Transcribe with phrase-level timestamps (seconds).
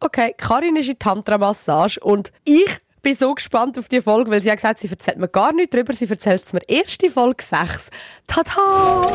[0.00, 2.68] okay, Karin ist in Tantra-Massage und ich
[3.02, 5.74] bin so gespannt auf die Folge, weil sie hat gesagt, sie erzählt mir gar nichts
[5.74, 7.90] drüber, sie erzählt es mir erst in Folge 6.
[8.26, 9.06] Tada!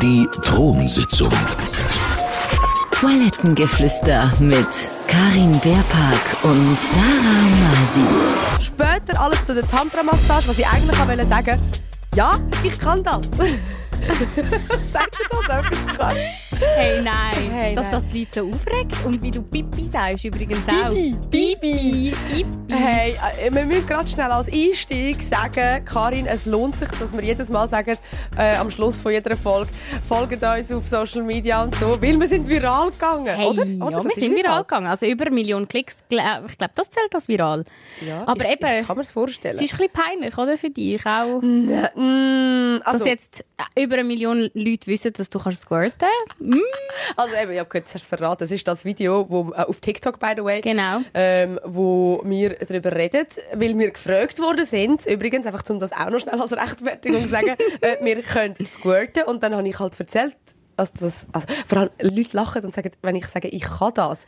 [0.00, 1.32] Die Thronsitzung.
[2.92, 4.66] Toilettengeflüster mit
[5.06, 8.62] Karin Beerpark und Dara Masi.
[8.62, 11.60] Später alles zu der Tantra-Massage, was ich eigentlich auch sagen wollte.
[12.14, 13.20] Ja, ich kann das.
[14.92, 16.14] Sagst du das einfach?
[16.76, 17.50] Hey, nein.
[17.52, 17.92] Hey, dass nein.
[17.92, 18.92] das die Leute so aufregt.
[19.04, 20.90] Und wie du Pipi sagst übrigens auch.
[20.90, 22.14] Bibi, Bibi.
[22.28, 22.46] Pipi.
[22.74, 27.22] Hey, äh, wir müssen gerade schnell als Einstieg sagen, Karin, es lohnt sich, dass wir
[27.22, 27.96] jedes Mal sagen,
[28.36, 29.70] äh, am Schluss von jeder Folge,
[30.06, 33.64] folgt uns auf Social Media und so, weil wir sind viral gegangen, Hey, oder?
[33.64, 33.96] ja, oder?
[34.02, 34.86] Das wir sind viral gegangen.
[34.88, 35.98] Also über eine Million Klicks.
[36.10, 37.64] Gl- Ich glaube, das zählt als viral.
[38.06, 39.54] Ja, Aber ich, eben, ich kann mir es vorstellen.
[39.54, 40.58] es ist ein bisschen peinlich, oder?
[40.58, 41.40] Für dich auch.
[41.40, 46.08] Mm, also, dass jetzt äh, über eine Million Leute wissen, dass du kannst squirten.
[47.16, 50.20] also eben, ich habe kurz erst verraten, es ist das Video, wo, äh, auf TikTok,
[50.20, 51.00] by the way, Genau.
[51.14, 56.10] ähm, wo wir darüber reden, weil wir gefragt worden sind, übrigens, einfach um das auch
[56.10, 59.98] noch schnell als Rechtfertigung zu sagen, äh, wir können squirten und dann habe ich halt
[59.98, 60.36] erzählt,
[60.76, 64.20] also das, also vor allem Leute lachen und sagen, wenn ich sage, ich kann das,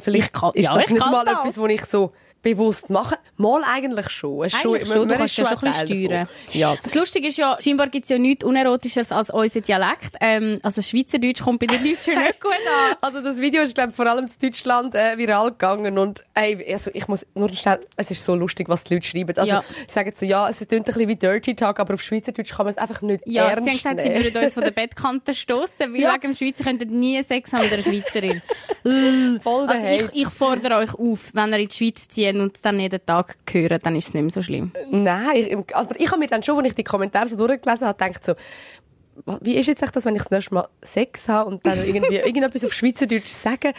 [0.00, 1.38] vielleicht Ich kann- ist ja, das ich nicht mal das.
[1.40, 2.12] etwas, was ich so
[2.42, 3.16] bewusst mache.
[3.36, 4.44] Mal eigentlich schon.
[4.46, 6.10] Es man- schon, du kannst ja schon ein bisschen steuern.
[6.26, 6.58] davon.
[6.60, 6.74] Ja.
[6.82, 10.16] Das Lustige ist ja, scheinbar gibt es ja nichts Unerotisches als unser Dialekt.
[10.20, 12.96] Ähm, also Schweizerdeutsch kommt bei den Deutschen nicht gut an.
[13.00, 16.90] Also das Video ist glaub, vor allem in Deutschland äh, viral gegangen und ey, also
[16.94, 19.36] ich muss nur schnell, es ist so lustig, was die Leute schreiben.
[19.36, 19.62] Also Ja.
[19.86, 22.66] sie sagen so, ja, es klingt ein bisschen wie Dirty Talk, aber auf Schweizerdeutsch kann
[22.66, 24.24] man es einfach nicht Ja, ernst sie haben gesagt, sie nehmen.
[24.24, 26.12] würden uns von der Bettkante stoßen, weil Ja.
[26.14, 28.42] wegen dem Schweizer könnten nie Sex haben mit einer Schweizerin.
[29.42, 32.62] Voll Also ich, ich fordere euch auf, wenn ihr in die Schweiz zieht und es
[32.62, 34.72] dann jeden Tag hören, dann ist es nicht mehr so schlimm.
[34.90, 37.98] Nein, ich, aber ich habe mir dann schon, als ich die Kommentare so durchgelesen habe,
[37.98, 38.34] gedacht so,
[39.42, 42.16] wie ist jetzt echt das, wenn ich das nächste Mal Sex habe und dann irgendwie
[42.24, 43.74] irgendetwas auf Schweizerdeutsch sage?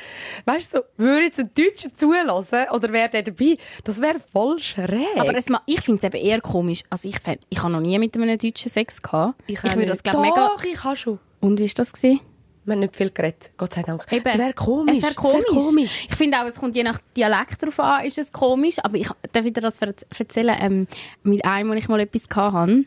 [0.45, 3.57] Weißt du, so, würde jetzt ein Deutscher zulassen oder wäre der dabei?
[3.83, 5.07] Das wäre voll schräg.
[5.17, 6.83] Aber es, ich finde es eben eher komisch.
[6.91, 9.41] Also ich, fänd- ich habe noch nie mit einem Deutschen Sex gehabt.
[9.47, 10.36] Ich, auch würde das glaube mega...
[10.55, 11.19] Doch, ich habe schon.
[11.42, 11.93] Und wie war das?
[11.93, 12.19] Gewesen?
[12.67, 14.05] Haben nicht viel geredet, Gott sei Dank.
[14.11, 14.25] Eben.
[14.25, 14.97] Es wäre komisch.
[14.97, 16.07] Es wäre komisch.
[16.09, 18.77] Ich finde auch, es kommt je nach Dialekt drauf an, ist es komisch.
[18.81, 20.55] Aber ich darf dir das erzählen.
[20.59, 20.87] Ähm,
[21.23, 22.85] mit einem, wo ich mal etwas hatte,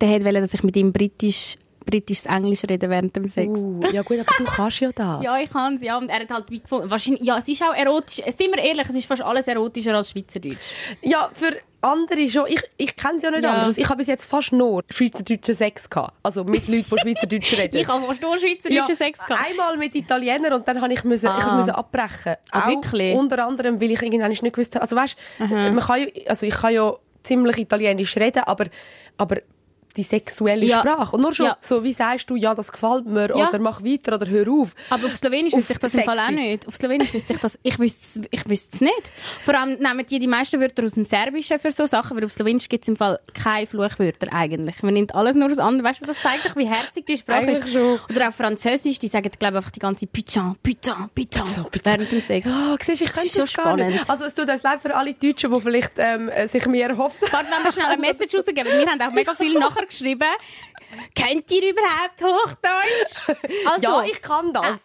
[0.00, 3.58] der wollte, dass ich mit ihm britisch, britisches Englisch rede während dem Sex.
[3.58, 5.22] Uh, ja gut, aber du kannst ja das.
[5.24, 5.98] Ja, ich kann es, ja.
[5.98, 6.88] Und er hat halt wie gefunden.
[6.88, 8.22] Wahrscheinlich, ja, es ist auch erotisch.
[8.26, 10.72] Sind wir ehrlich, es ist fast alles erotischer als Schweizerdeutsch.
[11.02, 12.46] Ja, für andere schon.
[12.48, 13.52] Ich, ich kenne es ja nicht Ja.
[13.54, 13.78] anders.
[13.78, 16.14] Ich habe bis jetzt fast nur schweizerdeutschen Sex gehabt.
[16.22, 17.76] Also mit Leuten, die Schweizerdeutsch reden.
[17.76, 19.40] Ich habe fast nur schweizerdeutschen Sex gehabt.
[19.48, 21.54] Einmal mit Italienern und dann habe ich müssen, ich Ah.
[21.54, 22.34] musste abbrechen.
[22.50, 23.14] Ah, Auch wirklich?
[23.14, 24.82] Unter anderem, weil ich irgendwann nicht gewusst habe.
[24.82, 26.92] Also weißt, man kann ja, also ich kann ja
[27.22, 28.66] ziemlich Italienisch reden, aber,
[29.16, 29.38] aber
[29.96, 30.80] die sexuelle Ja.
[30.80, 31.16] Sprache.
[31.16, 31.56] Und nur schon Ja.
[31.60, 33.48] so, wie sagst du, ja, das gefällt mir, Ja.
[33.48, 34.74] oder mach weiter, oder hör auf.
[34.90, 36.40] Aber auf Slowenisch Auf wüsste ich das im Fall auch sexy.
[36.40, 36.66] nicht.
[36.68, 39.12] Auf Slowenisch wüsste ich das, ich wüsste, ich wüsste es nicht.
[39.40, 42.32] Vor allem nehmen die die meisten Wörter aus dem Serbischen für so Sachen, weil auf
[42.32, 44.82] Slowenisch gibt es im Fall keine Fluchwörter eigentlich.
[44.82, 45.84] Man nimmt alles nur aus anderen.
[45.84, 47.68] Weißt du, das zeigt doch, wie herzig die Sprache ist.
[47.72, 47.98] schon.
[48.10, 52.20] Oder auch Französisch, die sagen, glaube ich, einfach die ganze Putain, Putain, Putain, während dem
[52.20, 52.46] Sex.
[52.46, 53.94] Ja, siehst, ich könnte so gar nicht.
[53.98, 54.10] spannend.
[54.10, 57.20] Also es tut uns leid für alle Deutschen, die vielleicht ähm, äh, sich mehr erhofft
[57.32, 58.64] Warte, wenn wir schnell eine Message rausgeben.
[58.66, 60.34] Wir haben auch mega viel nachher geschrieben.
[61.14, 63.38] Kennt ihr überhaupt Hochdeutsch?
[63.66, 64.80] Also, Ja, ich kann das.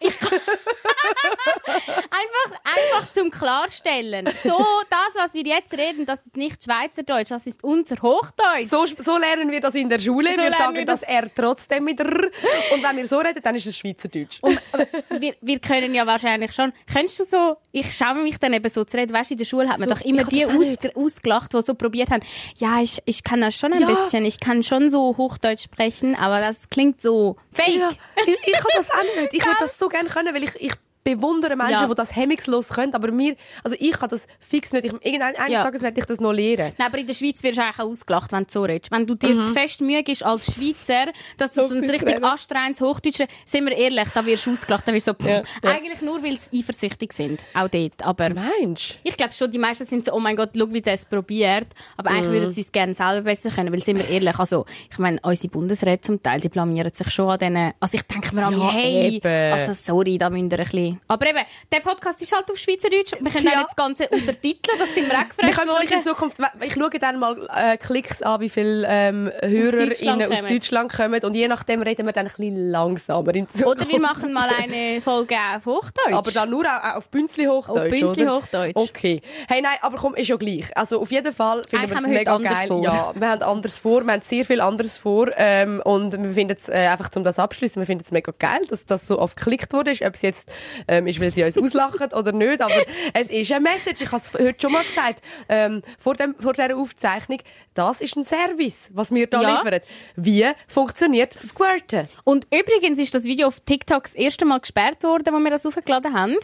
[1.70, 4.26] Einfach, einfach zum Klarstellen.
[4.42, 8.68] So, das, was wir jetzt reden, das ist nicht Schweizerdeutsch, das ist unser Hochdeutsch.
[8.68, 10.30] So, so lernen wir das in der Schule.
[10.34, 12.30] So wir sagen wir das R trotzdem mit R.
[12.72, 14.38] Und wenn wir so reden, dann ist es Schweizerdeutsch.
[14.42, 16.72] Und äh, wir, wir können ja wahrscheinlich schon.
[16.92, 19.44] Kennst du so, ich schaue mich dann eben so zu reden, weißt du, in der
[19.44, 22.22] Schule hat man So, doch immer ich kann die aus, ausgelacht, die so probiert haben,
[22.58, 23.86] ja, ich, ich kann das schon ein Ja.
[23.88, 27.76] bisschen, ich kann schon so Hochdeutsch sprechen, aber das klingt so fake.
[27.76, 27.90] Ja,
[28.26, 29.34] ich, ich kann das auch nicht.
[29.34, 30.72] Ich würde das so gerne können, weil ich, ich
[31.04, 31.86] bewundere Menschen, Ja.
[31.88, 32.94] die das hemmungslos können.
[32.94, 33.34] Aber mir,
[33.64, 34.84] also ich kann das fix nicht.
[34.86, 35.62] Ich, irgendein, eines Ja.
[35.64, 36.72] Tages werde ich das noch lernen.
[36.78, 38.90] Nein, aber in der Schweiz wirst du eigentlich auch ausgelacht, wenn du so redest.
[38.90, 42.80] Wenn du dir zu fest Mühe gibst als Schweizer, dass du so ein richtig anstrengendes
[42.80, 46.22] Hochdeutsch, sind wir ehrlich, da wirst du ausgelacht, da wirst du so, Ja, eigentlich nur,
[46.22, 47.40] weil sie eifersüchtig sind.
[47.54, 48.04] Auch dort.
[48.04, 48.98] Aber Mensch.
[49.02, 51.68] ich glaube schon, die meisten sind so, oh mein Gott, schau, wie der es probiert.
[51.96, 54.98] Aber eigentlich würden sie es gerne selber besser können, weil sind wir ehrlich, also, ich
[54.98, 58.46] meine, unsere Bundesräte zum Teil, die blamieren sich schon an denen, also ich denke mir
[58.46, 59.52] an mich, hey, eben.
[59.52, 60.89] also sorry, da müsst ihr ein bisschen.
[61.08, 61.40] Aber eben,
[61.72, 65.18] der Podcast ist halt auf Schweizerdeutsch, wir können nicht das Ganze untertiteln, das sind wir
[65.18, 66.02] auch Wir gefragt können vielleicht in.
[66.02, 70.48] Zukunft, ich schaue dann mal äh, Klicks an, wie viele ähm, HörerInnen aus kommen.
[70.52, 71.24] Deutschland kommen.
[71.24, 73.82] Und je nachdem reden wir dann ein bisschen langsamer in Zukunft.
[73.82, 76.12] Oder wir machen mal eine Folge auf Hochdeutsch.
[76.12, 78.36] Aber dann nur auch, auch auf Bünzli Hochdeutsch, Auf Bünzli oder?
[78.36, 78.76] Hochdeutsch.
[78.76, 79.22] Okay.
[79.48, 80.76] Hey, nein, aber komm, ist ja gleich.
[80.76, 82.66] Also auf jeden Fall finden wir es wir mega geil.
[82.68, 82.82] vor.
[82.82, 86.56] Ja, wir haben anders vor, wir haben sehr viel anderes vor ähm, und wir finden
[86.58, 89.36] es, äh, einfach zum das abschließen, wir finden es mega geil, dass das so oft
[89.36, 90.50] geklickt wurde, ob es jetzt
[90.88, 92.82] ähm, ist, weil sie uns auslachen oder nicht, aber
[93.14, 94.00] es ist eine Message.
[94.02, 97.38] Ich habe es heute schon mal gesagt, ähm, vor, dem, vor dieser Aufzeichnung,
[97.74, 99.62] das ist ein Service, was wir da Ja.
[99.62, 99.80] liefern.
[100.16, 102.06] Wie funktioniert Squirten?
[102.24, 105.64] Und übrigens ist das Video auf TikTok das erste Mal gesperrt worden, wo wir das
[105.66, 106.36] aufgeladen haben.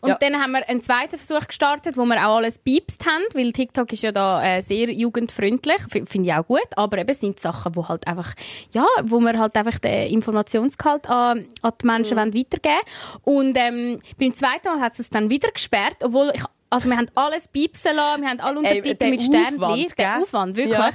[0.00, 0.18] Und Ja.
[0.20, 3.92] dann haben wir einen zweiten Versuch gestartet, wo wir auch alles piepst haben, weil TikTok
[3.92, 7.86] ist ja da äh, sehr jugendfreundlich, finde ich auch gut, aber eben sind Sachen, wo
[7.88, 8.34] halt einfach,
[8.72, 12.80] ja, wo wir halt einfach den Informationsgehalt an, an die Menschen wollen weitergeben
[13.22, 13.81] Und ähm,
[14.18, 17.94] beim zweiten Mal hat es dann wieder gesperrt, obwohl ich also wir haben alles piepsen
[17.94, 20.22] lassen, wir haben alle Ey, Untertitel der mit Sternchen, Aufwand, der?
[20.22, 20.78] Aufwand, wirklich.
[20.78, 20.90] Ja.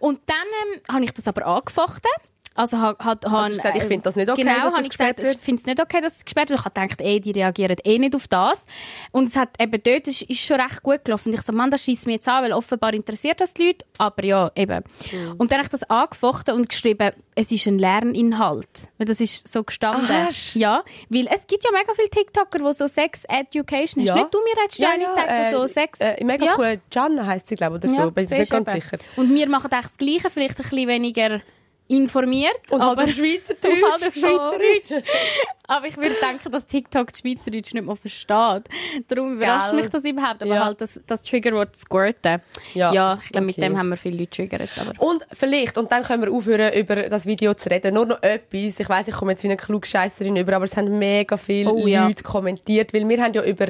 [0.00, 2.10] Und dann ähm, habe ich das aber angefochten.
[2.60, 4.86] Also, ha, hat, hast du gesagt, ich finde das nicht okay, genau, dass habe es
[4.86, 6.60] ich gesagt, gesperrt ich finde es nicht okay, dass es gesperrt wird.
[6.60, 8.66] Ich habe gedacht, ey, die reagieren eh nicht auf das.
[9.12, 11.30] Und es hat eben dort, ist, ist schon recht gut gelaufen.
[11.30, 13.86] Und ich so, Mann, das schießt mir jetzt an, weil offenbar interessiert das die Leute.
[13.96, 14.84] Aber ja, eben.
[15.10, 15.36] Mhm.
[15.38, 18.68] Und dann habe ich das angefochten und geschrieben, es ist ein Lerninhalt.
[18.98, 20.06] Weil das ist so gestanden.
[20.10, 20.54] Hast?
[20.54, 24.16] ja, weil es gibt ja mega viele TikToker, die so Sex Education, hast Ja.
[24.16, 25.98] nicht du mir jetzt Jenny gezeigt, die so Sex...
[26.00, 26.54] Äh, mega ja.
[26.58, 26.78] cool.
[26.92, 28.10] Jan heisst sie, glaube ich, oder so.
[28.10, 28.80] Bin ich nicht ganz eben.
[28.82, 28.98] sicher.
[29.16, 31.40] Und wir machen eigentlich das Gleiche, vielleicht ein bisschen weniger
[31.90, 32.56] informiert.
[32.70, 33.64] Und halt aber auf Schweizerdeutsch.
[33.82, 34.12] Und halt.
[34.12, 35.04] Schweizerdeutsch.
[35.66, 38.62] aber ich würde denken, dass TikTok das Schweizerdeutsch nicht mehr versteht.
[39.08, 39.80] Darum überrascht Gell?
[39.80, 40.42] mich das überhaupt.
[40.42, 40.64] Aber Ja.
[40.66, 42.40] halt das, das Triggerwort Squirten.
[42.74, 43.66] Ja, Ja, ich glaube, mit okay.
[43.66, 44.70] dem haben wir viele Leute triggert.
[44.78, 47.94] Aber Und vielleicht, und dann können wir aufhören, über das Video zu reden.
[47.94, 48.78] Nur noch etwas.
[48.80, 51.86] Ich weiss, ich komme jetzt wie eine Klugscheisserin über, aber es haben mega viele Oh,
[51.86, 52.06] ja.
[52.06, 53.66] Leute kommentiert, weil wir haben ja über,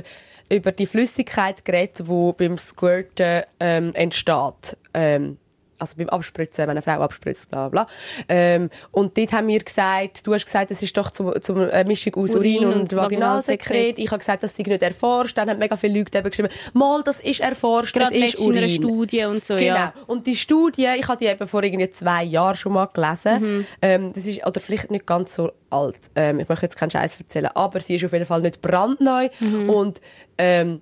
[0.50, 4.76] über die Flüssigkeit geredet, die beim Squirten ähm, entsteht.
[4.94, 5.38] Ähm,
[5.80, 7.94] also beim Abspritzen, wenn eine Frau abspritzt, bla bla bla.
[8.28, 11.84] Ähm, und dort haben wir gesagt, du hast gesagt, es ist doch zum, zum eine
[11.84, 13.98] Mischung aus Urin, Urin und, Vaginalsekret.
[13.98, 15.36] Ich habe gesagt, das sei nicht erforscht.
[15.38, 18.46] Dann haben mega viele Leute eben geschrieben, mal, das ist erforscht, gerade es ist letztens
[18.46, 18.70] in einer Urin.
[18.70, 19.74] Studie und so, Genau.
[19.74, 19.94] ja.
[20.06, 23.40] Und die Studie, ich habe die eben vor irgendwie zwei Jahren schon mal gelesen.
[23.40, 23.66] Mhm.
[23.82, 25.98] Ähm, das ist, oder vielleicht nicht ganz so alt.
[26.14, 29.28] Ähm, ich möchte jetzt keinen Scheiß erzählen, aber sie ist auf jeden Fall nicht brandneu.
[29.40, 29.70] Mhm.
[29.70, 30.00] Und,
[30.38, 30.80] ähm,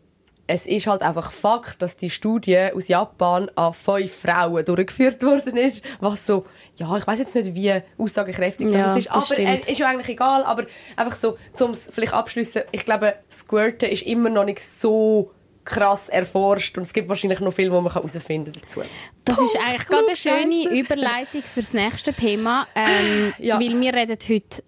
[0.48, 5.58] es ist halt einfach Fakt, dass die Studie aus Japan an fünf Frauen durchgeführt worden
[5.58, 6.46] ist, was so,
[6.76, 9.88] ja, ich weiß jetzt nicht, wie aussagekräftig Ja, das ist, das aber äh, ist ja
[9.88, 10.64] eigentlich egal, aber
[10.96, 15.32] einfach so, zum vielleicht abschließen, ich glaube, Squirten ist immer noch nicht so
[15.66, 18.80] krass erforscht und es gibt wahrscheinlich noch viel, was man herausfinden kann dazu.
[19.26, 23.60] Das ist eigentlich gerade eine schöne Überleitung fürs nächste Thema, ähm, Ja.
[23.60, 24.62] weil wir reden heute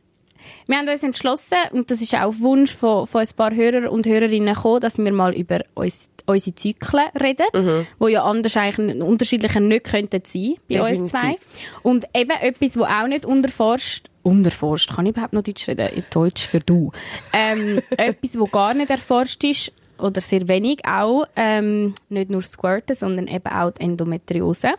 [0.67, 3.91] wir haben uns entschlossen, und das ist auch auf Wunsch von, von ein paar Hörer
[3.91, 7.87] und Hörerinnen gekommen, dass wir mal über uns, unsere Zyklen reden, Mhm.
[7.99, 11.19] wo ja anders eigentlich unterschiedlicher nicht könnten sein bei uns zwei.
[11.33, 11.81] Definitiv.
[11.83, 15.89] Und eben etwas, wo auch nicht unterforscht, unterforscht, kann ich überhaupt noch Deutsch reden?
[15.95, 16.93] In Deutsch für du.
[17.33, 22.97] Ähm, etwas, wo gar nicht erforscht ist, oder sehr wenig auch, ähm, nicht nur Squirten,
[22.97, 24.71] sondern eben auch die Endometriose.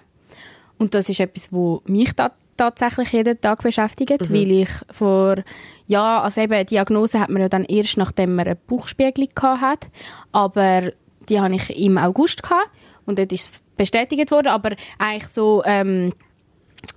[0.77, 2.31] Und das ist etwas, wo mich da
[2.61, 5.35] tatsächlich jeden Tag beschäftigt, weil ich vor,
[5.87, 9.89] ja, also eben, Diagnose hat man ja dann erst, nachdem man eine Bauchspiegelung hat,
[10.31, 10.91] aber
[11.27, 12.69] die hatte ich im August gehabt
[13.05, 16.13] und dort ist es bestätigt worden, aber eigentlich so, ähm,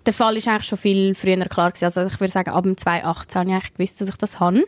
[0.05, 1.84] der Fall ist eigentlich schon viel früher klar gewesen.
[1.87, 4.64] Also ich würde sagen, ab dem 2018 habe ich eigentlich gewusst, dass ich das habe.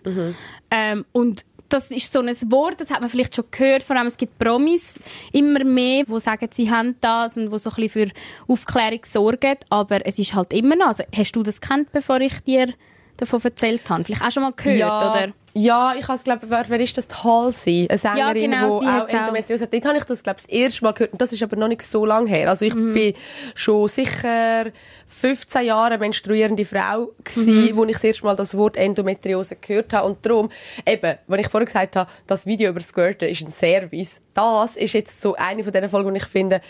[0.71, 4.07] Ähm, und das ist so ein Wort, das hat man vielleicht schon gehört, vor allem
[4.07, 5.01] es gibt Promis
[5.33, 9.57] immer mehr, die sagen, sie haben das und die so ein bisschen für Aufklärung sorgen,
[9.69, 12.73] aber es ist halt immer noch, also hast du das kennt, bevor ich dir
[13.17, 14.05] davon erzählt habe?
[14.05, 15.29] Vielleicht auch schon mal gehört, ja, oder?
[15.59, 17.07] Ja, ich habe es, glaube wer, wer ist das?
[17.07, 19.09] Die Halsey, eine Sängerin, Ja, genau, die auch.
[19.09, 19.73] Endometriose hat.
[19.73, 21.13] Dort habe ich das, glaube das erste Mal gehört.
[21.13, 22.51] Und das ist aber noch nicht so lange her.
[22.51, 22.93] Also ich Mhm.
[22.93, 23.15] bin
[23.55, 24.67] schon sicher
[25.07, 27.77] 15 Jahre menstruierende Frau gewesen, Mhm.
[27.77, 30.07] wo ich das erste Mal das Wort Endometriose gehört habe.
[30.09, 30.51] Und darum,
[30.87, 34.93] eben, wenn ich vorher gesagt habe, das Video über Squirten ist ein Service, das ist
[34.93, 36.61] jetzt so eine von diesen Folgen, wo ich finde,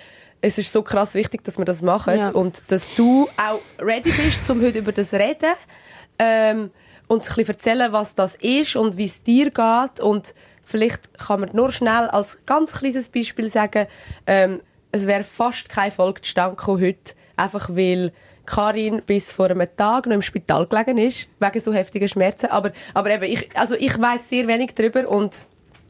[0.40, 2.16] es ist so krass wichtig, dass wir das machen.
[2.18, 2.30] Ja.
[2.30, 5.54] Und dass du auch ready bist, um heute über das zu reden.
[6.18, 6.70] Ähm,
[7.08, 10.00] und ein bisschen erzählen, was das ist und wie es dir geht.
[10.00, 13.86] Und vielleicht kann man nur schnell als ganz kleines Beispiel sagen,
[14.26, 14.60] ähm,
[14.92, 18.12] es wäre fast keine Folge zustande heute, einfach weil
[18.46, 22.46] Karin bis vor einem Tag noch im Spital gelegen ist, wegen so heftigen Schmerzen.
[22.46, 25.46] Aber, aber eben, ich, also ich weiß sehr wenig darüber und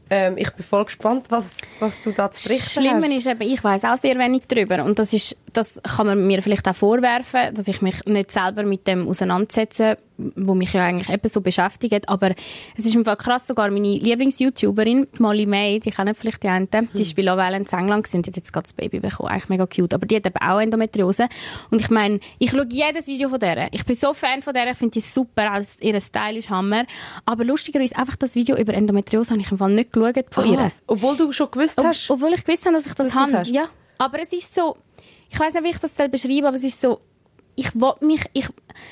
[0.09, 3.11] ähm, ich bin voll gespannt, was, was du da zu berichten Schlimme hast.
[3.11, 6.41] ist eben, ich weiß auch sehr wenig darüber und das ist, das kann man mir
[6.43, 11.09] vielleicht auch vorwerfen, dass ich mich nicht selber mit dem auseinandersetze, wo mich ja eigentlich
[11.09, 12.31] eben so beschäftigt, aber
[12.77, 16.69] es ist im Fall krass, sogar meine Lieblings-YouTuberin, Molly May, die kennen vielleicht die einen,
[16.93, 19.29] die ist bei Love Island in England gewesen, die hat jetzt gerade das Baby bekommen,
[19.29, 21.27] eigentlich mega cute, aber die hat eben auch Endometriose
[21.71, 24.71] und ich meine, ich schaue jedes Video von der, ich bin so Fan von der,
[24.71, 26.85] ich finde die super, ihr Style ist Hammer,
[27.25, 30.59] aber lustigerweise einfach das Video über Endometriose habe ich im Fall nicht geschaut von ihr.
[30.59, 32.09] Ah, obwohl du schon gewusst Ob, hast.
[32.09, 33.47] obwohl ich gewusst habe, dass ich das habe.
[33.49, 33.69] Ja.
[33.99, 34.77] Aber es ist so,
[35.29, 37.01] ich weiß nicht, wie ich das soll beschreiben aber es ist so,
[37.55, 38.47] ich will mich, ich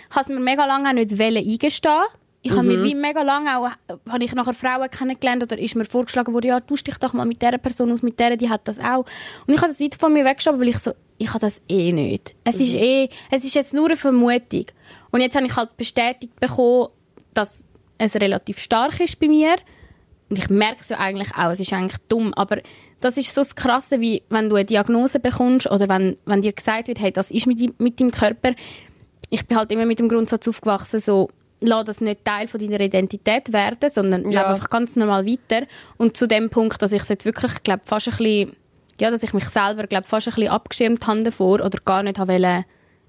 [0.09, 2.03] habe mir mega lange auch nicht eingestehen.
[2.41, 3.69] Ich habe mir wie mega lange auch,
[4.07, 7.25] habe ich nachher Frauen kennengelernt oder ist mir vorgeschlagen worden, ja, tausch dich doch mal
[7.25, 9.05] mit dieser Person aus, mit der, die hat das auch.
[9.47, 11.91] Und ich habe das weit von mir weggeschoben, weil ich so, ich habe das eh
[11.91, 12.35] nicht.
[12.43, 14.65] Es ist eh, es ist jetzt nur eine Vermutung.
[15.09, 16.89] Und jetzt habe ich halt bestätigt bekommen,
[17.33, 19.55] dass es relativ stark ist bei mir.
[20.29, 22.57] Und ich merke es ja eigentlich auch, es ist eigentlich dumm, aber
[22.99, 26.53] das ist so das Krasse, wie wenn du eine Diagnose bekommst oder wenn, wenn dir
[26.53, 28.53] gesagt wird, hey, das ist mit, mit deinem Körper.
[29.29, 31.29] Ich bin halt immer mit dem Grundsatz aufgewachsen, so,
[31.59, 34.41] lass das nicht Teil von deiner Identität werden, sondern Ja.
[34.41, 35.67] lebe einfach ganz normal weiter.
[35.97, 38.55] Und zu dem Punkt, dass ich es jetzt wirklich, glaube fast ein bisschen,
[38.99, 42.17] ja, dass ich mich selber, glaube fast ein bisschen abgeschirmt habe davor oder gar nicht
[42.17, 42.65] habe wollen,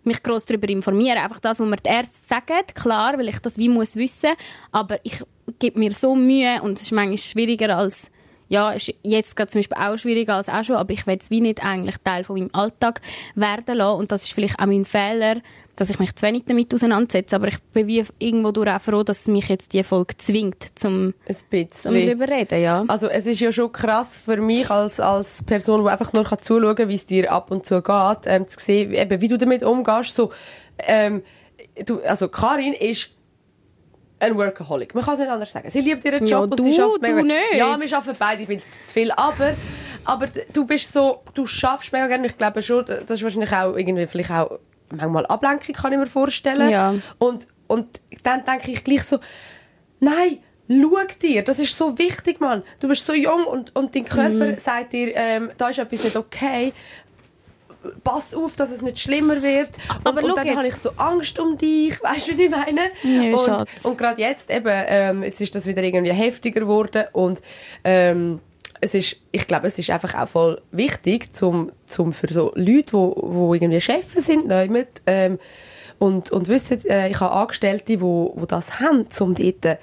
[0.06, 1.18] mich gross darüber informieren.
[1.18, 4.34] Einfach das, was mir die Ärzte sagen, klar, weil ich das wie muss wissen.
[4.72, 5.22] Aber ich
[5.58, 8.10] gebe mir so Mühe und es ist manchmal schwieriger als,
[8.48, 11.30] ja, ist jetzt gerade zum Beispiel auch schwieriger als auch schon, aber ich will es
[11.30, 13.00] wie nicht eigentlich Teil von meinem Alltag
[13.34, 13.98] werden lassen.
[13.98, 15.36] Und das ist vielleicht auch mein Fehler,
[15.74, 17.34] dass ich mich zu wenig damit auseinandersetze.
[17.36, 21.14] Aber ich bin wie irgendwo durch auch froh, dass mich jetzt die Folge zwingt, zum,
[21.70, 22.84] zum darüber reden, ja.
[22.86, 26.40] Also es ist ja schon krass für mich als, als Person, die einfach nur kann
[26.40, 29.38] zuschauen kann, wie es dir ab und zu geht, ähm, zu sehen, eben, wie du
[29.38, 30.14] damit umgehst.
[30.14, 30.30] So,
[30.78, 31.22] ähm,
[31.84, 33.15] du, also Karin ist
[34.18, 34.94] ein Workaholic.
[34.94, 35.70] Man kann es nicht anders sagen.
[35.70, 37.22] Sie liebt ihren Ja, Job und du- sie schafft du mega.
[37.22, 37.54] nicht.
[37.54, 39.54] Ja, wir arbeiten beide ein bisschen zu viel, aber
[40.04, 42.26] aber du bist so, du schaffst mega gerne.
[42.28, 44.58] Ich glaube schon, das ist wahrscheinlich auch irgendwie vielleicht auch
[44.90, 46.68] manchmal Ablenkung, kann ich mir vorstellen.
[46.70, 46.94] Ja.
[47.18, 49.18] Und und dann denke ich gleich so,
[50.00, 50.38] nein.
[50.68, 52.64] Schau dir, das ist so wichtig, Mann.
[52.80, 54.58] Du bist so jung und, und dein Körper Mhm.
[54.58, 56.72] sagt dir, ähm, da ist etwas nicht okay.
[58.04, 59.70] Pass auf, dass es nicht schlimmer wird.
[59.98, 62.02] Und, Aber und dann habe ich so Angst um dich.
[62.02, 62.80] Weißt du, wie ich meine?
[63.02, 63.84] Ja, und Schatz.
[63.84, 67.40] und gerade jetzt eben, ähm, jetzt ist das wieder irgendwie heftiger geworden und
[67.84, 68.40] ähm,
[68.80, 72.92] es ist, ich glaube, es ist einfach auch voll wichtig, zum, zum für so Leute,
[72.92, 74.52] wo, wo irgendwie Chefs sind,
[75.06, 75.38] ähm,
[75.98, 79.76] und, und wissen, äh, ich habe Angestellte, wo, wo das haben, um dort äh,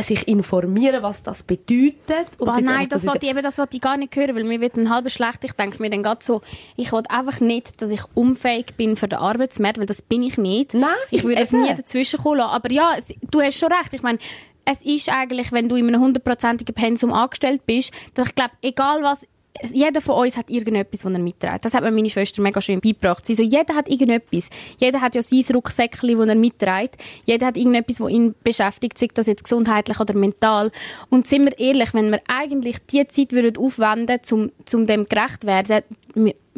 [0.00, 2.28] sich informieren, was das bedeutet.
[2.38, 4.44] Und Boah, nein, das in wollte ich, eben, das wollte ich gar nicht hören, weil
[4.44, 5.44] mir wird ein halber schlecht.
[5.44, 6.40] Ich denke mir dann gerade so,
[6.76, 10.38] ich will einfach nicht, dass ich unfähig bin für den Arbeitsmarkt, weil das bin ich
[10.38, 10.74] nicht.
[10.74, 12.50] Nein, ich würde es nie dazwischen kommen lassen.
[12.50, 13.92] Aber ja, es, du hast schon recht.
[13.92, 14.18] Ich meine,
[14.64, 19.02] es ist eigentlich, wenn du in einem hundertprozentigen Pensum angestellt bist, dass ich glaube, egal
[19.02, 19.26] was,
[19.62, 21.64] jeder von uns hat irgendetwas, was er mitträgt.
[21.64, 23.24] Das hat mir meine Schwester mega schön beigebracht.
[23.24, 24.48] Sie so, jeder hat irgendetwas.
[24.78, 26.96] Jeder hat ja sein Rucksäckchen, das er mitträgt.
[27.24, 30.70] Jeder hat irgendetwas, das ihn beschäftigt, sei das jetzt gesundheitlich oder mental.
[31.10, 35.44] Und sind wir ehrlich, wenn wir eigentlich die Zeit aufwenden würden, um, um dem gerecht
[35.44, 35.82] werden,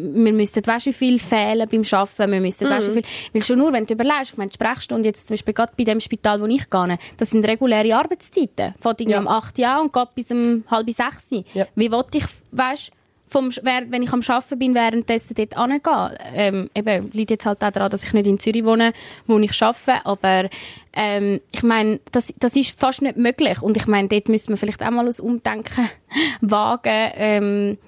[0.02, 3.42] wir, müssten, weißt wie viel fehlen beim Arbeiten, wir müssten, weißt du, wie viel, weil
[3.42, 6.00] schon nur, wenn du überlegst, ich meine, die Sprechstunde jetzt zum Beispiel gerade bei dem
[6.00, 8.74] Spital, wo ich gehe, das sind reguläre Arbeitszeiten.
[8.84, 9.20] Irgendwie Ja.
[9.20, 11.30] um 8 Uhr und geht bis um halb sechs.
[11.54, 11.66] Ja.
[11.74, 12.90] Wie wollte ich, weißt
[13.30, 16.18] vom, wenn ich am Arbeiten bin, währenddessen dort hingehen.
[16.34, 18.92] Ähm, eben, liegt jetzt halt auch daran, dass ich nicht in Zürich wohne,
[19.28, 20.48] wo ich arbeite, aber
[20.92, 24.56] ähm, ich meine, das, das ist fast nicht möglich und ich meine, dort müssen wir
[24.56, 25.88] vielleicht auch mal aus Umdenken
[26.40, 27.78] wagen, ähm,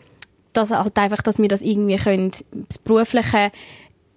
[0.53, 2.31] dass halt einfach, dass wir das irgendwie können,
[2.69, 3.53] das Berufliche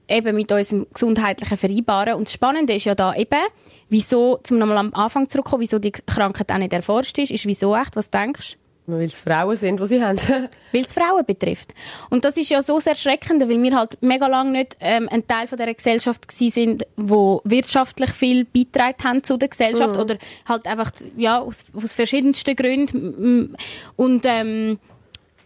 [0.08, 2.14] eben mit unserem Gesundheitlichen vereinbaren.
[2.16, 3.42] Und das Spannende ist ja da eben,
[3.90, 7.76] wieso, zum nochmal am Anfang zurückkommen, wieso die Krankheit auch nicht erforscht ist, ist wieso
[7.76, 8.58] echt, was denkst du?
[8.88, 10.20] Weil es Frauen sind, die sie haben.
[10.72, 11.74] weil es Frauen betrifft.
[12.12, 15.26] Und das ist ja so sehr erschreckend, weil wir halt mega lange nicht ähm, ein
[15.26, 20.18] Teil von der Gesellschaft gsi sind, wo wirtschaftlich viel beitragen haben zu der Gesellschaft oder
[20.48, 23.58] halt einfach ja aus, aus verschiedensten Gründen
[23.96, 24.78] und ähm,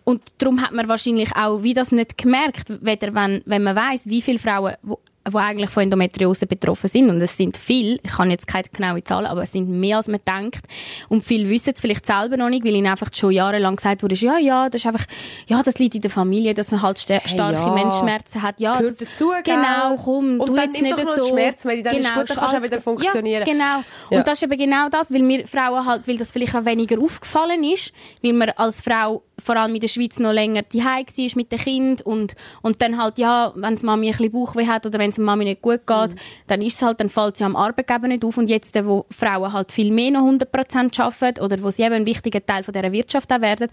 [0.09, 4.07] und darum hat man wahrscheinlich auch wie das nicht gemerkt, weder wenn, wenn man weiß,
[4.07, 4.97] wie viele Frauen wo,
[5.29, 9.03] wo eigentlich von Endometriose betroffen sind und es sind viel, ich kann jetzt keine genaue
[9.03, 10.61] Zahlen, aber es sind mehr als man denkt
[11.09, 14.15] und viele wissen es vielleicht selber noch nicht, weil ihnen einfach schon jahrelang gesagt wurde,
[14.15, 15.05] ja, ja, das ist einfach,
[15.47, 17.73] ja, das liegt in der Familie, dass man halt sta- starke ja.
[17.73, 21.97] Menschenschmerzen hat, ja, Gehört das, dazu, genau, komm, Und du jetzt nicht so, Schmerzmedizin, dann
[21.97, 23.45] ist gut, dann kannst du wieder funktionieren.
[23.45, 23.83] Ja, genau.
[24.09, 24.17] Ja.
[24.19, 26.99] Und das ist eben genau das, weil mir Frauen halt, weil das vielleicht auch weniger
[26.99, 30.99] aufgefallen ist, weil man als Frau vor allem in der Schweiz noch länger die war
[31.35, 34.85] mit dem Kind und, und dann halt, ja, wenn es Mami ein bisschen Bauchweh hat
[34.85, 36.15] oder wenn es der Mami nicht gut geht,
[36.47, 39.53] dann ist es halt, dann fällt sie am Arbeitgeber nicht auf und jetzt, wo Frauen
[39.53, 42.91] halt viel mehr noch 100% arbeiten oder wo sie eben ein wichtiger Teil von dieser
[42.91, 43.69] Wirtschaft auch werden,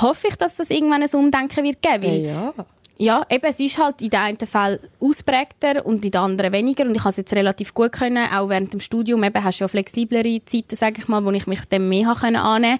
[0.00, 2.54] hoffe ich, dass das irgendwann ein Umdenken wird geben, weil ja.
[2.98, 6.84] ja, eben, es ist halt in den einen Fällen ausprägter und in den anderen weniger.
[6.84, 9.22] Und ich habe es jetzt relativ gut können, auch während dem Studium.
[9.24, 12.78] Eben hast du ja flexiblere Zeiten, sage ich mal, wo ich mich dem mehr annehmen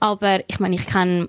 [0.00, 1.28] Aber ich meine, ich kenne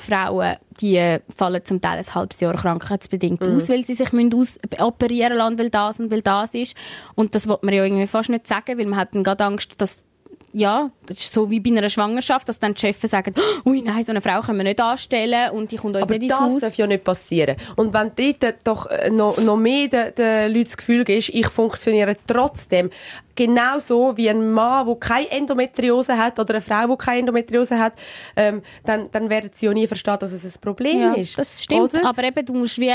[0.00, 4.58] Frauen, die fallen zum Teil ein halbes Jahr krankheitsbedingt aus, weil sie sich müssen aus
[4.78, 6.76] operieren lassen, weil das und weil das ist.
[7.14, 9.80] Und das will man ja irgendwie fast nicht sagen, weil man hat dann gerade Angst,
[9.80, 10.04] dass
[10.52, 13.34] ja, das ist so wie bei einer Schwangerschaft, dass dann die Chefs sagen,
[13.66, 16.22] ui nein, so eine Frau können wir nicht anstellen und die kommt uns Aber nicht
[16.22, 16.60] ins das Haus.
[16.60, 17.56] darf ja nicht passieren.
[17.76, 21.46] Und wenn dort doch äh, noch, noch mehr den, den Leuten das Gefühl ist, ich
[21.48, 22.90] funktioniere trotzdem,
[23.38, 27.78] genau so wie ein Mann, der keine Endometriose hat oder eine Frau, die keine Endometriose
[27.78, 27.92] hat,
[28.34, 31.38] ähm, dann, dann werden sie ja nie verstehen, dass es ein Problem Ja, ist.
[31.38, 31.94] das stimmt.
[31.94, 32.04] Oder?
[32.04, 32.92] Aber eben, du musst, wie,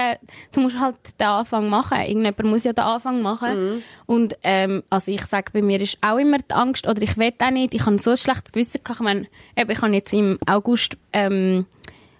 [0.52, 1.98] du musst halt den Anfang machen.
[1.98, 3.76] Irgendjemand muss ja den Anfang machen.
[3.76, 3.84] Mhm.
[4.06, 7.32] Und ähm, also ich sage, bei mir ist auch immer die Angst, oder ich will
[7.42, 9.00] auch nicht, ich habe so ein schlechtes Gewissen gehabt.
[9.00, 11.66] Ich meine, eben, ich habe jetzt im August ähm,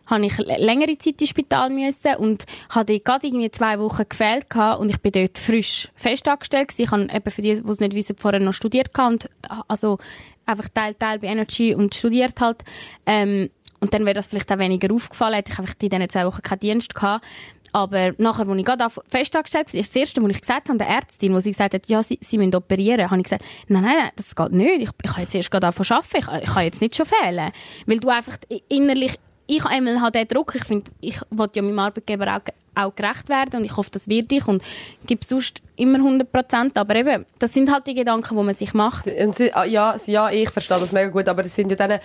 [0.06, 4.48] habe ich längere Zeit ins Spital müssen und hatte gerade irgendwie zwei Wochen gefehlt
[4.80, 6.82] und ich bin dort frisch fest angestellt gewesen.
[6.84, 9.30] Ich habe für die, die es nicht wissen, vorher noch studiert und
[9.68, 9.98] also
[10.46, 12.64] einfach Teil, Teil bei Energy und studiert halt.
[13.06, 16.26] Ähm, und dann wäre das vielleicht auch weniger aufgefallen, hätte ich einfach in diesen zwei
[16.26, 17.26] Wochen keinen Dienst gehabt.
[17.76, 20.78] Aber nachher, als ich gerade auf- fest angestellt war, das Erste, was ich gesagt habe,
[20.78, 23.82] der Ärztin, wo sie gesagt hat, ja, sie, sie müssen operieren, habe ich gesagt, nein,
[23.84, 24.84] nein, nein, das geht nicht.
[24.84, 26.36] Ich, ich habe jetzt erst gerade angefangen zu arbeiten.
[26.38, 27.52] Ich, ich kann jetzt nicht schon fehlen.
[27.88, 28.38] Weil du einfach
[28.70, 29.16] innerlich,
[29.48, 32.42] ich einmal habe den Druck, ich finde, ich will ja meinem Arbeitgeber auch,
[32.76, 34.64] auch gerecht werden und ich hoffe, das wird ich und
[35.06, 36.78] gebe sonst immer 100 Prozent.
[36.78, 39.06] Aber eben, das sind halt die Gedanken, die man sich macht.
[39.06, 42.00] Sie, ah, ja, ja, ich verstehe das mega gut, aber das sind ja dann,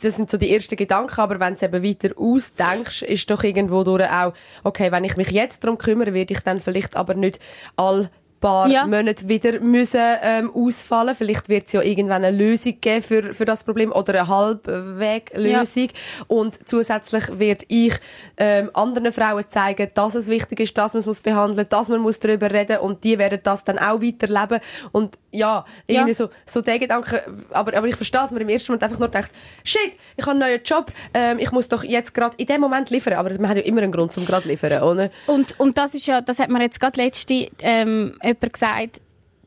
[0.00, 3.44] das sind so die ersten Gedanken, aber wenn du es eben weiter ausdenkst, ist doch
[3.44, 4.32] irgendwo durch auch,
[4.64, 7.38] okay, wenn ich mich jetzt darum kümmere, werde ich dann vielleicht aber nicht
[7.76, 8.86] all paar Ja.
[8.86, 11.14] Monate wieder müssen, ähm, ausfallen.
[11.14, 15.88] Vielleicht wird es ja irgendwann eine Lösung geben für, für das Problem oder eine Halbweglösung.
[16.26, 17.94] Und zusätzlich werde ich
[18.36, 22.00] ähm, anderen Frauen zeigen, dass es wichtig ist, dass man es muss behandeln, dass man
[22.00, 24.60] muss darüber reden und die werden das dann auch weiterleben.
[24.92, 26.14] Und ja, irgendwie Ja.
[26.14, 29.08] so, so der Gedanke, aber, aber ich verstehe, dass man im ersten Moment einfach nur
[29.08, 29.30] denkt,
[29.64, 32.90] shit, ich habe einen neuen Job, ähm, ich muss doch jetzt gerade in dem Moment
[32.90, 33.12] liefern.
[33.14, 35.10] Aber man hat ja immer einen Grund zum gerade liefern, oder?
[35.26, 39.00] Und, und das ist ja, das hat mir jetzt gerade letzte ähm, jemand gesagt,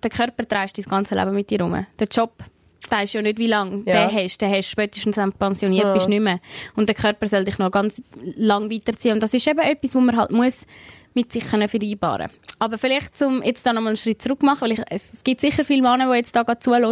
[0.03, 1.85] der Körper trägst dein ganze Leben mit dir rum.
[1.99, 4.07] Der Job, du weisst ja nicht, wie lange Ja.
[4.07, 4.41] den hast.
[4.41, 5.93] Den hast du spätestens, wenn du pensioniert Ja.
[5.93, 6.39] bist, nicht mehr.
[6.75, 8.01] Und der Körper soll dich noch ganz
[8.35, 9.13] lang weiterziehen.
[9.13, 10.65] Und das ist eben etwas, wo man halt muss
[11.13, 12.29] mit sich können vereinbaren
[12.61, 15.65] aber vielleicht zum jetzt da nochmal einen Schritt zurück machen, weil ich, es, gibt sicher
[15.65, 16.83] viele Männer, die jetzt da gerade zuhören.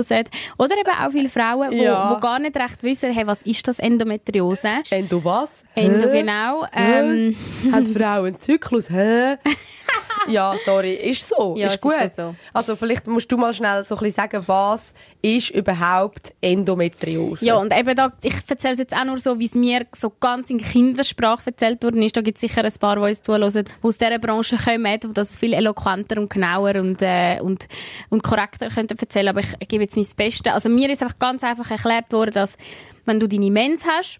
[0.58, 2.10] Oder eben auch viele Frauen, die Ja.
[2.10, 4.68] wo gar nicht recht wissen, hey, was ist das Endometriose?
[4.90, 5.50] Endo was?
[5.76, 6.22] Endo, Hä?
[6.22, 6.66] genau.
[6.74, 7.36] Ähm,
[7.72, 8.90] Hat Frau einen Zyklus?
[8.90, 9.36] Hä?
[10.28, 11.56] ja, sorry, ist so.
[11.58, 11.94] Ja, ist gut.
[12.04, 12.36] ist so.
[12.54, 17.46] Also vielleicht musst du mal schnell so ein bisschen sagen, was ist überhaupt Endometriose?
[17.46, 20.12] Ja, und eben da, ich erzähle es jetzt auch nur so, wie es mir so
[20.20, 22.16] ganz in Kindersprache erzählt worden ist.
[22.16, 25.14] Da gibt es sicher ein paar, die uns zuhören, die aus dieser Branche kommen, die
[25.14, 27.68] das viel eloquenter und genauer und, äh, und,
[28.10, 29.30] und korrekter könnten erzählen.
[29.30, 30.54] Aber ich gebe jetzt mein Bestes.
[30.54, 32.58] Also mir ist einfach ganz einfach erklärt worden, dass
[33.06, 34.20] wenn du deine Mens hast,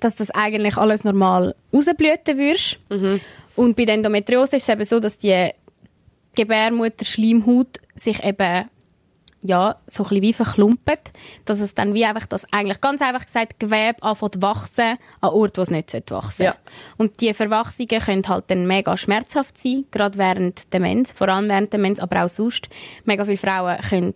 [0.00, 2.78] dass das eigentlich alles normal rausblüten würdest.
[3.56, 5.50] Und bei der Endometriose ist es eben so, dass die
[6.34, 8.68] Gebärmutterschleimhaut sich eben
[9.42, 11.12] ja, so ein bisschen wie verklumpet,
[11.44, 15.56] dass es dann wie einfach das eigentlich ganz einfach gesagt Gewebe anfängt wachsen an Ort,
[15.58, 16.56] wo es nicht wachsen Ja.
[16.96, 21.48] Und die Verwachsungen können halt dann mega schmerzhaft sein, gerade während der Mens, vor allem
[21.48, 22.68] während der Mens, aber auch sonst.
[23.04, 24.14] Mega viele Frauen können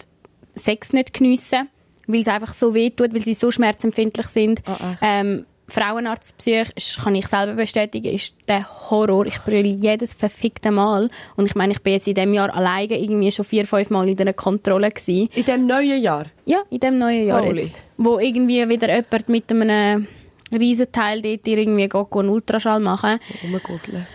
[0.54, 1.68] Sex nicht geniessen,
[2.06, 4.62] weil es einfach so weh tut, weil sie so schmerzempfindlich sind.
[5.00, 9.26] Ähm, Frauenarztpsych, ist- kann ich selber bestätigen, ist der Horror.
[9.26, 11.10] Ich brülle jedes verfickte Mal.
[11.36, 14.08] Und ich meine, ich bin jetzt in diesem Jahr alleine irgendwie schon vier, fünf Mal
[14.08, 15.28] in einer Kontrolle gewesen.
[15.34, 16.26] In dem neuen Jahr?
[16.46, 17.62] Ja, in dem neuen Jahr Holy.
[17.62, 17.82] jetzt.
[17.96, 20.06] Wo irgendwie wieder jemand mit einem
[20.52, 23.18] riesen Teil dort irgendwie geht, einen Ultraschall machen.
[23.44, 24.06] Rumgusseln.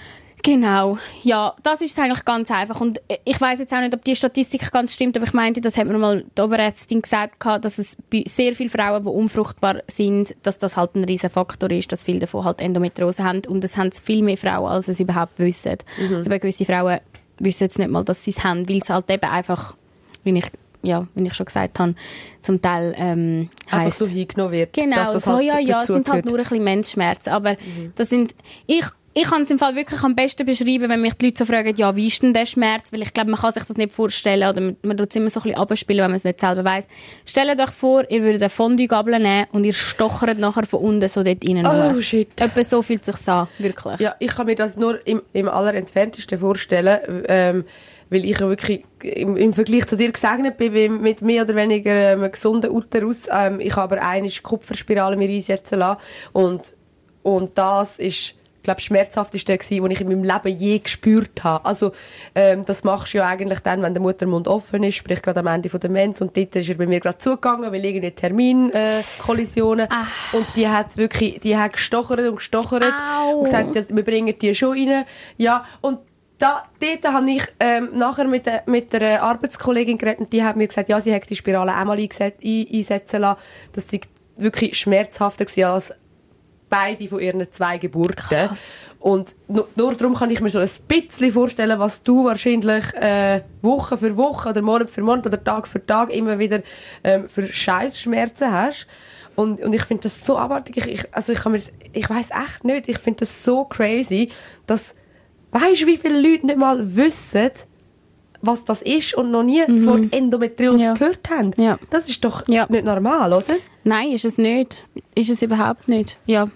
[0.46, 1.00] Genau.
[1.24, 2.80] Ja, das ist eigentlich ganz einfach.
[2.80, 5.76] Und ich weiß jetzt auch nicht, ob die Statistik ganz stimmt, aber ich meinte, das
[5.76, 10.36] hat mir mal die Oberärztin gesagt, dass es bei sehr vielen Frauen, die unfruchtbar sind,
[10.44, 13.42] dass das halt ein riesen Faktor ist, dass viele davon halt Endometriose haben.
[13.48, 15.78] Und es haben viel mehr Frauen, als es überhaupt wissen.
[16.14, 17.00] Also bei gewissen Frauen
[17.40, 19.76] wissen jetzt nicht mal, dass sie es haben, weil es halt eben einfach,
[20.24, 20.46] wie ich,
[20.84, 21.96] ja, wie ich schon gesagt habe,
[22.40, 24.74] zum Teil ähm, Einfach heisst, so hingenommen wird.
[24.74, 27.32] Genau, dass das so, halt ja, ja, es sind halt nur ein bisschen Menschschmerzen.
[27.32, 27.56] Aber
[27.96, 28.36] das sind,
[28.68, 28.86] ich,
[29.18, 31.74] ich kann es im Fall wirklich am besten beschreiben, wenn mich die Leute so fragen,
[31.78, 32.92] ja, wie ist denn der Schmerz?
[32.92, 35.30] Weil ich glaube, man kann sich das nicht vorstellen oder man, man tut es immer
[35.30, 36.86] so ein bisschen abspielen, wenn man es nicht selber weiß.
[37.26, 41.24] Stellt euch vor, ihr würdet eine Fondue-Gabel nehmen und ihr stochert nachher von unten so
[41.24, 41.66] dort rein.
[41.66, 42.02] Oh, nur.
[42.02, 42.28] shit.
[42.36, 44.02] Etwa so fühlt es sich an, wirklich.
[44.02, 47.64] Ja, ich kann mir das nur im, im allerentferntesten vorstellen, ähm,
[48.10, 51.56] weil ich ja wirklich im, im Vergleich zu dir gesegnet bin, bin mit mehr oder
[51.56, 53.28] weniger ähm, einem gesunden Uterus.
[53.32, 56.02] Ähm, ich habe aber eine Kupferspirale mir einsetzen lassen
[56.34, 56.76] und,
[57.24, 61.66] und das ist glaube schmerzhafteste gewesen, was ich in meinem Leben je gespürt habe.
[61.66, 61.94] Also
[62.36, 65.48] ähm, das machst du ja eigentlich dann, wenn der Muttermund offen ist, sprich gerade am
[65.48, 68.74] Ende von der Mens und dort ist er bei mir gerade zugegangen, weil irgendwie Terminkollisionen
[68.74, 69.88] äh, Kollisionen.
[70.34, 73.40] und die hat wirklich, die hat gestochert und gestochert Au.
[73.40, 75.06] und gesagt, wir bringen die schon rein.
[75.38, 76.00] Ja, und
[76.38, 80.56] da, dort habe ich ähm, nachher mit, der, mit der Arbeitskollegin geredet und die hat
[80.56, 83.42] mir gesagt, ja, sie hat die Spirale einmal eingeset, ein, einsetzen lassen.
[83.74, 84.02] Das sei
[84.38, 85.94] wirklich schmerzhafter gewesen als
[86.70, 88.16] beide von ihren zwei Geburten.
[89.00, 93.42] Und nur, nur darum kann ich mir so ein bisschen vorstellen, was du wahrscheinlich äh,
[93.62, 96.62] Woche für Woche oder Monat für Monat oder Tag für Tag immer wieder
[97.04, 98.88] ähm, für Scheißschmerzen hast.
[99.36, 100.78] Und, und ich finde das so abartig.
[100.78, 102.88] Ich, ich, also ich, kann mir das- ich weiß echt nicht.
[102.90, 104.30] Ich finde das so crazy,
[104.66, 104.96] dass
[105.52, 107.52] weißt du, wie viele Leute nicht mal wissen,
[108.46, 110.84] was das ist und noch nie das Wort Endometriose Mhm.
[110.84, 110.94] Ja.
[110.94, 111.52] gehört haben.
[111.58, 111.78] Ja.
[111.90, 112.66] Das ist doch Ja.
[112.70, 113.56] nicht normal, oder?
[113.84, 114.84] Nein, ist es nicht.
[115.16, 116.18] Ist es überhaupt nicht.
[116.26, 116.48] Ja.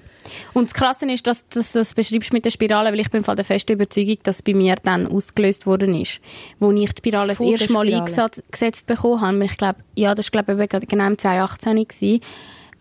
[0.53, 3.23] Und das Krasse ist, dass, dass du das beschreibst mit der Spirale, weil ich bin
[3.23, 6.19] von der festen Überzeugung, dass bei mir dann ausgelöst worden ist,
[6.59, 9.43] wo ich die Spirale das Von der erste Mal eingesetzt gesetzt bekommen habe.
[9.45, 12.19] Ich glaube, ja, das war glaube ich genau im 2018 gewesen.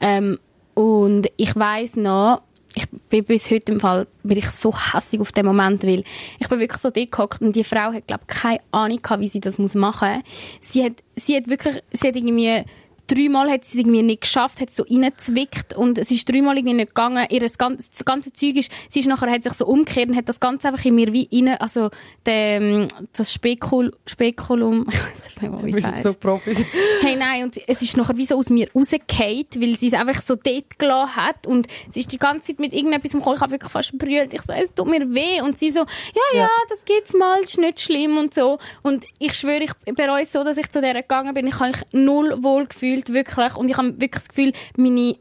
[0.01, 0.39] Ähm,
[0.75, 2.43] und ich weiß noch,
[2.75, 6.05] ich bin bis heute im Fall bin ich so hässig auf den Moment, weil
[6.39, 9.29] ich bin wirklich so dick gehockt und die Frau hat glaube keine Ahnung gehabt, wie
[9.29, 10.23] sie das muss machen.
[10.61, 12.65] Sie hat, sie hat wirklich, sie hat irgendwie
[13.09, 16.75] dreimal hat sie es irgendwie nicht geschafft, hat so reingezwickt und es ist dreimal irgendwie
[16.75, 17.27] nicht gegangen.
[17.31, 20.17] Ihr das ganze, das ganze Zeug ist, sie ist nachher, hat sich so umgekehrt und
[20.17, 21.91] hat das Ganze einfach in mir wie rein, also
[22.27, 26.21] der, das Spekul, Spekulum, ich weiß nicht mehr, wie es heisst.
[26.21, 26.65] Profis.
[27.01, 30.21] Hey, nein, und es ist nachher wie so aus mir rausgefallen, weil sie es einfach
[30.21, 33.41] so dort gelassen hat und sie ist die ganze Zeit mit irgendetwas im Kopf, ich
[33.41, 36.49] habe wirklich fast brüllt, ich so, es tut mir weh und sie so, ja, ja,
[36.69, 40.45] das gibt's mal, ist nicht schlimm und so und ich schwöre, ich bereue es so,
[40.45, 43.77] dass ich zu der gegangen bin, ich habe mich null wohl gefühlt, wirklich und ich
[43.77, 45.17] habe wirklich das Gefühl, meine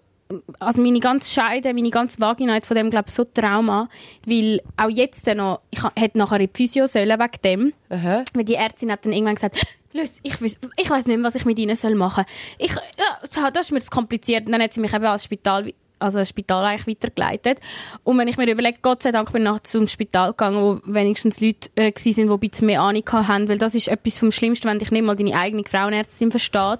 [0.59, 3.87] also meine ganze Scheide, meine ganze Vagina hat von dem, glaube ich, so Trauma,
[4.25, 8.23] weil auch jetzt noch, ich hätte nachher in die Physio sollen wegen dem, Aha.
[8.33, 11.35] weil die Ärztin hat dann irgendwann gesagt, Luis, ich, weiss, ich weiß nicht mehr, was
[11.35, 12.65] ich mit ihnen soll machen soll.
[12.65, 14.45] Ich, ja, das ist mir zu kompliziert.
[14.45, 17.59] Und dann hat sie mich eben als Spital, also als Spital eigentlich weitergeleitet.
[18.03, 20.79] Und wenn ich mir überlege, Gott sei Dank bin ich nachher zum Spital gegangen, wo
[20.85, 24.31] wenigstens Leute äh, waren, die ein bisschen mehr Ahnung haben, weil das ist etwas vom
[24.31, 26.79] Schlimmsten, wenn dich nicht mal deine eigene Frauenärztin versteht.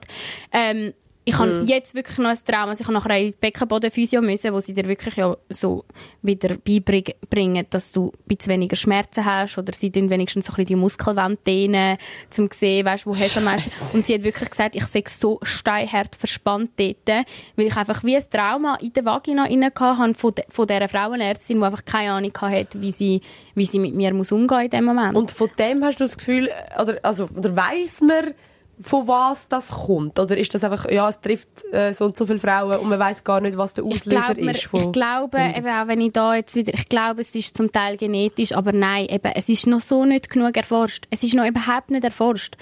[0.51, 0.93] Ähm,
[1.27, 2.69] ich habe jetzt wirklich noch ein Trauma.
[2.69, 5.83] Also ich habe nachher in die Beckenbodenphysio müssen, wo sie dir wirklich ja so
[6.21, 10.55] wieder beibringen, dass du ein bisschen weniger Schmerzen hast oder sie tun wenigstens so ein
[10.55, 11.97] bisschen die Muskelwände dehnen,
[12.37, 13.69] um zu sehen, weißt, wo hast du am meisten.
[13.93, 17.25] Und sie hat wirklich gesagt, ich sei so steinhart verspannt dort,
[17.57, 20.87] weil ich einfach wie ein Trauma in der Vagina rein hatte von, de, von dieser
[20.87, 23.19] Frauenärztin, die einfach keine Ahnung hatte, wie sie,
[23.53, 25.17] wie sie mit mir muss umgehen in dem Moment.
[25.17, 26.49] Und von dem hast du das Gefühl,
[26.81, 28.33] oder, also, oder weiss man,
[28.79, 30.19] von was das kommt?
[30.19, 32.99] Oder ist das einfach, ja, es trifft äh, so und so viele Frauen und man
[32.99, 34.63] weiß gar nicht, was der ich Auslöser glaube, ist?
[34.65, 37.71] Von, ich glaube eben auch wenn ich da jetzt wieder, ich glaube, es ist zum
[37.71, 41.05] Teil genetisch, aber nein, eben, es ist noch so nicht genug erforscht.
[41.09, 42.55] Es ist noch überhaupt nicht erforscht.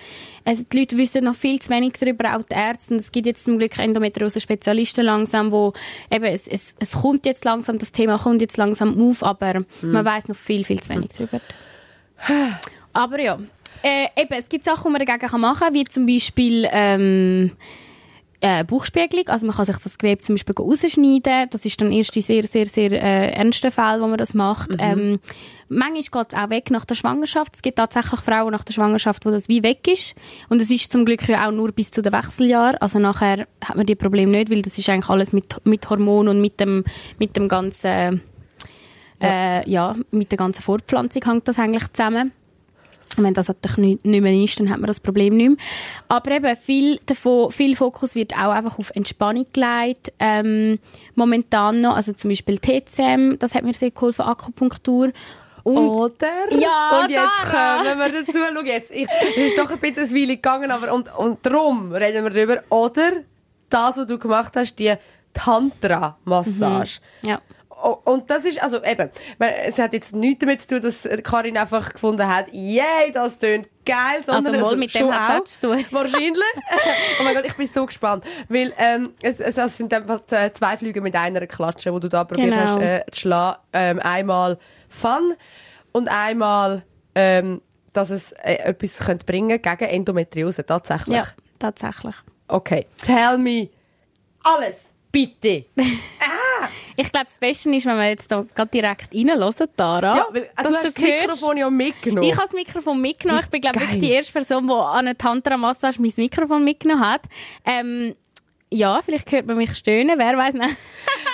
[0.46, 2.94] Also die Leute wissen noch viel zu wenig darüber, auch die Ärzte.
[2.94, 5.74] Und es gibt jetzt zum Glück Endometriose-Spezialisten langsam, wo
[6.12, 9.66] eben, es, es, es kommt jetzt langsam, das Thema kommt jetzt langsam auf, aber Hm.
[9.82, 11.42] man weiß noch viel, viel zu wenig darüber.
[12.94, 13.38] Aber ja,
[13.86, 17.52] äh, eben, es gibt Sachen, die man dagegen machen kann, wie zum Beispiel ähm,
[18.42, 19.28] äh, Bauchspiegelung.
[19.28, 21.50] Also man kann sich das Gewebe zum Beispiel rausschneiden.
[21.52, 24.72] Das ist dann erst in sehr, sehr, sehr äh, ernsten Fällen, wo man das macht.
[24.80, 25.20] Ähm,
[25.70, 27.54] manchmal geht es auch weg nach der Schwangerschaft.
[27.54, 30.16] Es gibt tatsächlich Frauen nach der Schwangerschaft, wo das wie weg ist.
[30.50, 32.78] Und es ist zum Glück ja auch nur bis zu den Wechseljahren.
[32.78, 36.38] Also nachher hat man die Probleme nicht, weil das ist eigentlich alles mit, mit Hormonen
[36.38, 36.84] und mit dem,
[37.20, 38.24] mit dem ganzen,
[39.22, 42.32] äh, ja, mit der ganzen Fortpflanzung hängt das eigentlich zusammen.
[43.18, 45.58] Wenn das natürlich nicht, mehr ist, dann hat man das Problem nicht mehr.
[46.08, 50.14] Aber eben, viel, davon, viel Fokus wird auch einfach auf Entspannung gelegt.
[50.20, 50.80] Ähm,
[51.16, 55.12] momentan noch, also zum Beispiel TCM, das hat mir sehr geholfen, Akupunktur.
[55.64, 56.28] Und Oder?
[56.52, 57.78] Ja, Und jetzt Dara.
[57.84, 58.40] kommen wir dazu.
[58.54, 61.92] Schau jetzt, ich, es ist doch ein bisschen eine Weile gegangen, aber und, und darum
[61.92, 62.62] reden wir darüber.
[62.70, 63.12] Oder
[63.70, 64.94] das, was du gemacht hast, die
[65.34, 67.00] Tantra-Massage.
[67.24, 67.42] ja.
[67.86, 71.94] Und das ist, also eben, es hat jetzt nichts damit zu tun, dass Karin einfach
[71.94, 75.68] gefunden hat, yay, das tönt geil, sondern Also mal mit dem schon hat's auch, zu
[75.68, 75.86] tun.
[75.92, 76.42] Wahrscheinlich.
[77.20, 78.24] oh mein Gott, ich bin so gespannt.
[78.50, 82.10] Weil ähm, es, es, es sind einfach äh, zwei Flüge mit einer Klatsche, wo du
[82.10, 82.62] da probiert Genau.
[82.66, 83.60] hast äh, zu schlagen.
[83.74, 84.58] Ähm, einmal
[84.90, 85.36] Fun
[85.92, 87.62] und einmal, ähm,
[87.94, 91.18] dass es äh, etwas könnte bringen gegen Endometriose, tatsächlich.
[91.18, 91.28] ja,
[91.60, 92.16] tatsächlich.
[92.48, 93.70] Okay, tell me
[94.44, 95.66] alles, bitte.
[96.96, 100.18] Ich glaube, das Beste ist, wenn wir jetzt da gerade direkt reinhören, Tara.
[100.18, 100.98] Ja, weil, dass du hast das.
[100.98, 102.30] Mikrofon ja mitgenommen.
[102.30, 103.42] Ich habe das Mikrofon mitgenommen.
[103.44, 107.24] Ich bin, glaube ich, die erste Person, die an einer Tantra-Massage mein Mikrofon mitgenommen hat.
[107.66, 108.16] Ähm,
[108.72, 110.76] ja, vielleicht hört man mich stöhnen, wer weiß nicht.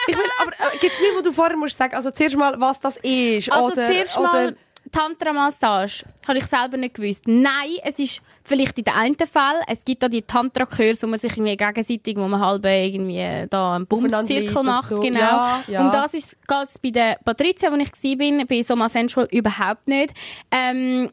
[0.08, 2.80] Ich will, aber äh, gibt's nicht, wo du vorher musst sagen, also zuerst mal, was
[2.80, 3.52] das ist?
[3.52, 4.58] Also oder, zuerst mal
[4.92, 6.06] Tantra-Massage.
[6.28, 7.28] Habe ich selber nicht gewusst.
[7.28, 9.62] Nein, es ist vielleicht in den einen Fall.
[9.68, 13.76] Es gibt da die Tantra-Kurse, wo man sich irgendwie gegenseitig, wo man halb irgendwie da
[13.76, 14.90] einen Bumszirkel macht.
[14.90, 14.96] so.
[14.96, 15.20] Genau.
[15.20, 15.86] Ja, ja.
[15.86, 20.14] Und das ist geht's bei der Patricia, wo ich war, bei Soma Sensual überhaupt nicht.
[20.52, 21.10] Ähm,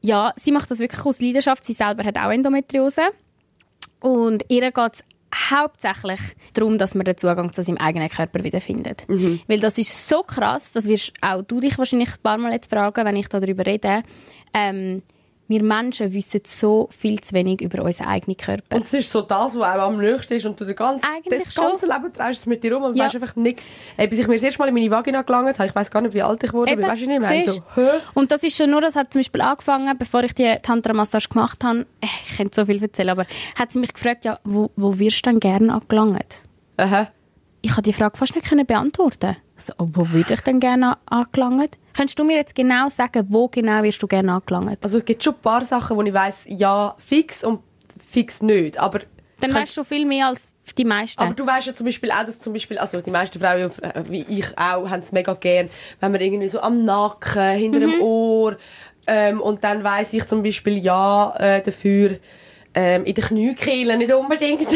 [0.00, 1.64] ja, sie macht das wirklich aus Leidenschaft.
[1.64, 3.02] Sie selber hat auch Endometriose.
[4.00, 5.04] Und ihr geht es
[5.50, 6.20] hauptsächlich
[6.54, 9.04] darum, dass man den Zugang zu seinem eigenen Körper wiederfindet.
[9.46, 12.70] Weil das ist so krass, das wirst auch du dich wahrscheinlich ein paar Mal jetzt
[12.70, 14.02] fragen, wenn ich darüber rede.
[14.54, 15.02] Ähm,
[15.48, 18.76] wir Menschen wissen so viel zu wenig über unseren eigenen Körper.
[18.76, 21.44] Und es ist so das, was auch am nächsten ist und du den ganzen, Eigentlich
[21.44, 23.06] das ganze Leben trägst es mit dir rum und Ja.
[23.06, 23.64] weißt einfach nichts.
[23.96, 26.02] Ey, bis ich mir das erste Mal in meine Vagina gelangt habe, ich weiß gar
[26.02, 27.88] nicht, wie alt ich wurde, Eben, aber weißt du nicht mehr, so, hä?
[28.14, 31.64] Und das ist schon nur, das hat zum Beispiel angefangen, bevor ich die Tantra-Massage gemacht
[31.64, 31.86] habe.
[32.00, 33.26] Äh, Ich könnte so viel erzählen, aber
[33.58, 36.42] hat sie mich gefragt, ja, wo, wo wirst du denn gerne angelangt?
[36.76, 37.08] Aha.
[37.62, 39.36] Ich konnte die Frage fast nicht beantworten.
[39.56, 41.76] So, oh, wo würde ich denn gerne an- angelangt?
[41.98, 44.78] Könntest du mir jetzt genau sagen, wo genau wirst du gerne angelangt?
[44.84, 47.58] Also es gibt schon ein paar Sachen, wo ich weiss, ja, fix und
[48.08, 49.00] fix nicht, aber...
[49.40, 51.20] Dann weißt du viel mehr als die meisten.
[51.20, 54.04] Aber du weißt ja zum Beispiel auch, dass zum Beispiel, also die meisten Frauen, äh,
[54.08, 57.90] wie ich auch, haben es mega gern, wenn man irgendwie so am Nacken, hinter Mhm.
[57.90, 58.56] dem Ohr,
[59.08, 62.18] ähm, und dann weiss ich zum Beispiel ja äh, dafür,
[62.74, 64.68] ähm, in den Kniekehlen nicht unbedingt.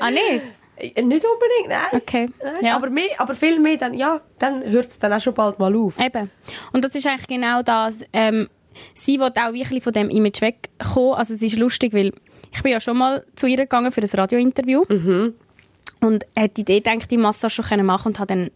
[0.00, 0.42] ah, nicht?
[0.80, 2.00] Äh, nicht unbedingt, nein.
[2.00, 2.26] Okay.
[2.42, 2.76] Nein, Ja.
[2.76, 5.74] aber, mehr, aber viel mehr, dann, ja, dann hört es dann auch schon bald mal
[5.76, 5.98] auf.
[6.00, 6.30] Eben.
[6.72, 8.02] Und das ist eigentlich genau das.
[8.12, 8.48] Ähm,
[8.94, 11.14] sie will auch wirklich von dem Image wegkommen.
[11.14, 12.12] Also es ist lustig, weil
[12.52, 14.82] ich bin ja schon mal zu ihr gegangen für ein Radiointerview
[16.00, 18.50] und hat die Idee gedacht, die Massage schon können machen und hat dann,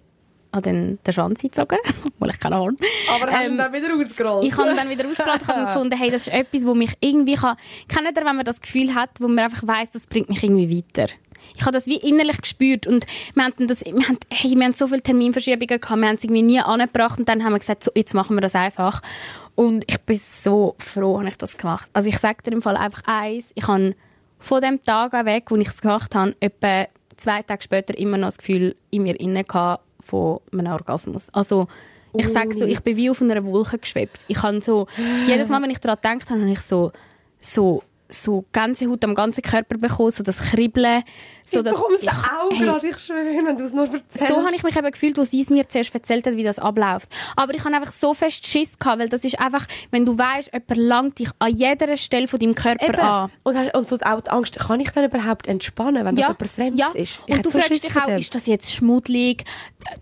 [0.52, 1.78] hat dann den Schwanz eingezogen,
[2.18, 2.76] weil ich keine Ahnung.
[3.14, 4.44] Aber hast du Ähm, ihn dann wieder ausgerollt?
[4.46, 6.92] Ich habe ihn dann wieder ausgeladen und habe gefunden, hey, das ist etwas, wo mich
[7.00, 7.56] irgendwie kann...
[7.88, 10.76] Kennt ihr, wenn man das Gefühl hat, wo man einfach weiss, das bringt mich irgendwie
[10.78, 11.12] weiter?
[11.56, 14.74] Ich habe das wie innerlich gespürt und wir haben, das, wir haben, hey, wir haben
[14.74, 17.84] so viele Terminverschiebungen gehabt, wir haben es irgendwie nie angebracht und dann haben wir gesagt,
[17.84, 19.00] so, jetzt machen wir das einfach.
[19.54, 21.88] Und ich bin so froh, habe ich das gemacht.
[21.92, 23.94] Also ich sage dir im Fall einfach eins, ich habe
[24.38, 26.86] von dem Tag an weg, wo ich es gemacht habe, etwa
[27.16, 29.44] zwei Tage später immer noch das Gefühl in mir inne
[30.00, 31.28] von einem Orgasmus.
[31.32, 31.68] Also
[32.16, 34.20] ich sage so, ich bin wie auf einer Wolke geschwebt.
[34.28, 34.86] Ich habe so,
[35.26, 36.92] jedes Mal, wenn ich daran gedacht habe, habe ich so,
[37.40, 37.82] so,
[38.14, 41.02] so Gänsehaut am ganzen Körper bekommen, so das Kribbeln.
[41.46, 44.28] So ich das, bekomme es auch hey, gerade, schwöre, wenn du es nur erzählst.
[44.28, 46.58] so habe ich mich eben gefühlt, wo sie es mir zuerst erzählt hat, wie das
[46.58, 47.10] abläuft.
[47.36, 50.52] Aber ich habe einfach so fest Schiss gehabt, weil das ist einfach, wenn du weißt,
[50.52, 53.00] jemand langt dich an jeder Stelle von deinem Körper Eben.
[53.00, 53.30] an.
[53.42, 56.50] Und, hast, und so auch die Angst, kann ich dann überhaupt entspannen, wenn das jemand
[56.50, 56.88] Fremdes ja.
[56.94, 57.20] ist?
[57.26, 59.44] Ich Und du so fragst dich auch, ist das jetzt schmuddelig?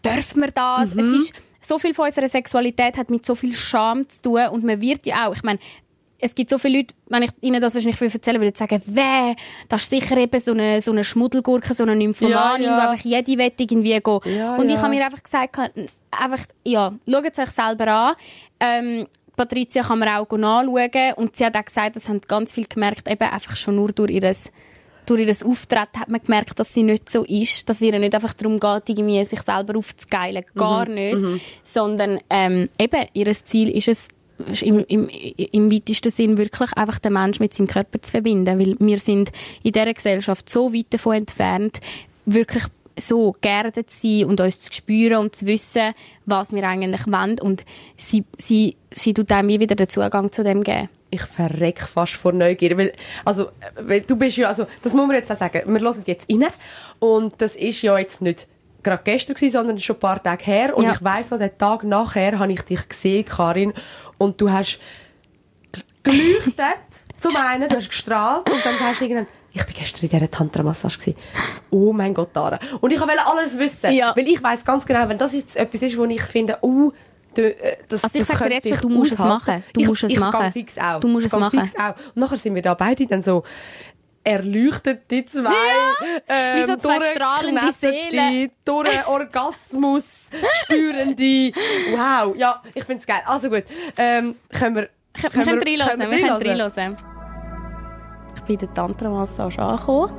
[0.05, 0.94] Dürfen wir das?
[0.94, 1.01] Mhm.
[1.01, 4.64] Es ist, so viel von unserer Sexualität hat mit so viel Scham zu tun und
[4.64, 5.59] man wird ja auch, ich meine,
[6.24, 9.35] es gibt so viele Leute, wenn ich ihnen das wahrscheinlich erzählen würde, die sagen, weh,
[9.68, 12.87] das ist sicher eben so eine, so eine Schmuddelgurke, so eine Nymphomanin, Ja, ja.
[12.87, 14.26] die einfach jede Wette irgendwie geht.
[14.37, 14.82] Ja, und ich ja.
[14.82, 15.56] habe mir einfach gesagt,
[16.12, 18.14] einfach, ja, schaut es euch selber an.
[18.61, 19.06] Ähm,
[19.37, 23.11] Patricia kann man auch nachschauen und sie hat auch gesagt, das haben ganz viel gemerkt,
[23.11, 24.52] eben einfach schon nur durch ihres
[25.04, 28.14] durch ihr Auftreten hat man gemerkt, dass sie nicht so ist, dass es ihr nicht
[28.14, 31.18] einfach darum geht, irgendwie sich selber aufzugeilen, gar nicht,
[31.64, 34.08] sondern ähm, eben, ihr Ziel ist es,
[34.62, 38.76] im, im, im weitesten Sinn wirklich einfach den Mensch mit seinem Körper zu verbinden, weil
[38.78, 39.31] wir sind
[39.62, 41.81] in dieser Gesellschaft so weit davon entfernt,
[42.24, 42.64] wirklich
[42.98, 45.94] so geerdet zu sein und uns zu spüren und zu wissen,
[46.26, 47.64] was wir eigentlich wollen und
[47.96, 50.88] sie, sie, sie tut einem wie wieder den Zugang zu dem geben.
[51.11, 52.92] ich verreck fast vor Neugier, weil,
[53.24, 53.50] also,
[53.81, 56.46] weil du bist ja, also, das muss man jetzt auch sagen, wir hören jetzt rein
[56.98, 58.48] und das ist ja jetzt nicht
[58.83, 60.92] gerade gestern gewesen, sondern schon ein paar Tage her und Ja.
[60.92, 63.73] ich weiss noch, den Tag nachher habe ich dich gesehen, Karin,
[64.18, 64.79] und du hast
[66.03, 66.57] geleuchtet,
[67.18, 70.31] zum einen, du hast gestrahlt und dann sagst du irgendwann, ich bin gestern in dieser
[70.31, 71.14] Tantra-Massage.
[71.71, 72.59] Oh mein Gott, Dara.
[72.81, 74.14] Und ich wollte alles wissen, Ja.
[74.16, 76.90] weil ich weiss ganz genau, wenn das jetzt etwas ist, wo ich finde, oh,
[77.37, 77.53] äh,
[77.88, 79.47] das, Also ich das sag dir jetzt schon, du musst es aushalten.
[79.47, 79.64] machen.
[79.75, 80.53] Du ich, musst es ich machen.
[80.53, 81.01] Fix auch.
[81.01, 81.61] Du musst es Ich kann machen.
[81.61, 81.95] Fix auch.
[82.14, 83.42] Und nachher sind wir da beide dann so
[84.24, 85.50] erleuchtet, die zwei.
[86.28, 88.50] ähm, wie so zwei strahlende Seelen.
[88.64, 90.04] Durch Orgasmus
[90.62, 91.52] spürende.
[91.90, 93.22] Wow, ja, ich finde es geil.
[93.26, 93.64] Also gut,
[93.96, 94.88] ähm, können wir...
[95.14, 96.96] Wir können reinhören, wir können reinhören?
[98.37, 100.12] Ich bin in der Tantra-Massage angekommen,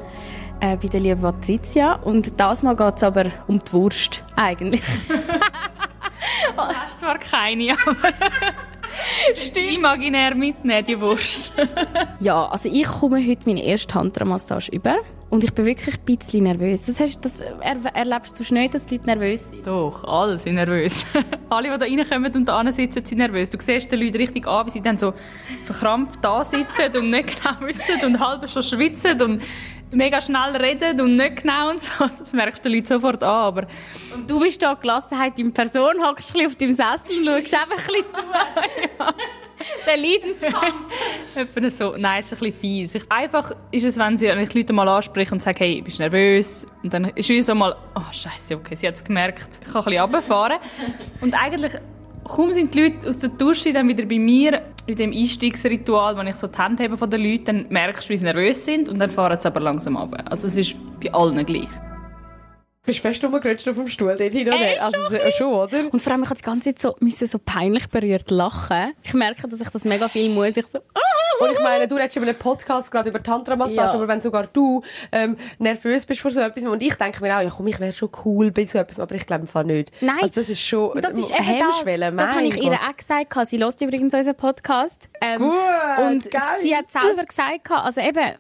[0.60, 1.94] äh, bei der lieben Patricia.
[1.96, 4.84] Und das Mal geht es aber um die Wurst, eigentlich.
[5.08, 7.96] Du hast zwar keine, aber
[9.56, 11.52] die imaginär mitnehmen, die Wurst.
[12.20, 14.98] Ja, also ich komme heute meine erste Tantra-Massage über.
[15.34, 16.86] Und ich bin wirklich ein bisschen nervös.
[16.86, 19.66] Das, heißt, das er, erlebst du schnell, dass die Leute nervös sind?
[19.66, 21.08] Doch, alle sind nervös.
[21.50, 23.50] alle, die da reinkommen und da sitzen, sind nervös.
[23.50, 25.12] Du siehst den Leuten richtig an, wie sie dann so
[25.66, 29.42] verkrampft da sitzen und nicht genau wissen und halb schon schwitzen und
[29.92, 31.92] mega schnell reden und nicht genau und so.
[32.20, 33.68] Das merkst du den Leuten sofort an, aber
[34.14, 37.56] Und du bist da Gelassenheit in Person, hockst ein bisschen auf deinem Sessel und schaust
[37.56, 39.14] einfach ein bisschen zu.
[39.86, 40.92] Der Leidenskampf.
[41.36, 41.96] Etwa so.
[41.98, 42.96] Nein, es ist ein bisschen fies.
[42.96, 46.00] Ich, einfach ist es, wenn sie wenn ich Leute mal ansprechen und sagen, hey, bist
[46.00, 46.66] du nervös?
[46.84, 49.82] Und dann ist wie so mal, oh Scheiße, okay, sie hat es gemerkt, ich kann
[49.82, 50.58] ein bisschen runterfahren.
[51.22, 51.74] Und eigentlich
[52.24, 56.28] kaum sind die Leute aus der Dusche dann wieder bei mir in dem Einstiegsritual, wenn
[56.28, 58.90] ich so die Hände habe von den Leuten, dann merkst du, wie sie nervös sind
[58.90, 60.16] und dann fahren sie aber langsam ab.
[60.30, 61.70] Also es ist bei allen gleich.
[62.86, 64.84] Bist du fest rumgerutscht auf dem Stuhl dort hin und her?
[64.84, 65.78] Also so- schon, oder?
[65.94, 68.94] Und vor allem, ich habe die ganze Zeit so, müssen so peinlich berührt lachen.
[69.04, 70.58] Ich merke, dass ich das mega viel muss.
[70.58, 71.00] Ich so, ah!
[71.40, 73.94] Und ich meine, du redest über einen Podcast gerade über Tantra-Massage, Ja.
[73.94, 77.42] aber wenn sogar du ähm, nervös bist vor so etwas, und ich denke mir auch,
[77.42, 79.92] ja komm, ich wäre schon cool bei so etwas, aber ich glaube im nicht.
[80.02, 80.18] Nein.
[80.22, 81.76] Also das ist schon das ist eine eben das.
[81.78, 83.48] Hemmschwelle, Das habe mein ich ihr auch gesagt.
[83.48, 85.08] Sie hört übrigens unseren Podcast.
[85.22, 85.54] Ähm, Gut,
[86.06, 86.42] Und geil.
[86.62, 88.34] sie hat selber gesagt, also eben,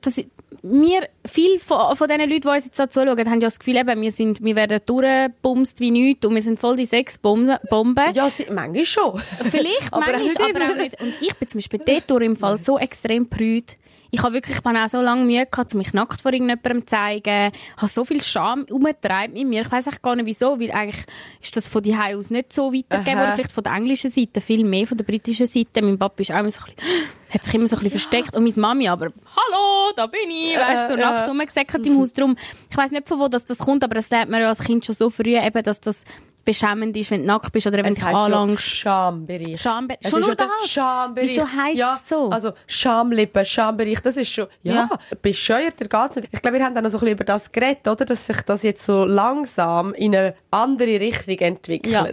[0.00, 0.22] das,
[0.62, 3.76] wir, viele von, von den Leuten, die uns jetzt da zuschauen, haben ja das Gefühl,
[3.76, 7.56] eben, wir, sind, wir werden durchgebumst wie nichts und wir sind voll die Sexbomben.
[7.70, 8.12] Bomben.
[8.14, 9.18] Ja, manchmal schon.
[9.50, 11.00] Vielleicht, Aber manchmal, aber auch nicht.
[11.00, 13.76] Und ich bin zum Beispiel dort im Fall so extrem prüd.
[14.10, 16.80] Ich habe wirklich ich habe auch so lange Mühe gehabt, um mich nackt vor irgendjemandem
[16.80, 17.52] zu zeigen.
[17.52, 19.62] Ich habe so viel Scham umgetreibt mit mir.
[19.62, 21.04] Ich weiß gar nicht wieso, weil eigentlich
[21.42, 23.26] ist das von die aus nicht so weitergegeben Aha.
[23.26, 23.34] worden.
[23.34, 25.82] Vielleicht von der englischen Seite, viel mehr von der britischen Seite.
[25.82, 28.34] Mein Papa ist auch immer so ein bisschen, hat sich immer so ein bisschen versteckt.
[28.34, 30.56] Und meine Mami aber, hallo, da bin ich.
[30.56, 31.10] Weißt du, so ja.
[31.10, 32.12] nackt rumgesäckert im Haus.
[32.12, 32.36] Drum,
[32.70, 34.84] ich weiß nicht, von wo das, das kommt, aber das lernt man ja als Kind
[34.84, 36.04] schon so früh, eben, dass das
[36.48, 38.62] beschämend ist, wenn du nackt bist oder wenn Es dich ja anlangst.
[38.62, 39.60] Schambereich.
[39.60, 40.70] Schambe Es schon nur ja das?
[40.70, 41.28] Schambereich.
[41.28, 42.30] Wieso heisst ja, es so?
[42.30, 45.16] Also Schamlippen, Schambereich, das ist schon, ja, Ja.
[45.20, 46.28] bescheuert der geht's nicht.
[46.32, 48.06] Ich glaube, wir haben dann noch so ein bisschen über das geredet, oder?
[48.06, 51.92] Dass sich das jetzt so langsam in eine andere Richtung entwickelt.
[51.92, 52.06] Ja.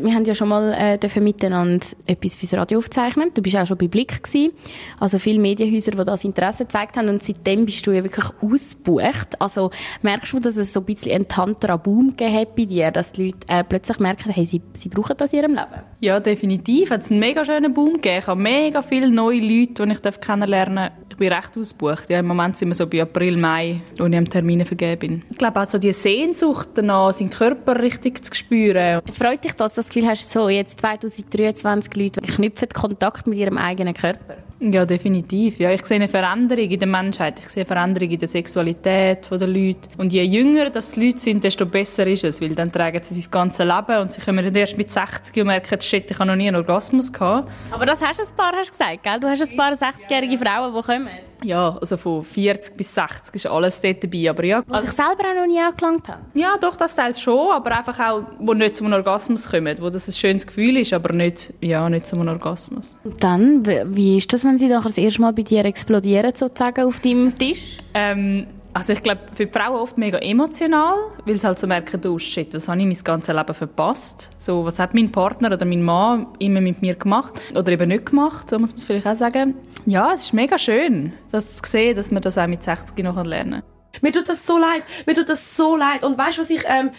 [0.00, 3.30] Wir haben ja schon mal äh, dürfen miteinander etwas fürs Radio aufzeichnen.
[3.34, 4.52] Du bist auch schon bei Blick gewesen.
[4.98, 7.08] Also viele Medienhäuser, die das Interesse gezeigt haben.
[7.08, 9.40] Und seitdem bist du ja wirklich ausgebucht.
[9.40, 9.70] Also
[10.02, 13.26] merkst du, dass es so ein bisschen einen Tantra-Boom gegeben hat bei dir, dass die
[13.26, 15.82] Leute äh, plötzlich merken, hey, sie, sie brauchen das in ihrem Leben?
[16.00, 16.90] Ja, definitiv.
[16.90, 18.18] Hat es einen mega schönen Boom gegeben.
[18.18, 20.92] Ich habe mega viele neue Leute, die ich kennenlernen darf.
[21.14, 22.10] Ich bin recht ausgebucht.
[22.10, 25.22] Ja, Im Moment sind wir so bei April, Mai, wo ich am Termine vergeben bin.
[25.30, 29.00] Ich glaube auch so die Sehnsucht danach, seinen Körper richtig zu spüren.
[29.16, 33.38] Freut dich das, dass du das Gefühl hast, so jetzt 2023 Leute knüpfen Kontakt mit
[33.38, 34.38] ihrem eigenen Körper?
[34.72, 35.58] Ja, definitiv.
[35.58, 37.38] Ja, ich sehe eine Veränderung in der Menschheit.
[37.40, 39.90] Ich sehe eine Veränderung in der Sexualität der Leute.
[39.98, 42.40] Und je jünger das die Leute sind, desto besser ist es.
[42.40, 45.80] Weil dann tragen sie sein ganzes Leben und sie kommen erst mit 60 und merken,
[45.82, 47.50] shit, ich habe noch nie einen Orgasmus gehabt.
[47.70, 49.20] Aber das hast du ein paar hast gesagt, gell?
[49.20, 51.08] Du hast ein paar 60-jährige Frauen, die kommen.
[51.44, 54.30] Ja, also von 40 bis 60 ist alles dort dabei.
[54.30, 56.22] Aber ja, Die sich selber auch noch nie angelangt haben.
[56.34, 59.90] ja, doch, das teils schon, aber einfach auch, wo nicht zu einem Orgasmus kommen, wo
[59.90, 62.98] das ein schönes Gefühl ist, aber nicht, ja, nicht zu einem Orgasmus.
[63.04, 66.84] Und dann, wie ist das, wenn sie doch das erste Mal bei dir explodieren, sozusagen,
[66.84, 67.78] auf deinem Tisch?
[67.92, 72.00] Ähm, also ich glaube, für die Frauen oft mega emotional, weil sie halt so merken,
[72.06, 74.30] oh shit, was habe ich mein ganzes Leben verpasst?
[74.36, 77.40] So, was hat mein Partner oder mein Mann immer mit mir gemacht?
[77.54, 79.54] Oder eben nicht gemacht, so muss man es vielleicht auch sagen.
[79.86, 83.24] Ja, es ist mega schön, das zu sehen, dass man das auch mit 60 noch
[83.24, 84.02] lernen kann.
[84.02, 84.82] Mir tut das so leid.
[85.06, 86.02] Mir tut das so leid.
[86.02, 86.90] Und weißt du, was ich, ähm,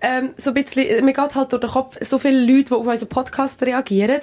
[0.00, 2.86] ähm, so ein bisschen, mir geht halt durch den Kopf, so viele Leute, die auf
[2.86, 4.20] unseren Podcast reagieren,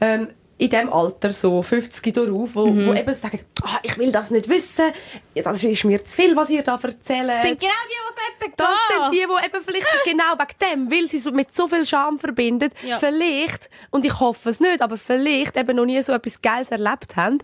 [0.00, 0.28] ähm,
[0.60, 4.46] in dem Alter, so 50 darauf, wo, wo eben sagen, ah, ich will das nicht
[4.46, 4.92] wissen,
[5.34, 7.30] Ja, das ist mir zu viel, was ihr da erzählt.
[7.30, 10.58] Das sind genau die, die sollten Das sind die, die eben vielleicht genau wegen
[10.90, 12.98] dem, weil sie so mit so viel Scham verbinden, Ja.
[12.98, 17.16] vielleicht, und ich hoffe es nicht, aber vielleicht eben noch nie so etwas Geiles erlebt
[17.16, 17.38] haben.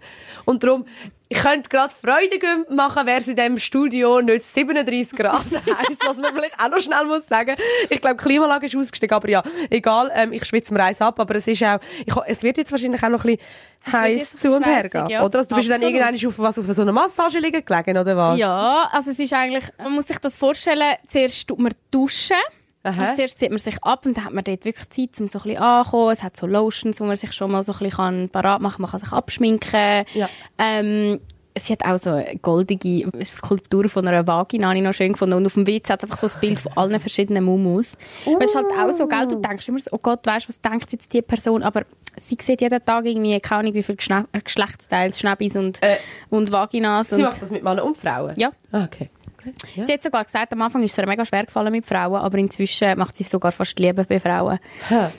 [0.44, 0.84] Und darum,
[1.28, 2.38] ich könnte gerade Freude
[2.70, 6.78] machen, wäre es in diesem Studio nicht 37 Grad heiß, was man vielleicht auch noch
[6.78, 7.56] schnell muss sagen.
[7.90, 11.34] Ich glaube, Klimalage ist ausgestiegen, aber ja, egal, ähm, ich schwitze mir eins ab, aber
[11.34, 14.64] es ist auch, ich, es wird jetzt wahrscheinlich auch noch ein bisschen heiß zu und
[14.64, 15.24] her gehen, ja.
[15.24, 15.38] oder?
[15.38, 15.94] Also, du bist dann Absolut.
[15.94, 18.38] irgendwann auf, was, auf so einer Massage liegen gelegen, oder was?
[18.38, 22.36] Ja, also es ist eigentlich, man muss sich das vorstellen, zuerst tut man duschen.
[22.86, 23.00] Aha.
[23.02, 25.38] Also zuerst zieht man sich ab und dann hat man dort wirklich Zeit, um so
[25.40, 26.12] ein bisschen anzukommen.
[26.12, 28.82] Es hat so Lotions, wo man sich schon mal so ein bisschen parat machen kann.
[28.82, 30.04] Man kann sich abschminken.
[30.14, 30.28] Ja.
[30.58, 31.20] Ähm,
[31.58, 35.34] sie hat auch so eine goldige Skulptur von einer Vagina, habe ich noch schön gefunden.
[35.36, 37.96] Und auf dem Witz hat es einfach so ein Bild von allen verschiedenen Mumus.
[38.26, 38.36] Uh.
[38.40, 40.60] Es ist halt auch so, gell, du denkst immer so, oh Gott, weißt du, was
[40.60, 41.62] denkt jetzt die Person?
[41.62, 41.84] Aber
[42.18, 45.96] sie sieht jeden Tag irgendwie, keine Ahnung, wie viele Geschne Geschlechtsteile, Schnäbis und, Äh,
[46.30, 47.08] und Vaginas.
[47.08, 48.34] Sie Und, macht das mit Männern und Frauen?
[48.36, 48.50] ja.
[48.72, 49.08] Ah, okay.
[49.46, 49.80] Okay.
[49.80, 49.84] Ja.
[49.84, 52.38] Sie hat sogar gesagt, am Anfang ist es ihr mega schwer gefallen mit Frauen, aber
[52.38, 54.58] inzwischen macht sie sogar fast Liebe bei Frauen.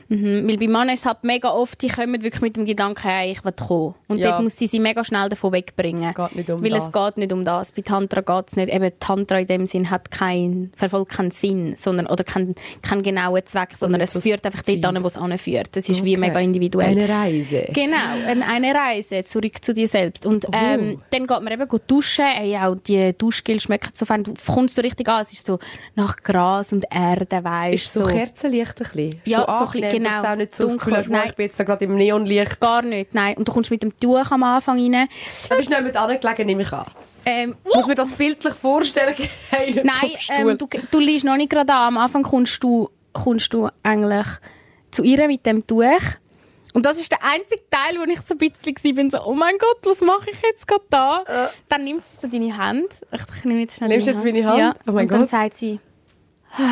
[0.09, 0.47] Mhm.
[0.47, 3.31] Weil bei Männern ist es halt mega oft, die kommen wirklich mit dem Gedanken, hey,
[3.31, 3.95] ich will kommen.
[4.07, 4.31] Und Ja.
[4.31, 6.13] dort muss sie sie mega schnell davon wegbringen.
[6.13, 6.85] Geht nicht um Weil das.
[6.87, 7.71] es geht nicht um das.
[7.71, 8.73] Bei Tantra geht es nicht.
[8.73, 13.45] Eben, Tantra in dem Sinn hat kein, verfolgt keinen Sinn, sondern, oder keinen, keinen genauen
[13.45, 14.79] Zweck, sondern es führt einfach Ziel.
[14.81, 15.75] dort an, wo es anführt.
[15.75, 16.27] Das ist wie Okay.
[16.27, 16.89] mega individuell.
[16.89, 17.67] Eine Reise.
[17.73, 17.95] Genau,
[18.27, 20.25] ein- eine Reise zurück zu dir selbst.
[20.25, 22.25] Und ähm, dann geht man eben gut duschen.
[22.25, 24.16] Ey, auch die Duschgel schmecken so fein.
[24.23, 25.21] Du kommst so richtig an.
[25.21, 25.59] Es ist so
[25.95, 28.07] nach Gras und Erde, weißt Ist so, so.
[28.07, 29.21] Kerzenlicht ein bisschen.
[29.25, 30.21] Ja, Schon so ein bisschen, dass genau.
[30.21, 31.29] du auch nicht so das Dunkel, Gefühl hast, wow, nein.
[31.29, 32.59] ich bin jetzt gerade im Neonlicht.
[32.59, 33.37] Gar nicht, nein.
[33.37, 35.07] Und du kommst mit dem Tuch am Anfang rein.
[35.49, 36.85] Da bist du nicht mit angelegen, nehme ich an.
[37.25, 39.13] Ähm, Ich muss mir das bildlich vorstellen.
[39.83, 41.87] Nein, ähm, du, du liegst noch nicht gerade an.
[41.89, 44.27] Am Anfang kommst du, kommst du eigentlich
[44.91, 45.83] zu ihr mit dem Tuch.
[46.77, 49.33] Und das ist der einzige Teil, wo ich so ein bisschen war, bin, so, oh
[49.33, 51.23] mein Gott, was mache ich jetzt gerade da?
[51.69, 52.85] Dann nimmt sie so deine Hand.
[53.11, 53.93] Ich, ich nehme jetzt schnell Äh.
[53.95, 54.59] Nimmst du jetzt meine Hand?
[54.59, 54.75] Ja.
[54.85, 55.29] Oh mein und dann Gott.
[55.29, 55.79] sagt sie,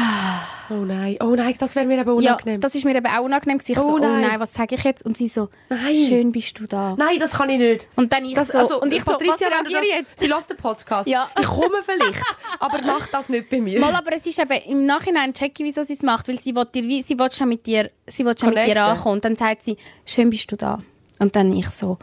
[0.68, 2.60] Oh nein, oh nein, das wäre mir aber ja, unangenehm.
[2.60, 3.60] das ist mir eben auch unangenehm.
[3.64, 4.22] Ich Oh so, oh nein.
[4.22, 5.06] nein, was sage ich jetzt?
[5.06, 5.96] Und sie so, Nein.
[5.96, 6.96] schön bist du da.
[6.98, 7.88] nein, das kann ich nicht.
[7.96, 10.20] Und dann ich Das, so, also, und ich so, was Patricia, reagiere das, jetzt?
[10.22, 11.08] Sie lässt den Podcast.
[11.16, 11.30] Ja.
[11.40, 12.20] Ich komme vielleicht,
[12.60, 13.80] aber mach das nicht bei mir.
[13.80, 16.56] Mal, aber es ist eben, im Nachhinein checke ich, wieso sie es macht, weil sie
[16.56, 19.18] will, dir, sie will schon mit dir, sie will schon mit dir ankommen.
[19.18, 20.80] Und dann sagt sie, schön bist du da.
[21.20, 22.00] Und dann ich so,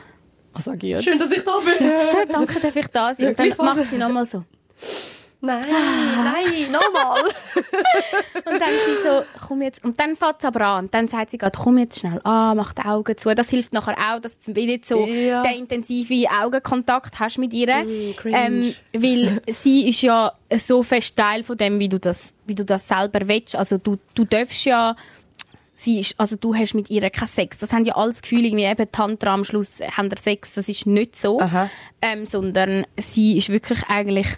[0.53, 1.03] was sage ich jetzt?
[1.05, 1.85] Schön, dass ich da bin.
[1.85, 3.27] Ja, danke, darf ich da sein?
[3.31, 3.77] Und dann was.
[3.77, 4.45] macht sie nochmal so.
[5.45, 7.23] Nein, nein, nochmal.
[8.45, 9.85] Und dann sie so, komm jetzt.
[9.85, 10.85] Und dann fängt es aber an.
[10.85, 13.35] Und dann sagt sie gerade, komm jetzt schnell an, mach die Augen zu.
[13.35, 15.43] Das hilft nachher auch, dass du nicht so Ja.
[15.43, 17.75] den intensiven Augenkontakt hast mit ihr.
[17.85, 22.55] Mm, ähm, weil sie ist ja so fest Teil von dem, wie du das, wie
[22.55, 23.57] du das selber willst.
[23.57, 24.95] Also du, du darfst ja
[25.75, 27.59] sie ist, also du hast mit ihr keinen Sex.
[27.59, 30.55] Das haben ja alles Gefühle, irgendwie eben Tantra am Schluss haben ihr Sex.
[30.55, 31.41] Das ist nicht so.
[32.01, 34.29] Ähm, sondern sie ist wirklich eigentlich,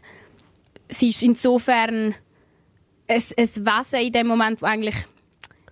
[0.94, 2.14] sie ist insofern
[3.08, 4.96] ein, ein Wesen in dem Moment, wo eigentlich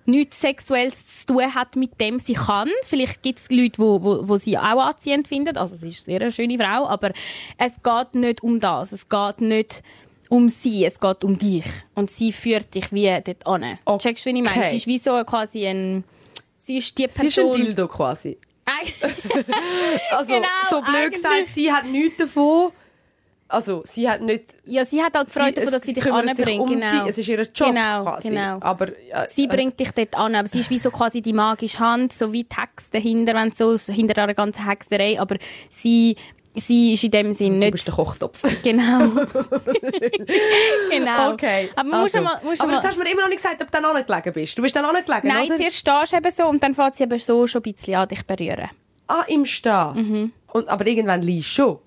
[0.04, 2.68] nichts Sexuelles zu tun hat mit dem sie kann.
[2.84, 5.56] Vielleicht gibt es Leute, wo, wo, wo sie auch anziehend finden.
[5.56, 7.12] Also sie ist eine sehr schöne Frau, aber
[7.58, 8.92] es geht nicht um das.
[8.92, 9.82] Es geht nicht
[10.28, 11.64] um sie, es geht um dich.
[11.94, 13.78] Und sie führt dich wie dort an.
[13.84, 14.08] Okay.
[14.08, 14.64] Checkst du, wie ich meine?
[14.70, 16.04] Sie ist wie so quasi ein...
[16.58, 17.60] Sie ist die Sie ist ein Person...
[17.60, 18.38] Dildo quasi.
[20.10, 22.72] Also, Genau, so blöd gesagt, sie hat nichts davon.
[23.52, 24.44] Also, sie hat nicht...
[24.64, 26.60] ja, sie hat halt Freude davon, dass sie dich anbringt.
[26.60, 27.02] um genau.
[27.04, 27.10] dich.
[27.10, 28.28] Es ist ihr Job Genau, quasi.
[28.28, 28.56] genau.
[28.60, 31.78] Aber, äh, Sie bringt dich dort an, aber sie ist wie so quasi die magische
[31.78, 35.36] Hand, so wie die Hex dahinter, wenn so, hinter einer ganzen Hexerei, aber
[35.68, 36.16] sie,
[36.54, 37.72] sie ist in dem Sinn Du nicht...
[37.72, 38.42] bist der Kochtopf.
[38.62, 39.08] Genau.
[40.90, 41.32] genau.
[41.32, 41.68] Okay.
[41.76, 42.20] Aber man also.
[42.20, 42.40] mal...
[42.42, 44.32] Muss Aber mal jetzt hast du mir immer noch nicht gesagt, ob du dann angelegen
[44.32, 44.56] bist.
[44.58, 45.56] Du bist dann angelegen, Nein, oder?
[45.56, 48.08] zuerst stehst du eben so und dann fängt sie eben so schon ein bisschen an
[48.08, 48.70] dich berühren.
[49.08, 49.92] Ah, im Stehen.
[49.94, 50.32] Mhm.
[50.52, 51.78] Und, aber irgendwann liegst du schon.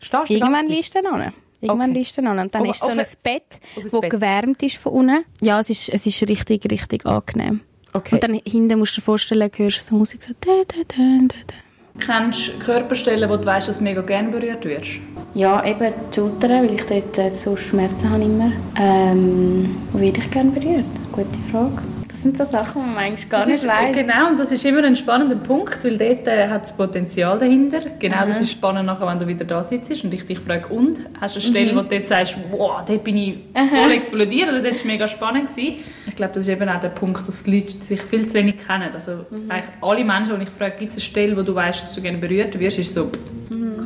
[0.00, 1.32] Stehst Irgendwann liegst du dann an.
[1.60, 1.98] Irgendwann Okay.
[1.98, 2.46] liegst du dann an.
[2.46, 4.10] Und dann Auf- ist so ein ein- Bett, das Bett.
[4.10, 5.24] gewärmt ist von unten.
[5.40, 7.60] Ja, es ist, es ist richtig, richtig angenehm.
[7.92, 8.14] Okay.
[8.16, 10.32] Und dann hinten musst du dir vorstellen, hörst du so Musik so...
[10.40, 10.96] Da, da, da,
[11.26, 11.54] da, da.
[12.00, 15.00] Kennst du Körperstellen, wo du weißt, dass du mega gerne berührt wirst?
[15.34, 18.52] Ja, eben die Schultern, weil ich dort äh, so Schmerzen habe immer.
[18.78, 20.84] Ähm, wo werde ich gerne berührt?
[21.10, 21.82] Gute Frage.
[22.18, 23.94] Das sind so Sachen, die man eigentlich gar Das nicht ist, weiss.
[23.94, 27.78] Genau, und das ist immer ein spannender Punkt, weil dort äh, hat das Potenzial dahinter.
[28.00, 30.98] Genau, das ist spannend nachher, wenn du wieder da sitzt und ich dich frage, und?
[31.20, 34.62] Hast du eine Stelle, wo du dort sagst, wow, dort bin ich voll explodiert oder
[34.62, 35.76] dort war mega spannend gewesen?
[36.08, 38.56] Ich glaube, das ist eben auch der Punkt, dass die Leute sich viel zu wenig
[38.66, 38.90] kennen.
[38.92, 41.94] Also eigentlich alle Menschen, die ich frage, gibt es eine Stelle, wo du weißt, dass
[41.94, 43.12] du gerne berührt wirst, ist so,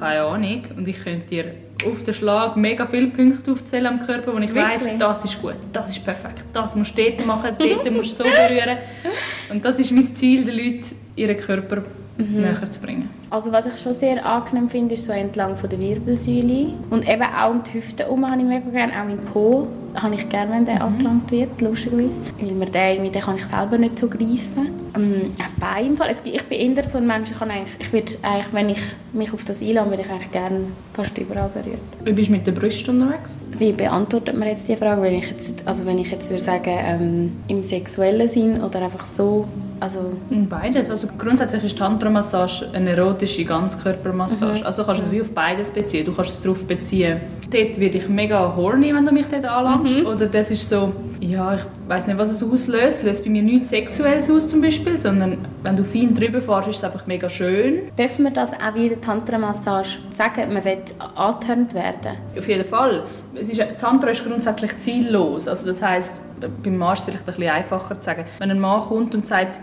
[0.03, 0.63] keine Ahnung.
[0.77, 1.55] Und ich könnte dir
[1.87, 4.99] auf den Schlag mega viele Punkte aufzählen am Körper, wo ich weiss, Wirklich?
[4.99, 8.31] das ist gut, das ist perfekt, das musst du dort machen, dort musst du so
[8.31, 8.79] berühren.
[9.51, 11.83] Und das ist mein Ziel, den Leuten ihren Körper
[12.17, 13.22] näher zu bringen.
[13.33, 16.67] Also was ich schon sehr angenehm finde, ist so entlang von der Wirbelsäule.
[16.91, 18.93] Und eben auch um die Hüfte herum habe ich mega gerne.
[18.93, 22.21] Auch mein Po habe ich gerne, wenn der angelangt wird, lustigerweise.
[22.39, 24.69] Weil mir den, den kann ich selber nicht so greifen.
[24.95, 26.09] Ähm, auch Bein im Fall.
[26.11, 28.69] Es gibt- Ich bin eher so ein Mensch, ich, kann eigentlich, ich würde eigentlich, wenn
[28.69, 28.81] ich
[29.15, 30.61] mich auf das einlasse, würde ich eigentlich gerne
[30.93, 31.79] fast überall berührt.
[32.05, 33.39] Wie bist du mit der Brust unterwegs?
[33.57, 36.71] Wie beantwortet man jetzt die Frage, wenn ich jetzt, also wenn ich jetzt würde sagen,
[36.79, 39.47] ähm, im sexuellen Sinn oder einfach so,
[39.81, 39.99] also
[40.31, 40.91] Beides.
[40.91, 44.65] Also grundsätzlich ist Tantra-Massage eine erotische Ganzkörpermassage.
[44.65, 46.05] Also kannst du es wie auf beides beziehen.
[46.05, 47.21] Du kannst es darauf beziehen.
[47.51, 50.05] Dort werde ich mega horny, wenn du mich dort anlangst.
[50.05, 53.03] Oder das ist so, ja, ich weiß nicht, was es auslöst.
[53.03, 56.77] Löst bei mir nichts Sexuelles aus zum Beispiel, sondern wenn du fein drüber fährst, ist
[56.79, 57.91] es einfach mega schön.
[57.99, 60.79] dürfen wir das auch wie in der Tantra-Massage sagen, man will
[61.15, 62.17] angeturnt werden?
[62.37, 63.05] Auf jeden Fall.
[63.35, 65.47] Es ist, Tantra ist grundsätzlich ziellos.
[65.47, 66.23] Also das heißt,
[66.63, 68.25] beim Mann ist es vielleicht ein bisschen einfacher zu sagen.
[68.39, 69.61] Wenn ein Mann kommt und sagt,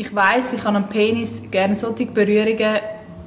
[0.00, 2.78] ich weiß, ich habe am Penis gerne solche Berührungen,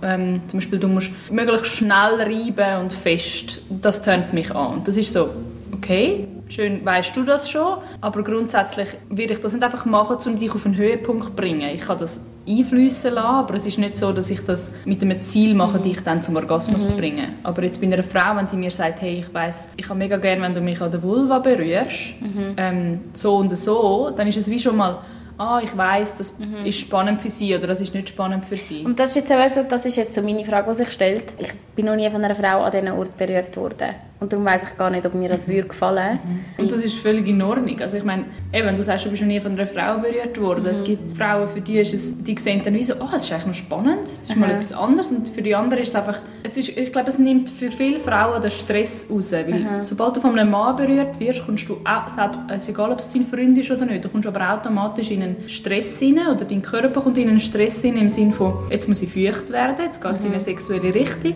[0.03, 4.73] ähm, zum Beispiel du musst möglichst schnell reiben und fest, das tönt mich an.
[4.73, 5.29] Und das ist so,
[5.73, 10.39] okay, schön, weißt du das schon, aber grundsätzlich würde ich das nicht einfach machen, um
[10.39, 11.69] dich auf einen Höhepunkt zu bringen.
[11.73, 15.21] Ich kann das einfließen lassen, aber es ist nicht so, dass ich das mit einem
[15.21, 17.35] Ziel mache, dich dann zum Orgasmus zu bringen.
[17.43, 20.17] Aber jetzt bei einer Frau, wenn sie mir sagt, hey, ich weiß, ich habe mega
[20.17, 22.15] gerne, wenn du mich an der Vulva berührst,
[22.57, 24.99] ähm, so und so, dann ist es wie schon mal,
[25.37, 28.83] ah, ich weiß, das ist spannend für sie oder das ist nicht spannend für sie.
[28.83, 31.33] Und das ist jetzt, also, das ist jetzt so meine Frage, die sich stellt.
[31.37, 33.95] Ich bin noch nie von einer Frau an diesen Ort berührt worden.
[34.23, 36.17] Und darum weiss ich gar nicht, ob mir das würde gefallen
[36.57, 37.77] Und das ist völlig in Ordnung.
[37.81, 40.65] Also ich meine, eben, du sagst, du bist noch nie von einer Frau berührt worden.
[40.65, 43.33] Es gibt Frauen, für die ist es, die sehen dann wie so, oh, das ist
[43.33, 45.11] eigentlich noch spannend, das ist mal etwas anderes.
[45.11, 47.99] Und für die anderen ist es einfach, es ist, ich glaube, es nimmt für viele
[47.99, 49.33] Frauen den Stress raus.
[49.33, 52.99] Weil sobald du von einem Mann berührt wirst, kommst du, auch, es ist egal, ob
[52.99, 56.45] es dein Freund ist oder nicht, du kommst aber automatisch in einen Stress rein oder
[56.45, 59.75] dein Körper kommt in einen Stress rein im Sinne von, jetzt muss ich feucht werden,
[59.83, 61.35] jetzt geht es in eine sexuelle Richtung.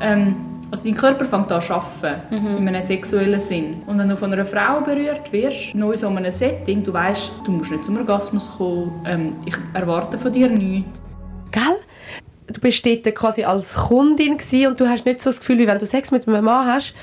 [0.00, 0.34] Ähm,
[0.70, 2.20] also dein Körper fängt an zu arbeiten,
[2.58, 3.82] in einem sexuellen Sinn.
[3.86, 7.32] Und wenn du von einer Frau berührt wirst, neu in so einem Setting, du weißt,
[7.44, 11.00] du musst nicht zum Orgasmus kommen, ähm, ich erwarte von dir nichts.
[11.52, 11.62] Gell?
[12.48, 14.38] Du bist dort quasi als Kundin
[14.68, 16.94] und du hast nicht so das Gefühl, wie wenn du Sex mit einem Mann hast,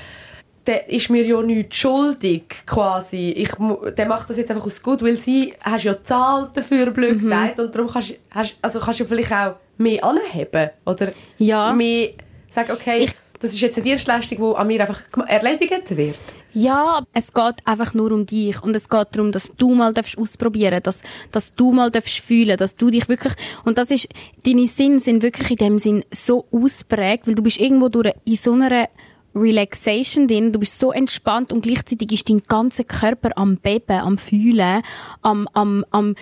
[0.66, 3.30] der ist mir ja nichts schuldig, quasi.
[3.36, 3.50] Ich,
[3.96, 7.60] der macht das jetzt einfach aus gut, weil sie hast ja gezahlt dafür, blöd gesagt,
[7.60, 11.72] und darum kannst, hast, also kannst du vielleicht auch mehr anheben, oder Ja.
[11.72, 12.10] mehr
[12.48, 13.06] sagen, okay,
[13.40, 16.18] das ist jetzt eine Dienstleistung, die an mir einfach erledigt wird.
[16.56, 20.16] Ja, es geht einfach nur um dich und es geht darum, dass du mal darfst
[20.16, 23.32] ausprobieren, dass dass du mal darfst fühlen, dass du dich wirklich
[23.64, 24.08] und das ist
[24.46, 28.36] deine Sinne sind wirklich in dem Sinn so ausprägt, weil du bist irgendwo durch in
[28.36, 28.88] so einer
[29.34, 34.16] Relaxation drin, du bist so entspannt und gleichzeitig ist dein ganzer Körper am Beben, am
[34.16, 34.82] Fühlen,
[35.22, 36.14] am am am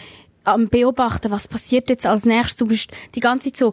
[0.45, 2.57] am beobachten, was passiert jetzt als nächstes.
[2.57, 3.72] Du bist die ganze Zeit so,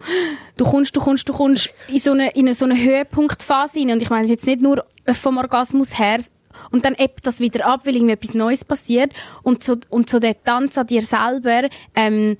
[0.57, 3.91] du kommst, du kommst, du kommst in so eine, in eine, so eine Höhepunktphase rein.
[3.91, 6.19] Und ich meine jetzt nicht nur vom Orgasmus her,
[6.71, 9.13] und dann ebbt das wieder ab, weil irgendwie etwas Neues passiert.
[9.43, 12.37] Und so, und so der Tanz an dir selber, ähm,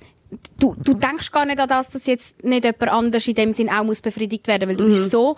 [0.58, 3.70] du, du denkst gar nicht an das, dass jetzt nicht jemand anders in dem Sinn
[3.70, 5.36] auch muss befriedigt werden, weil du bist so,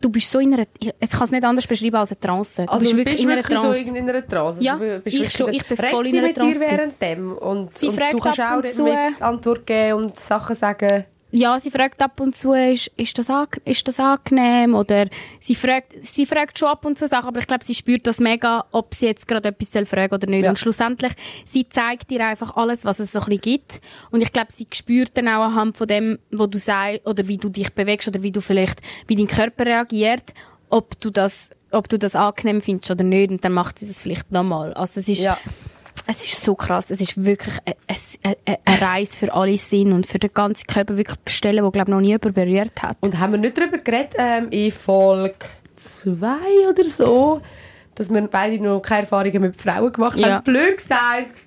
[0.00, 2.64] du bist so in einer, ich ich kann es nicht anders beschreiben als eine Trance.
[2.64, 3.84] Du Also bist wirklich bist in einer wirklich Trance.
[3.84, 4.62] so in einer Trance.
[4.62, 7.76] Ja, Also ich schon, ich bin voll in einer Trance mit dir während dem und,
[7.78, 11.04] Sie und fragt du kannst ab auch und zu- mit Antwort geben und Sachen sagen.
[11.30, 13.28] Ja, sie fragt ab und zu, ist, ist, das,
[13.64, 14.74] ist das angenehm?
[14.74, 15.08] Oder
[15.40, 18.18] sie fragt, sie fragt schon ab und zu Sachen, aber ich glaube, sie spürt das
[18.18, 20.44] mega, ob sie jetzt gerade etwas soll fragen oder nicht.
[20.44, 20.50] Ja.
[20.50, 21.12] Und schlussendlich,
[21.44, 23.80] sie zeigt dir einfach alles, was es so ein bisschen gibt.
[24.10, 27.36] Und ich glaube, sie spürt dann auch anhand von dem, wo du sagst, oder wie
[27.36, 30.32] du dich bewegst, oder wie du vielleicht, wie dein Körper reagiert,
[30.70, 33.30] ob du das, ob du das angenehm findest oder nicht.
[33.30, 34.72] Und dann macht sie es vielleicht nochmal.
[34.72, 35.38] Also es ist, Ja.
[36.10, 36.90] Es ist so krass.
[36.90, 37.76] Es ist wirklich eine,
[38.24, 41.70] eine, eine- eine Reise für alle Sinn und für den ganzen Körper wirklich bestellen, wo
[41.70, 42.96] glaube noch nie jemand berührt hat.
[43.00, 45.36] Und haben wir nicht darüber geredet, ähm, in Folge
[45.76, 46.26] 2
[46.70, 47.40] oder so,
[47.94, 50.36] dass wir beide noch keine Erfahrungen mit Frauen gemacht Ja.
[50.36, 50.44] haben.
[50.44, 51.44] Blöd gesagt.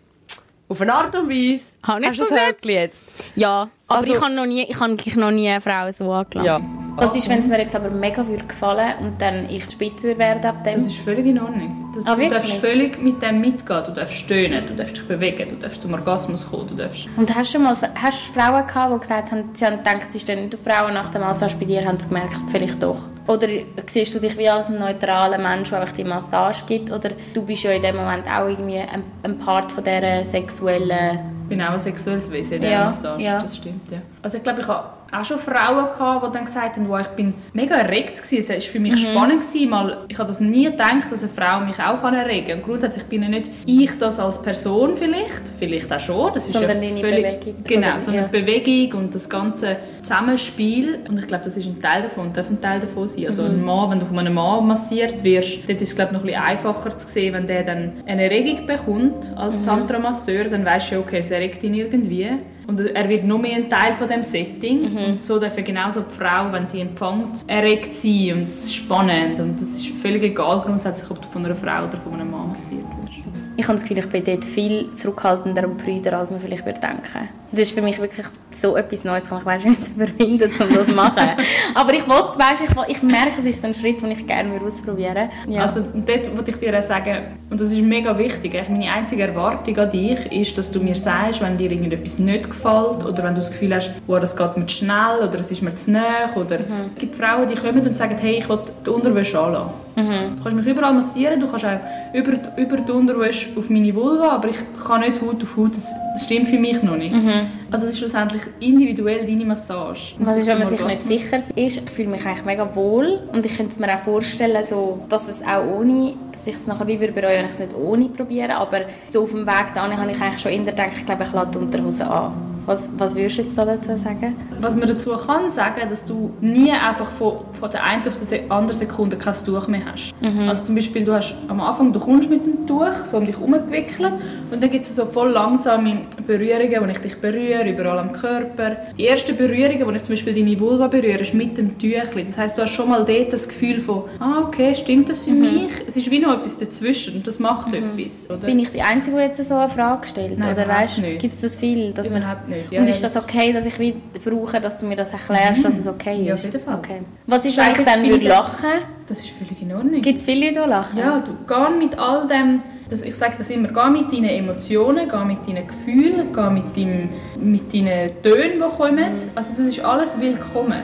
[0.69, 1.63] Auf eine Art und Weise.
[1.83, 2.65] Hab ich Hast du das jetzt?
[2.65, 3.03] Jetzt?
[3.35, 6.45] Ja, aber Also- ich habe noch nie, ich habe noch nie eine Frau so angelassen.
[6.45, 6.61] Ja.
[6.97, 10.19] Was ist, wenn es mir jetzt aber mega würde gefallen und dann ich spitz würde
[10.19, 10.75] werden ab dem?
[10.77, 11.77] Das ist völlig in Ordnung.
[11.95, 13.83] Das, Ah, du darfst völlig mit dem mitgehen.
[13.85, 17.07] Du darfst stöhnen, du darfst dich bewegen, du darfst zum Orgasmus kommen, du darfst...
[17.17, 20.11] Und hast du schon mal hast du Frauen gehabt, die gesagt haben, sie haben gedacht,
[20.11, 22.97] sie stehen nicht auf Frauen nach der Massage, bei dir haben sie gemerkt, vielleicht doch?
[23.27, 23.47] Oder
[23.87, 26.91] siehst du dich wie als ein neutraler Mensch, der einfach die Massage gibt?
[26.91, 31.19] Oder du bist ja in dem Moment auch irgendwie ein, ein Part von dieser sexuellen...
[31.43, 33.21] Ich bin auch ein sexuelles Wesen in dieser Ja, Massage.
[33.23, 33.41] ja.
[33.41, 33.97] Das stimmt, ja.
[34.21, 37.07] Also ich glaube, ich habe auch schon Frauen gehabt, die dann gesagt haben, wow, ich
[37.09, 38.37] bin mega erregt gewesen.
[38.39, 38.83] Es war für Mhm.
[38.83, 42.13] mich spannend gewesen, mal, ich habe das nie gedacht, dass eine Frau mich auch kann
[42.13, 42.57] erregen kann.
[42.59, 46.33] Und grundsätzlich bin ja nicht ich das als Person vielleicht, vielleicht auch schon.
[46.33, 47.63] Das ist Sondern ja deine völlig, Bewegung.
[47.65, 48.27] Genau, Sondern- so eine ja.
[48.27, 50.99] Bewegung und das ganze Zusammenspiel.
[51.09, 53.27] Und ich glaube, das ist ein Teil davon, darf ein Teil davon sein.
[53.27, 53.49] Also Mhm.
[53.49, 56.21] ein Mann, wenn du von einem Mann massiert wirst, dort ist es glaube ich, noch
[56.23, 59.65] ein bisschen einfacher zu sehen, wenn der dann eine Erregung bekommt als Mhm.
[59.65, 62.27] Tantra-Masseur, dann weißt du, okay, es erregt ihn irgendwie.
[62.71, 64.93] Und er wird noch mehr ein Teil von dem Setting.
[64.93, 64.97] Mhm.
[64.97, 69.41] Und so darf genauso die Frau, wenn sie empfängt, erregt sein und es ist spannend.
[69.41, 72.47] Und es ist völlig egal grundsätzlich, ob du von einer Frau oder von einem Mann
[72.47, 73.25] massiert wirst.
[73.57, 76.79] Ich habe das Gefühl, ich bin dort viel zurückhaltender und brüder, als man vielleicht würde
[76.79, 77.40] denken.
[77.51, 78.25] Das ist für mich wirklich
[78.61, 79.23] so etwas Neues.
[79.25, 81.29] Ich weiß nicht, wie zu überwinden, um das zu machen.
[81.75, 84.25] Aber ich wollte weißt, ich, will- ich merke, es ist so ein Schritt, den ich
[84.25, 85.29] gerne würde ausprobieren würde.
[85.49, 85.61] Ja.
[85.63, 87.17] Also dort wollte ich dir auch sagen,
[87.49, 91.41] und das ist mega wichtig, meine einzige Erwartung an dich ist, dass du mir sagst,
[91.41, 94.65] wenn dir irgendetwas nicht gefällt oder wenn du das Gefühl hast, wow, das geht mir
[94.67, 97.97] zu schnell oder es ist mir zu nah oder es gibt Frauen, die kommen und
[97.97, 99.71] sagen, hey, ich will die Unterwäsche anlassen.
[99.93, 101.77] Du kannst mich überall massieren, du kannst auch
[102.13, 104.55] über, über die Unterwäsche auf meine Vulva, aber ich
[104.87, 107.13] kann nicht Haut auf Haut, das, das stimmt für mich noch nicht.
[107.41, 107.60] Mm.
[107.71, 110.15] Also es ist schlussendlich individuell deine Massage.
[110.19, 111.53] Was ist, wenn man sich nicht sicher ist?
[111.55, 115.29] Ich fühle mich eigentlich mega wohl und ich könnte es mir auch vorstellen, so, dass
[115.29, 118.09] es auch ohne, dass ich es nachher wie würde bereuen, wenn ich es nicht ohne
[118.09, 121.23] probiere, aber so auf dem Weg dahin habe ich eigentlich schon immer gedacht, ich glaube,
[121.23, 122.33] ich lasse die Unterhose an.
[122.65, 124.35] Was, was würdest du jetzt da dazu sagen?
[124.59, 128.51] was man dazu kann sagen, dass du nie einfach von, von der einen auf die
[128.51, 130.13] andere Sekunde kein Tuch mehr hast.
[130.47, 133.35] Also zum Beispiel, du hast am Anfang, du kommst mit dem Tuch, so um dich
[133.35, 134.13] herumgewickelt
[134.51, 138.77] und dann gibt es so voll langsame Berührungen, wo ich dich berühre, überall am Körper.
[138.97, 142.23] Die ersten Berührungen, wo ich zum Beispiel deine Vulva berühre, ist mit dem Tüchli.
[142.25, 145.31] Das heißt, du hast schon mal dort das Gefühl von, ah okay, stimmt das für
[145.31, 145.71] mich?
[145.87, 148.29] Es ist wie noch etwas dazwischen das macht etwas.
[148.29, 148.45] Oder?
[148.47, 150.37] Bin ich die Einzige, die jetzt so eine Frage stellt?
[150.39, 151.19] Nein, Oder weißt, nicht.
[151.19, 151.91] gibt es das viel?
[151.93, 154.95] Dass man, nicht, ja, und ist das okay, dass ich wieder brauche, dass du mir
[154.95, 156.27] das erklärst, dass es okay ist?
[156.27, 156.75] Ja, auf jeden Fall.
[156.75, 157.01] Okay.
[157.27, 158.65] Was ist, Das wenn heisst, ich dann finde- lachen?
[159.07, 160.01] Das ist völlig in Ordnung.
[160.01, 160.97] Gibt es viele Leute, die lachen?
[160.97, 165.09] Ja, du geh mit all dem, das, ich sage das immer, geh mit deinen Emotionen,
[165.09, 169.13] geh mit deinen Gefühlen, geh mit, deinem, mit deinen Tönen, die kommen.
[169.35, 170.83] Also das ist alles willkommen.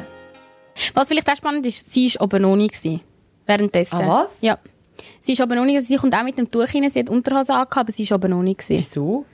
[0.93, 2.67] Was vielleicht auch spannend ist, sie war oben ohne.
[2.67, 3.01] gewesen,
[3.45, 3.95] Währenddessen.
[3.95, 4.37] Ah, was?
[4.41, 4.57] Ja.
[5.19, 5.81] Sie war oben ohne.
[5.81, 6.89] Sie kommt auch mit dem Tuch rein.
[6.89, 8.55] Sie hat Unterhose angehabt, aber sie war oben ohne.
[8.55, 8.77] gewesen.
[8.77, 9.25] Wieso?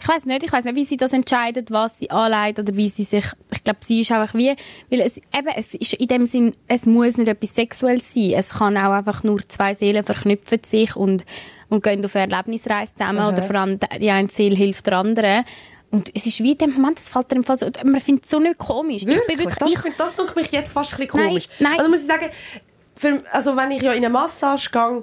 [0.00, 2.88] Ich weiß nicht, ich weiß nicht, wie sie das entscheidet, was sie anlegt oder wie
[2.88, 3.24] sie sich.
[3.52, 4.54] Ich glaube, sie ist auch wie,
[4.88, 8.32] weil es eben, es ist in dem Sinn, es muss nicht etwas Sexuelles sein.
[8.36, 11.24] Es kann auch einfach nur zwei Seelen verknüpfen sich und
[11.70, 15.44] und gehen auf eine Erlebnisreise zusammen oder vor allem die eine Seele hilft der anderen.
[15.92, 18.38] Und es ist wie in dem Moment, es fällt Fall so, man findet es so
[18.38, 19.04] nicht komisch.
[19.04, 19.20] Wirklich?
[19.22, 21.48] Ich bin wirklich, das, ich, das tut mich jetzt fast ein bisschen Nein, komisch.
[21.58, 21.78] nein.
[21.78, 22.26] Also muss ich sagen,
[22.94, 25.02] für, also wenn ich ja in eine Massage gehe,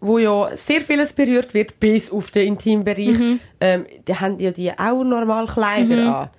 [0.00, 3.40] wo ja sehr vieles berührt wird, bis auf den Intimbereich, Mhm.
[3.60, 6.30] ähm, da haben ja die auch normal Kleider an.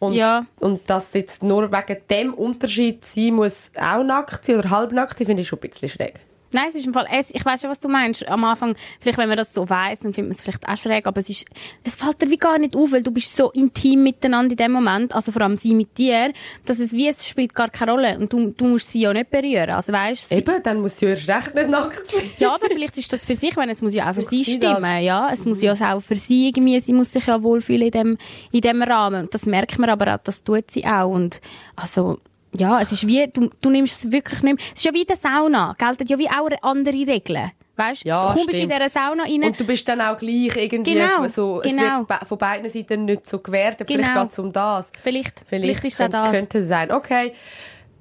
[0.00, 0.46] Und, Ja.
[0.60, 5.26] und dass jetzt nur wegen dem Unterschied sein muss, auch nackt sein oder halbnackt sein,
[5.26, 6.20] finde ich schon ein bisschen schräg.
[6.52, 8.26] Nein, es ist im Fall, es, ich weiß schon, was du meinst.
[8.28, 11.06] Am Anfang, vielleicht wenn man das so weiss, dann findet man es vielleicht auch schräg,
[11.06, 11.46] aber es ist,
[11.84, 14.72] es fällt dir wie gar nicht auf, weil du bist so intim miteinander in dem
[14.72, 16.32] Moment, also vor allem sie mit dir,
[16.64, 19.30] dass es wie, es spielt gar keine Rolle und du, du musst sie ja nicht
[19.30, 19.70] berühren.
[19.70, 22.04] Also weißt, Eben, dann muss sie erst recht nicht nackt
[22.38, 24.58] ja, aber vielleicht ist das für sich, wenn es muss ja auch für sie sie
[24.58, 24.72] das?
[24.72, 25.30] stimmen, ja.
[25.32, 28.18] Es muss ja auch für sie irgendwie, sie muss sich ja wohlfühlen in dem,
[28.52, 29.22] in dem Rahmen.
[29.22, 31.10] Und das merkt man aber auch, das tut sie auch.
[31.10, 31.40] Und,
[31.76, 32.18] also,
[32.56, 34.64] ja, es ist wie, du, du nimmst es wirklich nicht mehr.
[34.74, 37.52] Es ist ja wie in der Sauna, gelten ja wie auch andere Regeln.
[37.76, 38.72] Weißt du, Ja, du kommst in stimmt.
[38.72, 39.42] dieser Sauna rein.
[39.44, 41.98] Und du bist dann auch gleich irgendwie Genau, so, es genau.
[42.00, 43.40] wird be- von beiden Seiten nicht so.
[43.42, 44.22] Vielleicht Genau.
[44.22, 44.90] geht es um das.
[45.02, 46.30] Vielleicht, vielleicht, ist es auch das.
[46.32, 46.90] könnte sein.
[46.92, 47.32] Okay.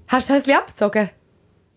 [0.07, 1.09] Hast du das Häuschen abgezogen?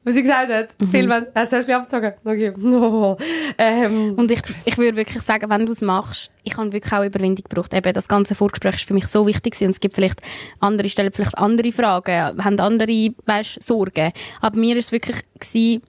[0.04, 0.68] Was sie gesagt hat?
[0.80, 1.12] Mhm.
[1.34, 2.12] Hast du das Häuschen abgezogen?
[2.24, 2.52] Okay.
[2.56, 3.16] No.
[3.58, 7.04] Ähm, Und ich, ich würde wirklich sagen, wenn du es machst, ich habe wirklich auch
[7.04, 7.72] Überwindung gebraucht.
[7.74, 9.66] Eben, das ganze Vorgespräch ist für mich so wichtig gewesen.
[9.66, 10.20] und es gibt vielleicht
[10.58, 14.12] andere stellen vielleicht andere Fragen, haben andere, weißt, Sorgen.
[14.40, 15.82] Aber mir ist es wirklich gewesen,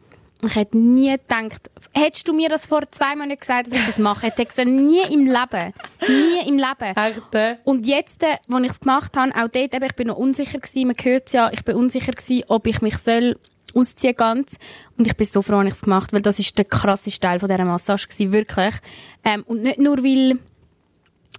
[0.45, 3.97] ich hätte nie gedacht, hättest du mir das vor zwei Monaten gesagt, dass ich das
[3.97, 5.73] mache, hätte ich gesagt, nie im Leben.
[6.07, 6.95] Nie im Leben.
[6.95, 10.07] echt, äh, Und jetzt, äh, als ich es gemacht habe, auch dort, eben, ich bin
[10.07, 13.37] noch unsicher gewesen, man hört es ja, ich bin unsicher gewesen, ob ich mich soll
[13.73, 14.57] ausziehen ganz.
[14.97, 17.19] Und ich bin so froh, dass ich es gemacht habe, weil das ist der krasseste
[17.19, 18.75] Teil von dieser Massage gewesen, wirklich.
[19.23, 20.37] Ähm, und nicht nur, weil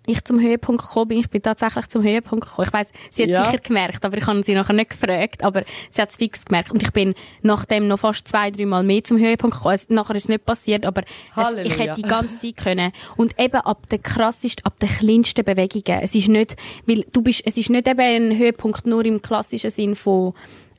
[0.06, 2.66] ich zum Höhepunkt gekommen bin, ich bin tatsächlich zum Höhepunkt gekommen.
[2.68, 3.44] Ich weiss, sie hat Ja.
[3.46, 6.72] sicher gemerkt, aber ich habe sie nachher nicht gefragt, aber sie hat es fix gemerkt.
[6.72, 9.74] Und ich bin nachdem noch fast zwei, drei Mal mehr zum Höhepunkt gekommen.
[9.76, 11.04] Es, nachher ist es nicht passiert, aber
[11.36, 12.92] es, ich hätte die ganze Zeit können.
[13.16, 16.00] Und eben ab der krassesten, ab den kleinsten Bewegungen.
[16.02, 16.56] Es ist nicht,
[16.86, 20.34] weil du bist, es ist nicht eben ein Höhepunkt nur im klassischen Sinn von,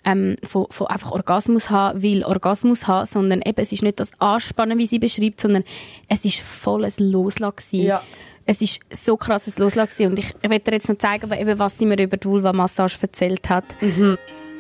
[0.05, 4.19] ähm, von, von einfach Orgasmus haben, weil Orgasmus haben, sondern eben, es ist nicht das
[4.21, 5.63] Anspannen, wie sie beschreibt, sondern
[6.07, 7.81] es ist volles Loslassen.
[7.81, 8.01] Ja.
[8.45, 11.77] Es ist so krasses Loslassen und ich, ich werde dir jetzt noch zeigen, eben, was
[11.77, 13.65] sie mir über die Vulva-Massage erzählt hat.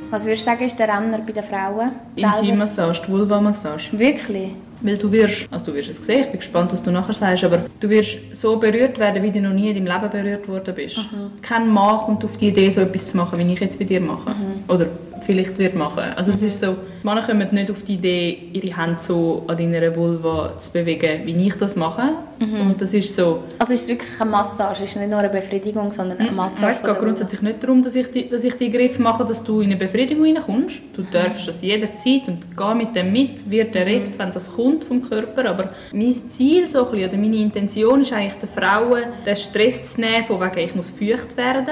[0.09, 1.91] Was würdest du sagen, ist der Renner bei den Frauen?
[2.15, 3.97] Intimmassage, die Vulva-Massage.
[3.97, 4.51] Wirklich?
[4.81, 7.43] Weil du wirst, also du wirst es sehen, ich bin gespannt, was du nachher sagst,
[7.43, 10.75] aber du wirst so berührt werden, wie du noch nie in deinem Leben berührt worden
[10.75, 10.99] bist.
[11.41, 14.01] Kein Mann kommt auf die Idee, so etwas zu machen, wie ich jetzt bei dir
[14.01, 14.35] mache.
[14.67, 14.87] Oder
[15.25, 16.03] vielleicht wird machen.
[16.15, 19.95] Also es ist so, Männer kommen nicht auf die Idee, ihre Hände so an deiner
[19.95, 22.09] Vulva zu bewegen, wie ich das mache.
[22.39, 25.29] Und das ist so, Also ist es wirklich eine Massage, es ist nicht nur eine
[25.29, 28.69] Befriedigung, sondern eine Massage es geht grundsätzlich nicht darum, dass ich, die, dass ich die
[28.69, 30.81] Griff mache, dass du in eine Befriedigung reinkommst.
[30.95, 35.01] Du darfst das jederzeit und geh mit dem mit, wird erregt, wenn das kommt vom
[35.01, 35.49] Körper.
[35.49, 39.93] Aber mein Ziel so ein bisschen, oder meine Intention ist eigentlich, den Frauen den Stress
[39.93, 41.67] zu nehmen, von wegen, ich muss feucht werden,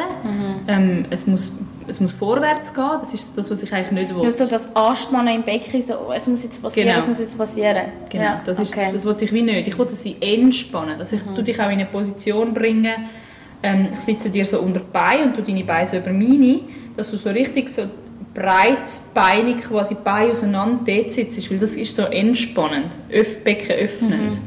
[0.67, 1.53] ähm, es, muss,
[1.87, 2.89] es muss vorwärts gehen.
[2.99, 4.23] Das ist das, was ich eigentlich nicht will.
[4.23, 6.99] Ja, so das Anspannen im Becken, so, oh, es muss jetzt passieren, Genau.
[6.99, 7.83] es muss jetzt passieren.
[8.09, 8.89] Genau, Ja, das, ist, okay.
[8.91, 9.67] das wollte ich wie nicht.
[9.67, 12.93] Ich wollte sie entspannen, dass ich tu dich auch in eine Position bringen.
[13.61, 16.59] Ähm, ich sitze dir so unter die Beine und tu deine Beine so über meine,
[16.97, 17.83] dass du so richtig so
[18.33, 24.37] breitbeinig quasi Beine auseinander dort sitzt, weil das ist so entspannend, Öff, Becken öffnend.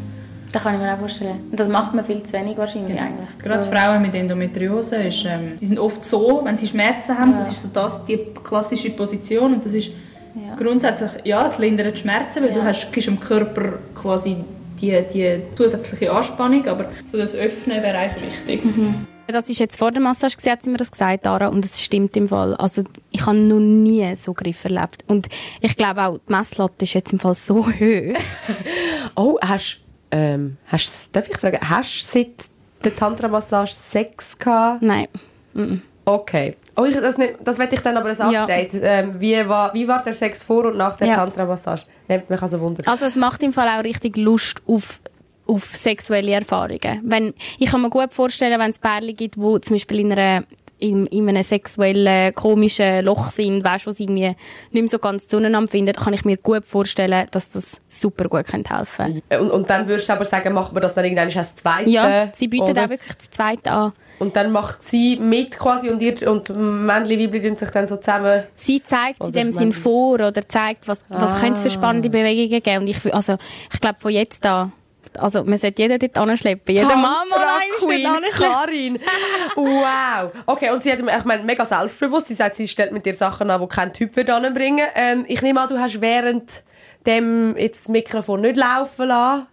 [0.53, 1.41] Das kann ich mir auch vorstellen.
[1.51, 3.29] Und das macht man viel zu wenig wahrscheinlich eigentlich.
[3.39, 3.71] Gerade so.
[3.71, 7.39] Frauen mit Endometriose, ist, ähm, die sind oft so, wenn sie Schmerzen haben, Ja.
[7.39, 9.89] das ist so das, die klassische Position und das ist
[10.35, 10.55] Ja.
[10.57, 12.57] grundsätzlich, ja, es lindert die Schmerzen, weil Ja.
[12.57, 14.37] du hast, gibst dem Körper quasi
[14.81, 18.63] die, die zusätzliche Anspannung, aber so das Öffnen wäre eigentlich wichtig.
[19.29, 22.17] Das ist jetzt vor der Massage, hat sie mir das gesagt, Dara, und es stimmt
[22.17, 22.55] im Fall.
[22.55, 25.03] Also, ich habe noch nie so Griff erlebt.
[25.09, 25.29] Und
[25.61, 27.73] ich glaube auch, die Messlatte ist jetzt im Fall so hoch.
[29.17, 29.81] Oh, hast
[30.11, 32.29] ähm, hast darf ich fragen, hast du seit
[32.85, 34.83] der Tantra-Massage Sex gehabt?
[34.83, 35.09] Nein.
[36.05, 36.57] Okay.
[36.77, 38.43] Oh, ich, das, nicht, das werde ich dann aber ein Ja.
[38.43, 38.71] Update.
[38.75, 41.17] Ähm, wie, war, wie war der Sex vor und nach der Ja.
[41.17, 41.85] Tantra-Massage?
[42.07, 42.83] Nimmt mich also Wunder.
[42.87, 45.01] Also es macht im Fall auch richtig Lust auf
[45.49, 47.01] auf sexuelle Erfahrungen.
[47.05, 50.43] Wenn, ich kann mir gut vorstellen, wenn es Pärchen gibt, wo zum Beispiel in, einer,
[50.79, 54.35] in, in einem sexuellen, komischen Loch sind, weißt, wo sie irgendwie
[54.71, 58.47] nicht mehr so ganz zueinander finden, kann ich mir gut vorstellen, dass das super gut
[58.47, 61.57] könnte helfen und, und dann würdest du aber sagen, machen wir das dann irgendwann als
[61.57, 61.91] Zweite?
[61.91, 62.85] Ja, sie bietet oder?
[62.85, 63.93] auch wirklich das Zweite an.
[64.19, 67.97] Und dann macht sie mit quasi und ihr und Männli, Weibli tun sich dann so
[67.97, 68.45] zusammen...
[68.55, 71.41] Sie zeigt in dem Sinn vor oder zeigt, was, was Ah.
[71.41, 72.79] könnte es für spannende Bewegungen geben.
[72.79, 73.37] Und ich, also,
[73.73, 74.73] ich glaube, von jetzt an,
[75.19, 76.75] also, man sollte jeden dort anschleppen.
[76.75, 78.09] Jeder eines Queen.
[78.33, 78.99] Karin.
[79.55, 80.33] Wow.
[80.47, 82.29] Okay, und sie hat, ich meine, mega selbstbewusst.
[82.29, 84.87] Sie sagt, sie stellt mit dir Sachen an, die kein Typ wird anbringen.
[84.95, 86.65] Ähm, ich nehme an, du hast während
[87.07, 89.47] dem jetzt das Mikrofon nicht laufen lassen.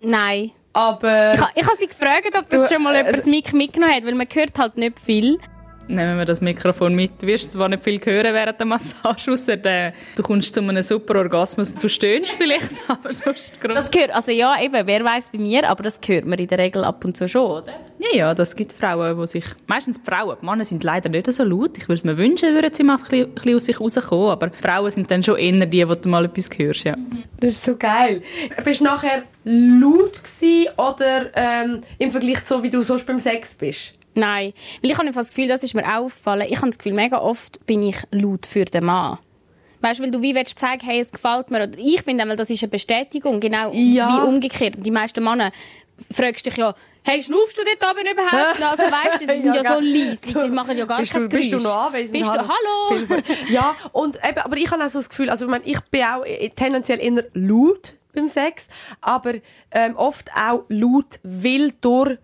[0.00, 0.52] Nein.
[0.72, 1.34] Aber...
[1.34, 3.94] Ich, ich habe sie gefragt, ob das Du, schon mal jemand äh, das Mic mitgenommen
[3.94, 5.38] hat, weil man hört halt nicht viel.
[5.88, 7.22] Nehmen wir das Mikrofon mit.
[7.22, 10.82] Du wirst zwar nicht viel hören während der Massage, ausser äh, du kommst zu einem
[10.82, 11.74] super Orgasmus.
[11.74, 13.74] Du stöhnst vielleicht, aber sonst gross.
[13.74, 16.58] Das gehört, also ja, eben, wer weiß bei mir, aber das hört man in der
[16.58, 17.72] Regel ab und zu schon, oder?
[17.98, 19.44] Ja, ja, das gibt Frauen, die sich...
[19.66, 20.36] Meistens die Frauen.
[20.40, 21.76] Die Männer sind leider nicht so laut.
[21.78, 24.30] Ich würde es mir wünschen, würden sie mal ein bisschen, ein bisschen aus sich rauskommen.
[24.30, 26.96] Aber die Frauen sind dann schon eher die, wo du mal etwas hörst, ja.
[27.40, 28.22] Das ist so geil.
[28.62, 33.56] Bist du nachher laut gewesen oder ähm, im Vergleich zu, wie du sonst beim Sex
[33.56, 33.97] bist?
[34.14, 34.52] Nein,
[34.82, 37.18] weil ich habe das Gefühl, das ist mir auch aufgefallen, ich habe das Gefühl, mega
[37.20, 39.18] oft bin ich laut für den Mann.
[39.80, 41.62] Weißt du, weil du wie willst zeigen, hey, es gefällt mir.
[41.62, 44.08] Oder ich finde das ist eine Bestätigung, genau Ja.
[44.08, 44.74] wie umgekehrt.
[44.78, 45.52] Die meisten Männer
[46.10, 48.60] fragst dich ja, hey, schnaufst du dort oben überhaupt?
[48.60, 51.22] Also weißt du, die sind ja, Ja, so leise, die machen ja gar bist kein
[51.22, 52.12] du, Bist du noch anwesend?
[52.12, 53.22] Bist du, hallo?
[53.48, 56.02] Ja, und eben, aber ich habe auch so das Gefühl, also ich, meine, ich bin
[56.02, 56.24] auch
[56.56, 58.66] tendenziell eher laut beim Sex,
[59.00, 59.34] aber
[59.70, 62.18] ähm, oft auch laut, weil durch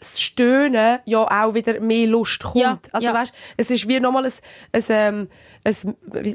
[0.00, 2.56] das Stöhnen ja auch wieder mehr Lust kommt.
[2.56, 3.14] Ja, also ja.
[3.14, 4.32] weißt, es ist wie nochmal ein,
[4.72, 5.28] ein, ähm,
[5.62, 5.76] ein,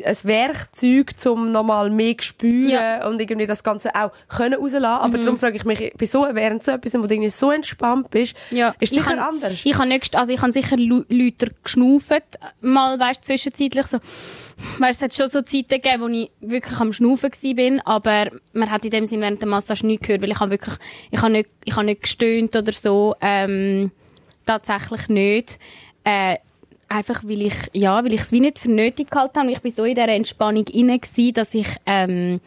[0.05, 2.99] ein Werkzeug, um nochmal mehr zu spüren Ja.
[3.01, 3.07] Mhm.
[3.13, 4.85] und irgendwie das Ganze auch können rauslassen.
[4.85, 8.09] Aber darum frage ich mich, bei so, während so etwas, wo du irgendwie so entspannt
[8.11, 9.53] bist, Ja, ist ich sicher han- anders.
[9.63, 12.23] Ich habe also ich habe sicher lauter geschnauft,
[12.61, 13.97] mal, weißt, zwischenzeitlich so,
[14.79, 18.71] weißt, es hat schon so Zeiten gegeben, wo ich wirklich am Schnaufen bin, aber man
[18.71, 20.75] hat in dem Sinne während der Massage nichts gehört, weil ich habe wirklich,
[21.11, 23.91] ich habe nicht, ich habe nicht gestöhnt oder so, ähm,
[24.45, 25.59] tatsächlich nicht,
[26.03, 26.37] äh,
[26.87, 29.51] einfach weil ich, ja, weil ich es wie nicht für nötig gehalten habe.
[29.51, 30.99] Ich bin so in dieser Entspannung inne
[31.33, 32.39] dass ich, ähm,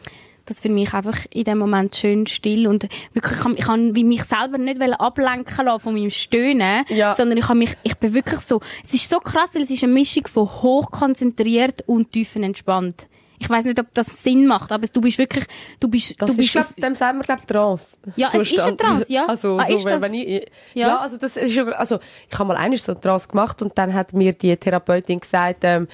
[0.49, 4.23] das für mich einfach in dem Moment schön still und wirklich, ich kann, wie mich
[4.23, 7.13] selber nicht ablenken lassen von meinem Stöhnen, Ja.
[7.13, 9.83] sondern ich habe mich, ich bin wirklich so, es ist so krass, weil es ist
[9.83, 13.07] eine Mischung von hochkonzentriert und tiefenentspannt.
[13.41, 15.45] Ich weiß nicht, ob das Sinn macht, aber du bist wirklich,
[15.79, 17.97] du bist, Das du ist, bist glaub, auf, dem sagen wir, glaub, Trance.
[18.17, 19.25] Ja, es ist ein Trance, ja.
[19.29, 20.01] Also, Ah, so, ist wenn, das?
[20.01, 20.87] wenn ich, Ja.
[20.89, 20.97] ja.
[20.99, 24.33] also, das ist, also, ich habe mal eines so Trance gemacht und dann hat mir
[24.33, 25.87] die Therapeutin gesagt, ähm,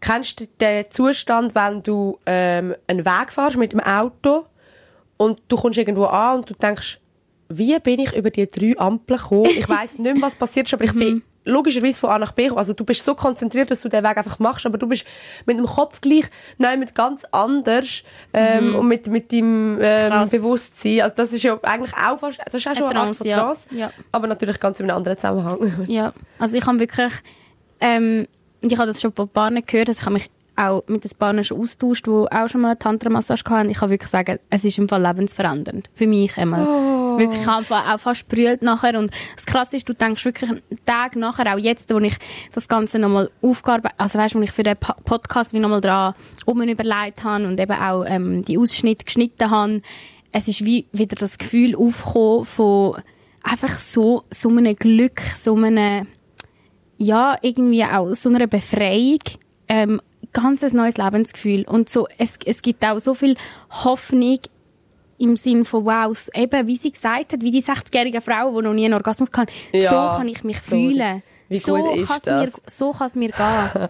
[0.00, 4.46] kennst du den Zustand, wenn du, ähm, einen Weg fährst mit dem Auto
[5.18, 7.00] und du kommst irgendwo an und du denkst,
[7.50, 9.46] wie bin ich über die drei Ampeln gekommen?
[9.46, 10.98] Ich weiss nicht mehr, was passiert ist, aber ich Mhm.
[10.98, 12.58] bin logischerweise von A nach B gekommen.
[12.58, 15.04] Also du bist so konzentriert, dass du den Weg einfach machst, aber du bist
[15.46, 16.26] mit dem Kopf gleich,
[16.58, 20.30] nein, mit ganz anders ähm, und mit, mit deinem ähm, Mhm.
[20.30, 21.00] Bewusstsein.
[21.02, 23.32] Also das ist ja eigentlich auch fast, das ist auch schon eine Art Trance, von.
[23.32, 23.90] Trance, Ja.
[24.12, 25.84] aber natürlich ganz in einem anderen Zusammenhang.
[25.86, 27.12] Ja, also ich habe wirklich,
[27.80, 28.26] ähm,
[28.60, 31.44] ich habe das schon von Paaren gehört, also ich habe mich auch mit den Paaren
[31.44, 33.70] schon austauscht, die auch schon mal eine Tantra-Massage hatten.
[33.70, 35.90] Ich kann wirklich sagen, es ist im Fall lebensverändernd.
[35.94, 36.66] Für mich einmal.
[37.18, 38.98] Wirklich, ich habe auch fast brüllt nachher.
[38.98, 42.16] Und das Krasse ist, du denkst wirklich einen Tag nachher, auch jetzt, wo ich
[42.52, 46.14] das Ganze nochmal aufgearbeitet, also weißt du, wo ich für den Podcast wie nochmal dran
[46.44, 49.80] um überlegt habe und eben auch ähm, die Ausschnitte geschnitten habe,
[50.32, 53.02] es ist wie wieder das Gefühl aufgekommen von
[53.42, 56.06] einfach so, so einem Glück, so einem,
[56.98, 59.20] ja, irgendwie auch so einer Befreiung,
[59.68, 60.00] ähm,
[60.32, 61.64] ganz ein neues Lebensgefühl.
[61.66, 63.36] Und so, es, es gibt auch so viel
[63.84, 64.38] Hoffnung
[65.18, 68.72] im Sinn von, wow, eben, wie sie gesagt hat, wie die 60-jährige Frau, die noch
[68.74, 70.90] nie einen Orgasmus hatte, Ja, so kann ich mich sorry.
[70.92, 71.22] fühlen.
[71.50, 72.44] Wie so gut ist das?
[72.44, 73.88] Mir, so kann es mir gehen.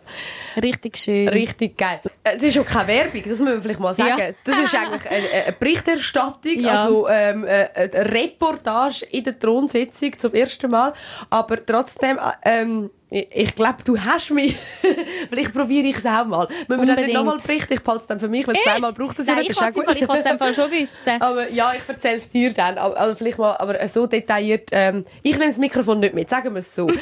[0.62, 1.28] Richtig schön.
[1.28, 2.00] Richtig geil.
[2.22, 4.14] Es ist auch keine Werbung, das müssen wir vielleicht mal sagen.
[4.16, 4.26] Ja.
[4.44, 6.84] Das ist eigentlich eine, eine Berichterstattung, Ja.
[6.84, 10.92] also ähm, äh, eine Reportage in der Thronsitzung zum ersten Mal.
[11.30, 14.54] Aber trotzdem, äh, ähm, ich, glaube, du hast mich.
[15.30, 16.46] vielleicht probiere ich es auch mal.
[16.68, 17.72] Müssen wir dann nicht nochmal berichten?
[17.72, 19.50] Ich behalte es dann für mich, weil zweimal braucht es ja nicht.
[19.50, 20.92] ich wollte es einfach schon wissen.
[21.20, 22.76] Aber ja, ich erzähle es dir dann.
[22.76, 24.68] Also vielleicht mal, aber so detailliert.
[24.72, 26.86] Ähm, ich nehme das Mikrofon nicht mit, sagen wir es so.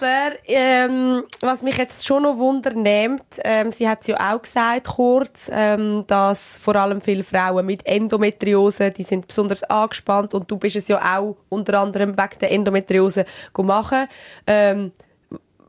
[0.00, 4.40] aber ähm, was mich jetzt schon noch Wunder nimmt, ähm, sie hat es ja auch
[4.40, 10.50] gesagt kurz, ähm, dass vor allem viele Frauen mit Endometriose, die sind besonders angespannt und
[10.50, 13.26] du bist es ja auch unter anderem wegen der Endometriose
[13.58, 14.06] machen.
[14.46, 14.92] Ähm,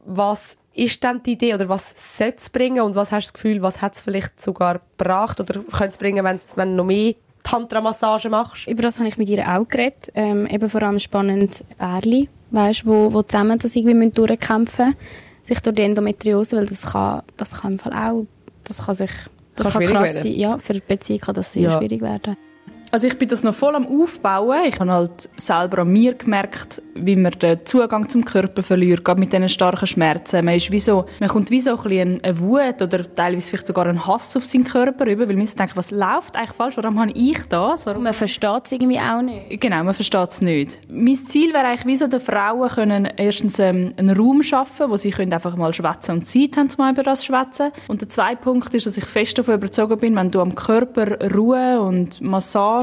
[0.06, 3.34] was ist denn die Idee oder was soll es bringen und was hast du das
[3.34, 7.16] Gefühl, was hat es vielleicht sogar gebracht oder könnte es bringen, wenn du noch mehr
[7.44, 8.68] Tantra-Massage machst?
[8.68, 10.12] Über das habe ich mit ihr auch geredet.
[10.16, 14.98] Ähm, eben vor allem spannend Pärchen, weißt, wo, wo zusammen das irgendwie müssen durchkämpfen müssen.
[15.44, 18.26] Sich durch die Endometriose, weil das kann, das kann im Fall auch,
[18.64, 19.12] das kann sich,
[19.56, 20.24] das Kann kann krass werden.
[20.24, 20.34] sein.
[20.34, 21.78] Ja, für die Beziehung kann das sehr Ja.
[21.80, 22.38] schwierig werden.
[22.92, 24.66] Also ich bin das noch voll am Aufbauen.
[24.68, 29.18] Ich habe halt selber an mir gemerkt, wie man den Zugang zum Körper verliert, gerade
[29.18, 30.44] mit diesen starken Schmerzen.
[30.44, 33.68] Man, ist wie so, man kommt wie so ein bisschen eine Wut oder teilweise vielleicht
[33.68, 36.76] sogar einen Hass auf seinen Körper über, weil man sich denkt, was läuft eigentlich falsch?
[36.76, 37.86] Warum habe ich das?
[37.86, 39.62] Warum man versteht es irgendwie auch nicht.
[39.62, 40.82] Genau, man versteht es nicht.
[40.92, 44.98] Mein Ziel wäre eigentlich, wie so den Frauen können erstens ähm, einen Raum schaffen, wo
[44.98, 47.72] sie können einfach mal schwätzen und Zeit haben, um über das zu schwätzen.
[47.88, 51.32] Und der zweite Punkt ist, dass ich fest davon überzeugt bin, wenn du am Körper
[51.34, 52.81] Ruhe und Massage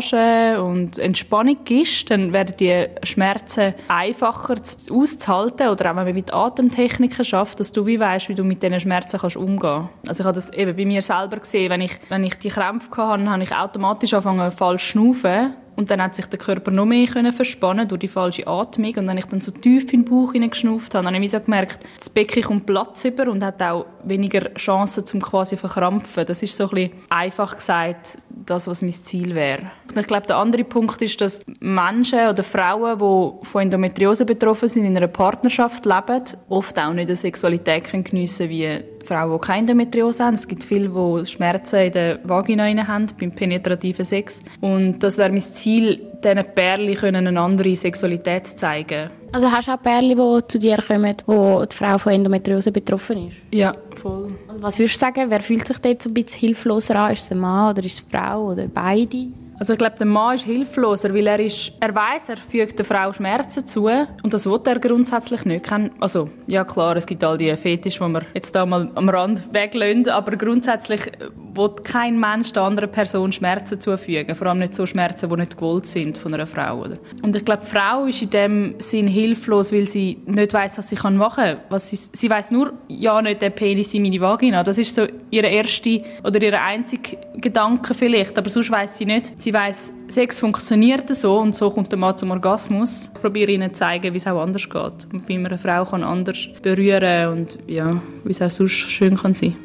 [0.60, 6.32] und Entspannung gibst, dann werden die Schmerzen einfacher zu- auszuhalten oder auch wenn man mit
[6.32, 9.88] Atemtechniken schafft, dass du wie weißt, wie du mit diesen Schmerzen kannst umgehen.
[10.06, 12.90] Also ich habe das eben bei mir selber gesehen, wenn ich, wenn ich die Krämpfe
[12.96, 17.06] hatte, habe ich automatisch angefangen falsch schnaufen und dann hat sich der Körper noch mehr
[17.06, 18.96] können verspannen durch die falsche Atmung.
[18.96, 21.78] Und wenn ich dann so tief in den Bauch hineingeschnauft habe, habe ich so gemerkt,
[21.96, 26.26] das Becken kommt Platz über und hat auch weniger Chancen zum quasi verkrampfen.
[26.26, 29.70] Das ist so ein bisschen einfach gesagt das, was mein Ziel wäre.
[29.88, 34.68] Und ich glaube, der andere Punkt ist, dass Menschen oder Frauen, die von Endometriose betroffen
[34.68, 39.46] sind, in einer Partnerschaft leben, oft auch nicht eine Sexualität können geniessen wie Frauen, die
[39.46, 40.34] keine Endometriose haben.
[40.34, 44.40] Es gibt viele, die Schmerzen in der Vagina haben, beim penetrativen Sex.
[44.60, 49.10] Und das wäre mein Ziel, diesen können eine andere Sexualität zu zeigen.
[49.32, 53.28] Also hast du auch Pärchen, die zu dir kommen, wo die Frau von Endometriose betroffen
[53.28, 53.36] ist?
[53.52, 54.32] Ja, voll.
[54.48, 57.12] Und was würdest du sagen, wer fühlt sich dort so ein bisschen hilfloser an?
[57.12, 59.28] Ist es ein Mann oder ist es eine Frau oder beide?
[59.58, 62.84] Also ich glaube, der Mann ist hilfloser, weil er ist, er weiß, er fügt der
[62.84, 65.66] Frau Schmerzen zu und das will er grundsätzlich nicht.
[65.98, 69.52] Also ja klar, es gibt all die Fetische, die wir jetzt da mal am Rand
[69.52, 71.10] weglösen, aber grundsätzlich
[71.54, 75.56] will kein Mensch der anderen Person Schmerzen zufügen, vor allem nicht so Schmerzen, die nicht
[75.56, 76.82] gewollt sind von einer Frau.
[76.82, 76.98] Oder?
[77.22, 80.88] Und ich glaube, die Frau ist in dem Sinn hilflos, weil sie nicht weiß, was
[80.88, 81.56] sie machen kann.
[81.68, 84.62] Was sie sie weiß nur, ja nicht der Penis in meine Vagina.
[84.62, 89.40] Das ist so ihr erste oder ihr einziger Gedanke vielleicht, aber sonst weiß sie nicht.
[89.42, 93.10] Sie weiß, Sex funktioniert so und so kommt der Mann zum Orgasmus.
[93.14, 95.84] Ich probiere ihnen zu zeigen, wie es auch anders geht und wie man eine Frau
[95.84, 99.56] kann anders berühren und ja, wie es auch sonst schön kann sein.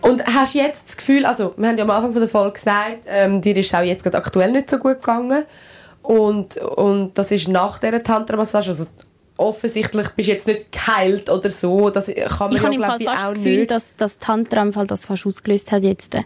[0.00, 2.54] Und hast du jetzt das Gefühl, also wir haben ja am Anfang von der Folge
[2.54, 5.44] gesagt, ähm, dir ist es auch jetzt gerade aktuell nicht so gut gegangen
[6.02, 8.86] und, und das ist nach dieser Tantra-Massage, also
[9.36, 12.82] offensichtlich bist du jetzt nicht geheilt oder so, das kann man Ich ja habe im
[12.82, 13.70] Fall ich fast das Gefühl, nicht.
[13.70, 16.16] dass das Tantra im Fall das fast ausgelöst hat jetzt.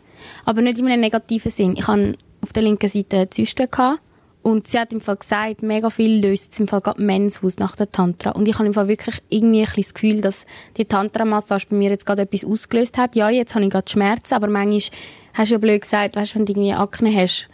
[0.45, 1.75] Aber nicht in einem negativen Sinn.
[1.77, 2.17] Ich hatte
[2.47, 4.01] auf der linken Seite eine Zyste gehabt
[4.47, 7.59] und sie hat im Fall gesagt, mega viel löst es im Fall gerade Mens aus
[7.59, 8.31] nach der Tantra.
[8.31, 11.91] Und ich habe im Fall wirklich irgendwie ein das Gefühl, dass die Tantra-Massage bei mir
[11.91, 13.17] jetzt gerade etwas ausgelöst hat.
[13.17, 14.81] Ja, jetzt habe ich gerade Schmerzen, aber manchmal
[15.35, 17.49] hast du ja blöd gesagt, weißt, wenn du irgendwie Akne hast,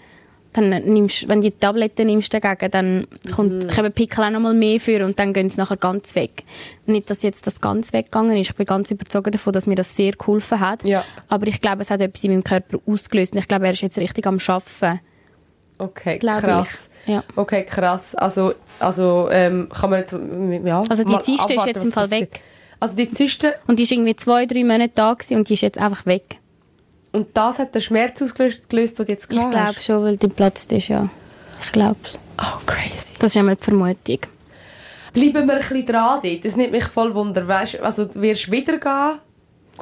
[0.52, 4.54] dann nimmst, wenn du die Tabletten nimmst dagegen, dann kommt, kommen Pickel auch noch mal
[4.54, 6.44] mehr für und dann gehen sie nachher ganz weg.
[6.86, 8.50] Nicht, dass jetzt das ganz weggegangen ist.
[8.50, 10.84] Ich bin ganz überzeugt davon, dass mir das sehr geholfen hat.
[10.84, 11.04] Ja.
[11.28, 13.82] Aber ich glaube, es hat etwas in meinem Körper ausgelöst und ich glaube, er ist
[13.82, 15.00] jetzt richtig am Arbeiten.
[15.78, 16.68] Okay, Glaube krass.
[17.04, 17.12] ich.
[17.12, 17.24] Ja.
[17.34, 18.14] Okay, krass.
[18.14, 20.14] Also, also ähm, kann man jetzt,
[20.64, 22.40] ja, Also die Zyste ist jetzt im Fall weg.
[22.78, 25.78] Also die Zyste, Und die ist irgendwie zwei, drei Monate da und die ist jetzt
[25.78, 26.38] einfach weg.
[27.12, 29.84] Und das hat den Schmerz ausgelöst, gelöst, den du jetzt Ich gehabt glaube hast?
[29.84, 31.08] schon, weil die platzt ist, ja.
[31.62, 31.96] Ich glaube
[32.38, 33.14] Oh, crazy.
[33.18, 34.18] Das ist einmal die Vermutung.
[35.12, 36.44] Bleiben wir ein bisschen dran dort.
[36.44, 37.46] Das nimmt mich voll Wunder.
[37.46, 39.18] Weißt, also du wirst wieder gehen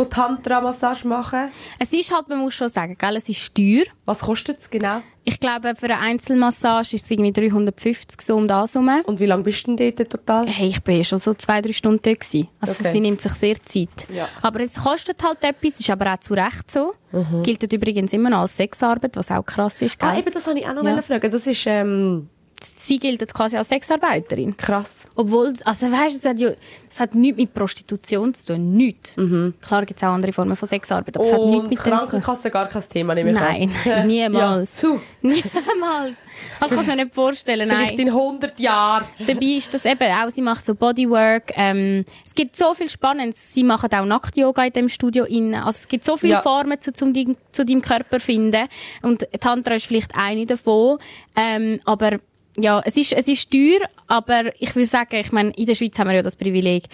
[0.09, 1.51] Tantra-Massage machen.
[1.79, 3.85] Es ist halt, man muss schon sagen, gell, es ist teuer.
[4.05, 5.03] Was kostet es genau?
[5.25, 8.91] Ich glaube, für eine Einzelmassage ist es irgendwie 350 so um das herum.
[9.05, 10.47] Und wie lange bist du denn dort total?
[10.47, 12.49] Hey, ich bin schon so zwei, drei Stunden dort gewesen.
[12.61, 12.93] Also Okay.
[12.93, 14.07] sie nimmt sich sehr Zeit.
[14.13, 14.27] Ja.
[14.43, 16.95] Aber es kostet halt etwas, ist aber auch zu Recht so.
[17.43, 20.09] Gilt übrigens immer noch als Sexarbeit, was auch krass ist, gell?
[20.09, 21.03] Ah, eben, das wollte ich auch noch Ja.
[21.03, 21.31] fragen.
[21.31, 22.29] Das ist, ähm,
[22.65, 24.57] sie gilt quasi als Sexarbeiterin.
[24.57, 25.09] Krass.
[25.15, 26.51] Obwohl, also weißt, es hat ja,
[26.89, 29.17] es hat nichts mit Prostitution zu tun, nichts.
[29.63, 31.69] Klar gibt es auch andere Formen von Sexarbeit, aber es hat nichts Mhm.
[31.69, 31.99] Mit dem zu tun.
[31.99, 34.07] Krankenkasse gar kein Thema, nehme ich Nein, an.
[34.07, 34.83] niemals.
[34.83, 34.89] Ja.
[35.23, 36.19] Niemals.
[36.61, 38.07] Also, ich kann es mir nicht vorstellen, Vielleicht nein.
[38.07, 39.05] in 100 Jahren.
[39.19, 43.53] Dabei ist das eben auch, sie macht so Bodywork, ähm, es gibt so viel Spannendes.
[43.55, 45.55] Sie machen auch Nackt-Yoga in dem Studio innen.
[45.55, 46.43] Also es gibt so viele Ja.
[46.43, 47.11] Formen, zu, zum
[47.51, 48.69] zu deinem Körper finden.
[49.03, 50.99] Und Tantra ist vielleicht eine davon.
[51.37, 52.19] Ähm, aber
[52.63, 55.99] ja, es ist, es ist teuer, aber ich würde sagen, ich meine, in der Schweiz
[55.99, 56.85] haben wir ja das Privileg.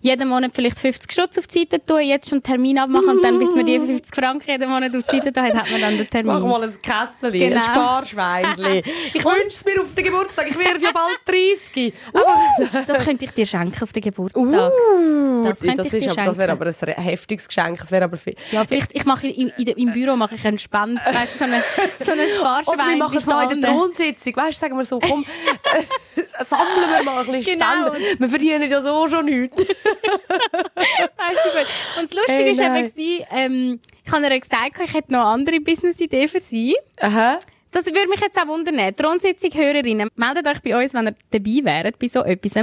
[0.00, 3.24] Jeden Monat vielleicht 50 Stutz auf die Seite tun, jetzt schon einen Termin abmachen und
[3.24, 5.80] dann, bis man die 50 Franken jeden Monat auf die Seite tun hat, hat man
[5.80, 6.34] dann den Termin.
[6.34, 7.56] Mach mal ein Kässeli, Genau.
[7.56, 8.82] ein Sparschweinchen.
[9.14, 10.48] Ich wünsche es mir auf den Geburtstag.
[10.48, 11.92] Ich werde ja bald 30.
[12.12, 14.42] Aber Das könnte ich dir schenken auf den Geburtstag.
[14.42, 17.78] Uh, das könnte das, ich dir das wäre aber ein heftiges Geschenk.
[17.78, 18.36] Das wäre aber viel.
[18.52, 21.44] Ja, vielleicht, ich mache in, in, im Büro mache ich einen Spend, weißt du, so
[21.44, 21.62] eine,
[21.98, 22.74] so eine Sparschwein.
[22.74, 26.90] Oder wir machen da in der Thronsitzung, weißt du, sagen wir so, komm, äh, sammeln
[26.90, 27.94] wir mal ein bisschen Genau.
[27.94, 28.20] Spenden.
[28.20, 29.58] Wir verdienen ja so schon nichts.
[29.66, 31.66] Weißt du, gut.
[31.98, 35.20] Und das Lustige Hey, ist eben, gewesen, ähm, ich habe ihr gesagt, ich hätte noch
[35.20, 36.76] eine andere Business-Idee für sie.
[37.00, 37.38] Aha.
[37.72, 38.94] Das würde mich jetzt auch wundern.
[38.96, 42.56] Thronsitzung-Hörerinnen, meldet euch bei uns, wenn ihr dabei wäret, bei so etwas.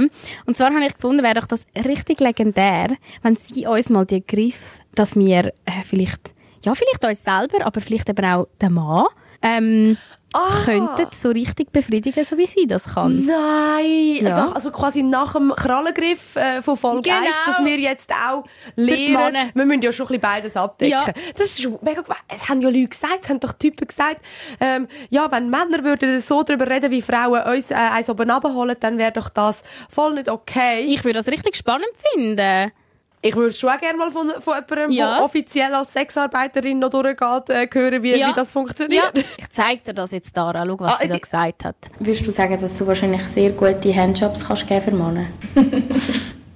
[0.46, 4.26] Und zwar habe ich gefunden, wäre doch das richtig legendär, wenn sie uns mal die
[4.26, 6.34] Griff, dass wir äh, vielleicht,
[6.64, 9.06] ja, vielleicht uns selber, aber vielleicht eben auch den Mann,
[9.42, 9.98] ähm,
[10.34, 10.64] Ah.
[10.64, 13.24] könnten so richtig befriedigen, so wie sie das kann.
[13.24, 14.26] Nein!
[14.26, 14.50] Ja.
[14.52, 17.18] Also quasi nach dem Krallengriff äh, von Folge Genau.
[17.18, 20.90] 1, dass wir jetzt auch lernen, wir müssen ja schon ein bisschen beides abdecken.
[20.92, 21.04] Ja.
[21.36, 22.02] Das ist schon mega.
[22.28, 24.20] Es haben ja Leute gesagt, es haben doch Typen gesagt,
[24.60, 28.76] ähm, ja, wenn Männer würden so darüber reden, wie Frauen uns äh, eins oben runterholen,
[28.80, 30.80] dann wäre doch das voll nicht okay.
[30.80, 32.72] Ich würde das richtig spannend finden.
[33.26, 35.14] Ich würde schon auch gerne mal von, von jemandem, Ja.
[35.16, 38.28] der offiziell als Sexarbeiterin noch durchgeht, äh, hören, wie, Ja.
[38.28, 39.12] wie das funktioniert.
[39.16, 39.22] Ja.
[39.38, 40.66] Ich zeige dir das jetzt, Dara.
[40.66, 41.76] Schau, was Ah, sie da gesagt hat.
[41.98, 45.24] Würdest du sagen, dass du wahrscheinlich sehr gute Handjobs kannst geben für Männer?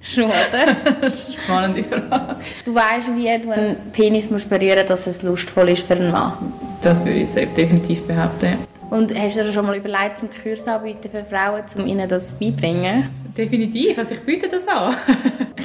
[0.01, 1.11] Schon, oder?
[1.17, 2.35] Spannende Frage.
[2.65, 6.53] Du weißt, wie du einen Penis musst berühren dass es lustvoll ist für einen Mann.
[6.83, 8.45] Das würde ich selbst definitiv behaupten.
[8.45, 8.57] ja.
[8.95, 12.33] Und hast du dir schon mal überlegt, zum Kurs anbieten für Frauen, um ihnen das
[12.33, 13.07] beibringen?
[13.39, 14.93] Definitiv, also ich biete das an.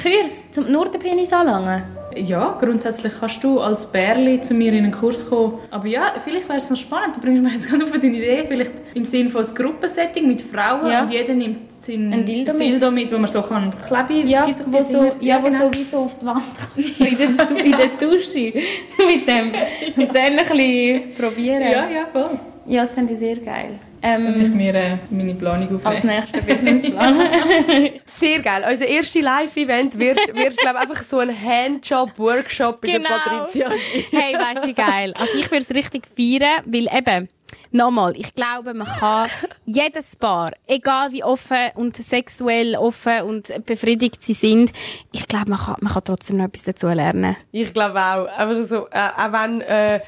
[0.01, 1.83] Kurs, zum nur den Penis anlangen?
[2.17, 5.55] ja, grundsätzlich kannst du als Bärli zu mir in einen Kurs kommen.
[5.71, 8.45] Aber ja, vielleicht wäre es noch spannend, du bringst mir jetzt gerade auf eine Idee,
[8.47, 11.03] vielleicht im Sinne von einem Gruppensetting mit Frauen Ja.
[11.03, 12.61] und jeder nimmt seinen Ein Dildo mit.
[12.61, 15.71] Dildo mit, wo man so kann kleben Ja, doch wo so, ja, wo genau.
[15.71, 16.43] sowieso auf die Wand
[16.75, 18.53] kannst, so in der, in der Dusche.
[18.97, 19.51] So mit dem.
[19.97, 21.61] Und dann ein bisschen probieren.
[21.63, 22.39] Ja, ja, voll.
[22.65, 23.75] Ja, das fände ich sehr geil.
[24.05, 26.19] Dann Ähm, ich mir äh, meine Planung als aufnehmen.
[26.19, 27.19] nächster Businessplan.
[28.05, 28.63] Sehr geil.
[28.69, 33.09] Unser erste Live-Event wird, wird glaube einfach so ein Handjob-Workshop bei Genau.
[33.09, 33.69] der Patricia.
[34.11, 35.13] Hey, weißt du, wie geil.
[35.19, 37.29] Also ich würde es richtig feiern, weil eben,
[37.71, 39.29] nochmal, ich glaube, man kann
[39.65, 44.71] jedes Paar, egal wie offen und sexuell offen und befriedigt sie sind,
[45.11, 47.35] ich glaube, man kann, man kann trotzdem noch etwas dazu lernen.
[47.51, 48.27] Ich glaube auch.
[48.37, 49.99] Einfach so, äh, auch wenn äh,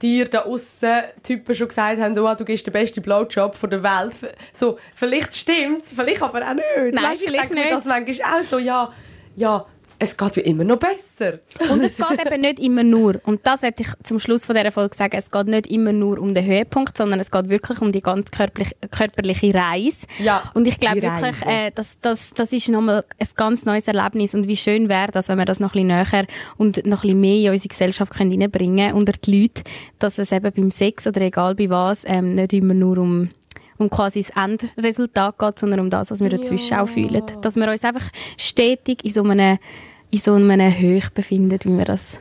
[0.00, 4.16] dir da aussen Typen schon gesagt haben, oh, du gibst den besten Blowjob der Welt.
[4.52, 6.64] So, vielleicht stimmt's, vielleicht aber auch nicht.
[6.92, 7.72] Nein, ich vielleicht denke mir nicht.
[7.72, 8.92] das manchmal auch so, ja,
[9.36, 9.66] ja,
[9.98, 11.38] es geht ja immer noch besser.
[11.70, 14.72] Und es geht eben nicht immer nur, und das werde ich zum Schluss von dieser
[14.72, 17.92] Folge sagen, es geht nicht immer nur um den Höhepunkt, sondern es geht wirklich um
[17.92, 20.06] die ganz körperlich, körperliche Reise.
[20.18, 24.34] Ja, Und ich glaube wirklich, äh, das, das, das ist nochmal ein ganz neues Erlebnis
[24.34, 26.26] und wie schön wäre das, wenn wir das noch ein bisschen näher
[26.56, 29.62] und noch ein bisschen mehr in unsere Gesellschaft können reinbringen unter die Leute,
[29.98, 33.30] dass es eben beim Sex oder egal bei was, ähm, nicht immer nur um
[33.78, 37.22] um quasi das Endresultat geht, sondern um das, was wir dazwischen auch fühlen.
[37.42, 39.58] Dass wir uns einfach stetig in so einem,
[40.10, 42.20] in so einem Höch befinden, wie wir das,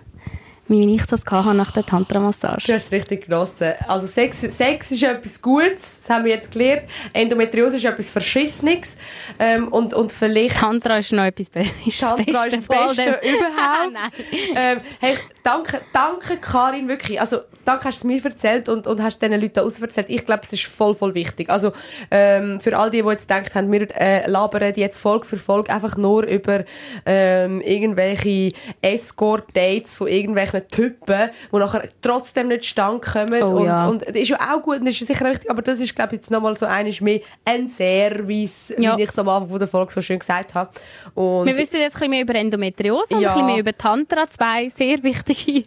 [0.68, 2.68] wie ich das hatte nach der Tantra-Massage.
[2.68, 3.74] Du hast es richtig genossen.
[3.88, 6.84] Also Sex, Sex ist etwas Gutes, das haben wir jetzt gelernt.
[7.13, 8.97] Endometriose ist etwas Verschissenes.
[9.39, 10.57] Ähm, und, und vielleicht...
[10.57, 13.95] Tantra ist noch etwas Be ist das Tantra ist das Beste überhaupt.
[14.55, 17.20] Ähm, hey, danke, danke Karin, wirklich.
[17.20, 20.09] Also, danke hast du es mir erzählt und, und hast diesen Leuten auch erzählt.
[20.09, 21.49] Ich glaube, es ist voll, voll wichtig.
[21.49, 21.72] Also,
[22.11, 25.74] ähm, für all die, die jetzt gedacht haben, wir äh, labern jetzt Folge für Folge
[25.74, 26.63] einfach nur über
[27.05, 28.51] ähm, irgendwelche
[28.82, 33.41] Escort-Dates von irgendwelchen Typen, die nachher trotzdem nicht stand kommen.
[33.43, 33.88] Oh, und, ja.
[33.88, 36.16] und das ist ja auch gut und das ist sicher wichtig, aber das ist, glaube
[36.16, 38.97] ich, jetzt nochmal so eines mehr ein Service, Ja.
[38.97, 40.70] wie ich es am Anfang der Folge so schön gesagt habe.
[41.14, 43.30] Und Wir wissen jetzt ein bisschen mehr über Endometriose und Ja.
[43.30, 45.64] ein bisschen mehr über Tantra, zwei sehr wichtige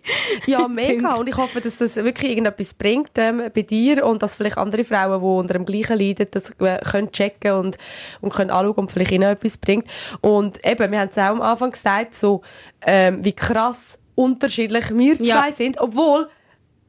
[0.46, 1.14] Ja, mega.
[1.14, 4.84] Und ich hoffe, dass das wirklich irgendetwas bringt ähm, bei dir und dass vielleicht andere
[4.84, 7.78] Frauen, die unter dem Gleichen leiden, das äh, können checken und,
[8.20, 9.86] und können anschauen und vielleicht ihnen etwas bringt.
[10.20, 12.42] Und eben, wir haben es auch am Anfang gesagt, so,
[12.86, 15.36] ähm, wie krass unterschiedlich wir Ja.
[15.42, 16.28] zwei sind, obwohl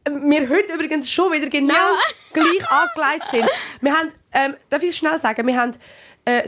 [0.07, 1.73] wir heute übrigens schon wieder genau
[2.33, 3.47] gleich angelegt sind.
[3.81, 5.73] Wir haben ähm, darf ich schnell sagen, wir haben
[6.25, 6.41] äh,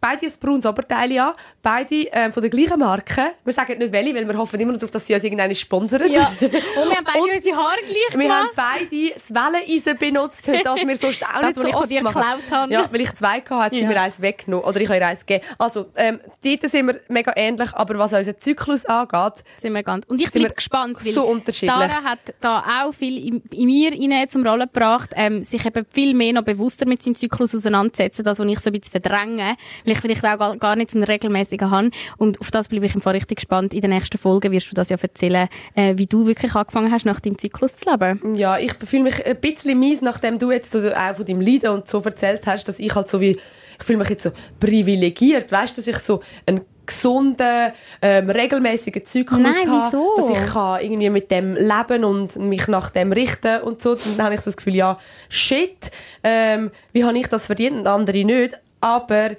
[0.00, 3.32] beide ein braunes Oberteil an, beide ähm, von der gleichen Marke.
[3.44, 6.10] Wir sagen nicht welche, weil wir hoffen immer noch darauf, dass sie uns irgendwann sponsern.
[6.10, 6.32] Ja.
[6.40, 10.62] Und wir haben beide Und unsere Haare gleich Wir haben beide das Welleneisen benutzt, heute,
[10.64, 12.14] das wir sonst auch Das, nicht so ich oft machen.
[12.14, 12.72] geklaut habe.
[12.72, 13.88] Ja, weil ich zwei hatte, hat sie Ja.
[13.88, 14.64] mir eins weggenommen.
[14.66, 15.44] Oder ich habe ihr eins gegeben.
[15.58, 20.06] Also, ähm, dort sind wir mega ähnlich, aber was unseren Zyklus angeht, Sind wir ganz.
[20.06, 21.70] Und ich bin gespannt, weil so unterschiedlich.
[21.76, 25.84] Dara hat da auch viel in, in mir rein zum Rollen gebracht, ähm, sich eben
[25.92, 29.56] viel mehr noch bewusster mit seinem Zyklus auseinanderzusetzen, das, was ich so ein bisschen verdränge,
[29.90, 31.90] weil ich vielleicht auch gar, gar nicht so einen regelmäßigen habe.
[32.16, 33.74] Und auf das bleibe ich im Fall richtig gespannt.
[33.74, 37.04] In den nächsten Folgen wirst du das ja erzählen, äh, wie du wirklich angefangen hast,
[37.04, 38.34] nach deinem Zyklus zu leben.
[38.34, 41.70] Ja, ich fühle mich ein bisschen mies, nachdem du jetzt so auch von deinem Leiden
[41.70, 43.38] und so erzählt hast, dass ich halt so wie,
[43.78, 47.72] ich fühle mich jetzt so privilegiert, weißt, dass ich so einen gesunden,
[48.02, 50.14] ähm, regelmäßigen Zyklus Nein, habe, wieso?
[50.16, 53.94] dass ich kann irgendwie mit dem leben und mich nach dem richten und so.
[53.94, 55.90] Dann habe ich so das Gefühl, ja, shit,
[56.24, 59.30] ähm, wie habe ich das verdient und andere nicht, aber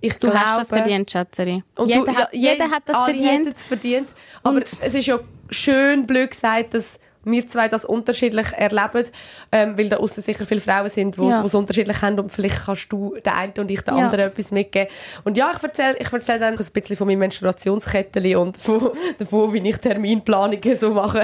[0.00, 1.62] ich Du glaube, hast das verdient, Schätzeri.
[1.76, 3.58] und Jeder, du, hat, ja, jeder hat das verdient.
[3.58, 4.08] verdient.
[4.42, 5.18] Aber Und- es ist ja
[5.50, 9.04] schön blöd gesagt, dass wir zwei das unterschiedlich erleben,
[9.52, 11.44] ähm, weil da außen sicher viele Frauen sind, die Ja.
[11.44, 14.04] es unterschiedlich haben und vielleicht kannst du der eine und ich der Ja.
[14.06, 14.88] andere etwas mitgeben.
[15.24, 19.52] Und ja, ich erzähle ich erzähl dann ein bisschen von meinem Menstruationskettchen und von, davon,
[19.52, 21.22] wie ich Terminplanungen so mache,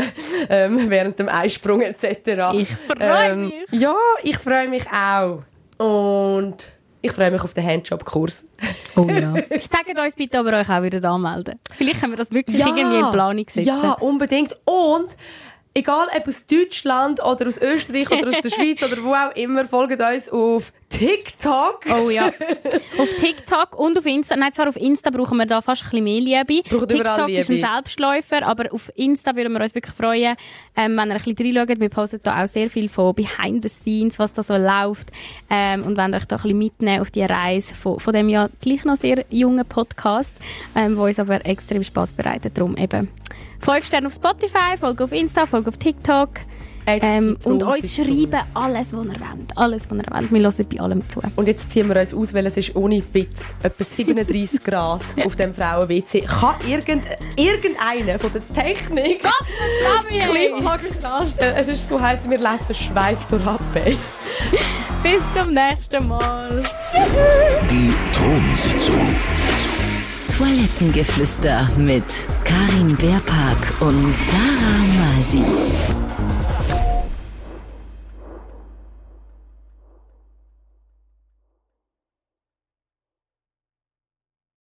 [0.50, 2.52] ähm, während dem Eisprung etc.
[2.54, 3.54] Ich freue mich.
[3.70, 3.94] Ja,
[4.24, 5.42] ich freue mich auch.
[5.78, 6.56] Und
[7.04, 8.44] ich freue mich auf den Handjob-Kurs.
[8.96, 9.34] Oh ja.
[9.68, 11.60] Sagt uns bitte aber euch auch wieder anmelden.
[11.76, 13.66] Vielleicht können wir das wirklich irgendwie in Planung setzen.
[13.66, 14.56] Ja, unbedingt.
[14.64, 15.08] Und
[15.74, 19.66] egal ob aus Deutschland oder aus Österreich oder aus der Schweiz oder wo auch immer,
[19.66, 21.80] folgt uns auf TikTok.
[21.92, 22.26] Oh ja.
[22.98, 24.36] auf TikTok und auf Insta.
[24.36, 26.62] Nein, zwar auf Insta brauchen wir da fast ein bisschen mehr Liebe.
[26.70, 27.68] Überall TikTok ist ein Liebe.
[27.68, 30.36] Selbstläufer, aber auf Insta würden wir uns wirklich freuen,
[30.76, 31.80] ähm, wenn ihr ein bisschen reinschaut.
[31.80, 35.10] Wir posten da auch sehr viel von Behind the Scenes, was da so läuft.
[35.50, 38.48] Ähm, und wollen euch da ein bisschen mitnehmen auf die Reise von, von dem ja
[38.60, 40.36] gleich noch sehr jungen Podcast,
[40.76, 42.56] ähm, wo uns aber extrem Spaß bereitet.
[42.56, 43.08] Darum eben
[43.64, 46.28] 5 Sterne auf Spotify, Folge auf Insta, Folge auf TikTok.
[46.86, 49.56] Ähm, und uns schreiben alles, was ihr wollt.
[49.56, 50.32] Alles, was ihr wollt.
[50.32, 51.22] Wir hören bei allem zu.
[51.34, 55.36] Und jetzt ziehen wir uns aus, weil es ist ohne Witz etwa 37 Grad auf
[55.36, 56.20] dem Frauen-WC.
[56.20, 57.04] Kann irgend,
[57.36, 59.22] irgendeiner von der Technik
[60.08, 61.54] Klimaanlage anstellen?
[61.56, 63.60] Es ist so heiß, mir läuft der Schweiß durch ab.
[63.72, 66.62] Bis zum nächsten Mal.
[67.70, 69.16] Die Thronsitzung.
[70.36, 72.02] Toilettengeflüster mit
[72.42, 75.44] Karin Beerpark und Dara Masi.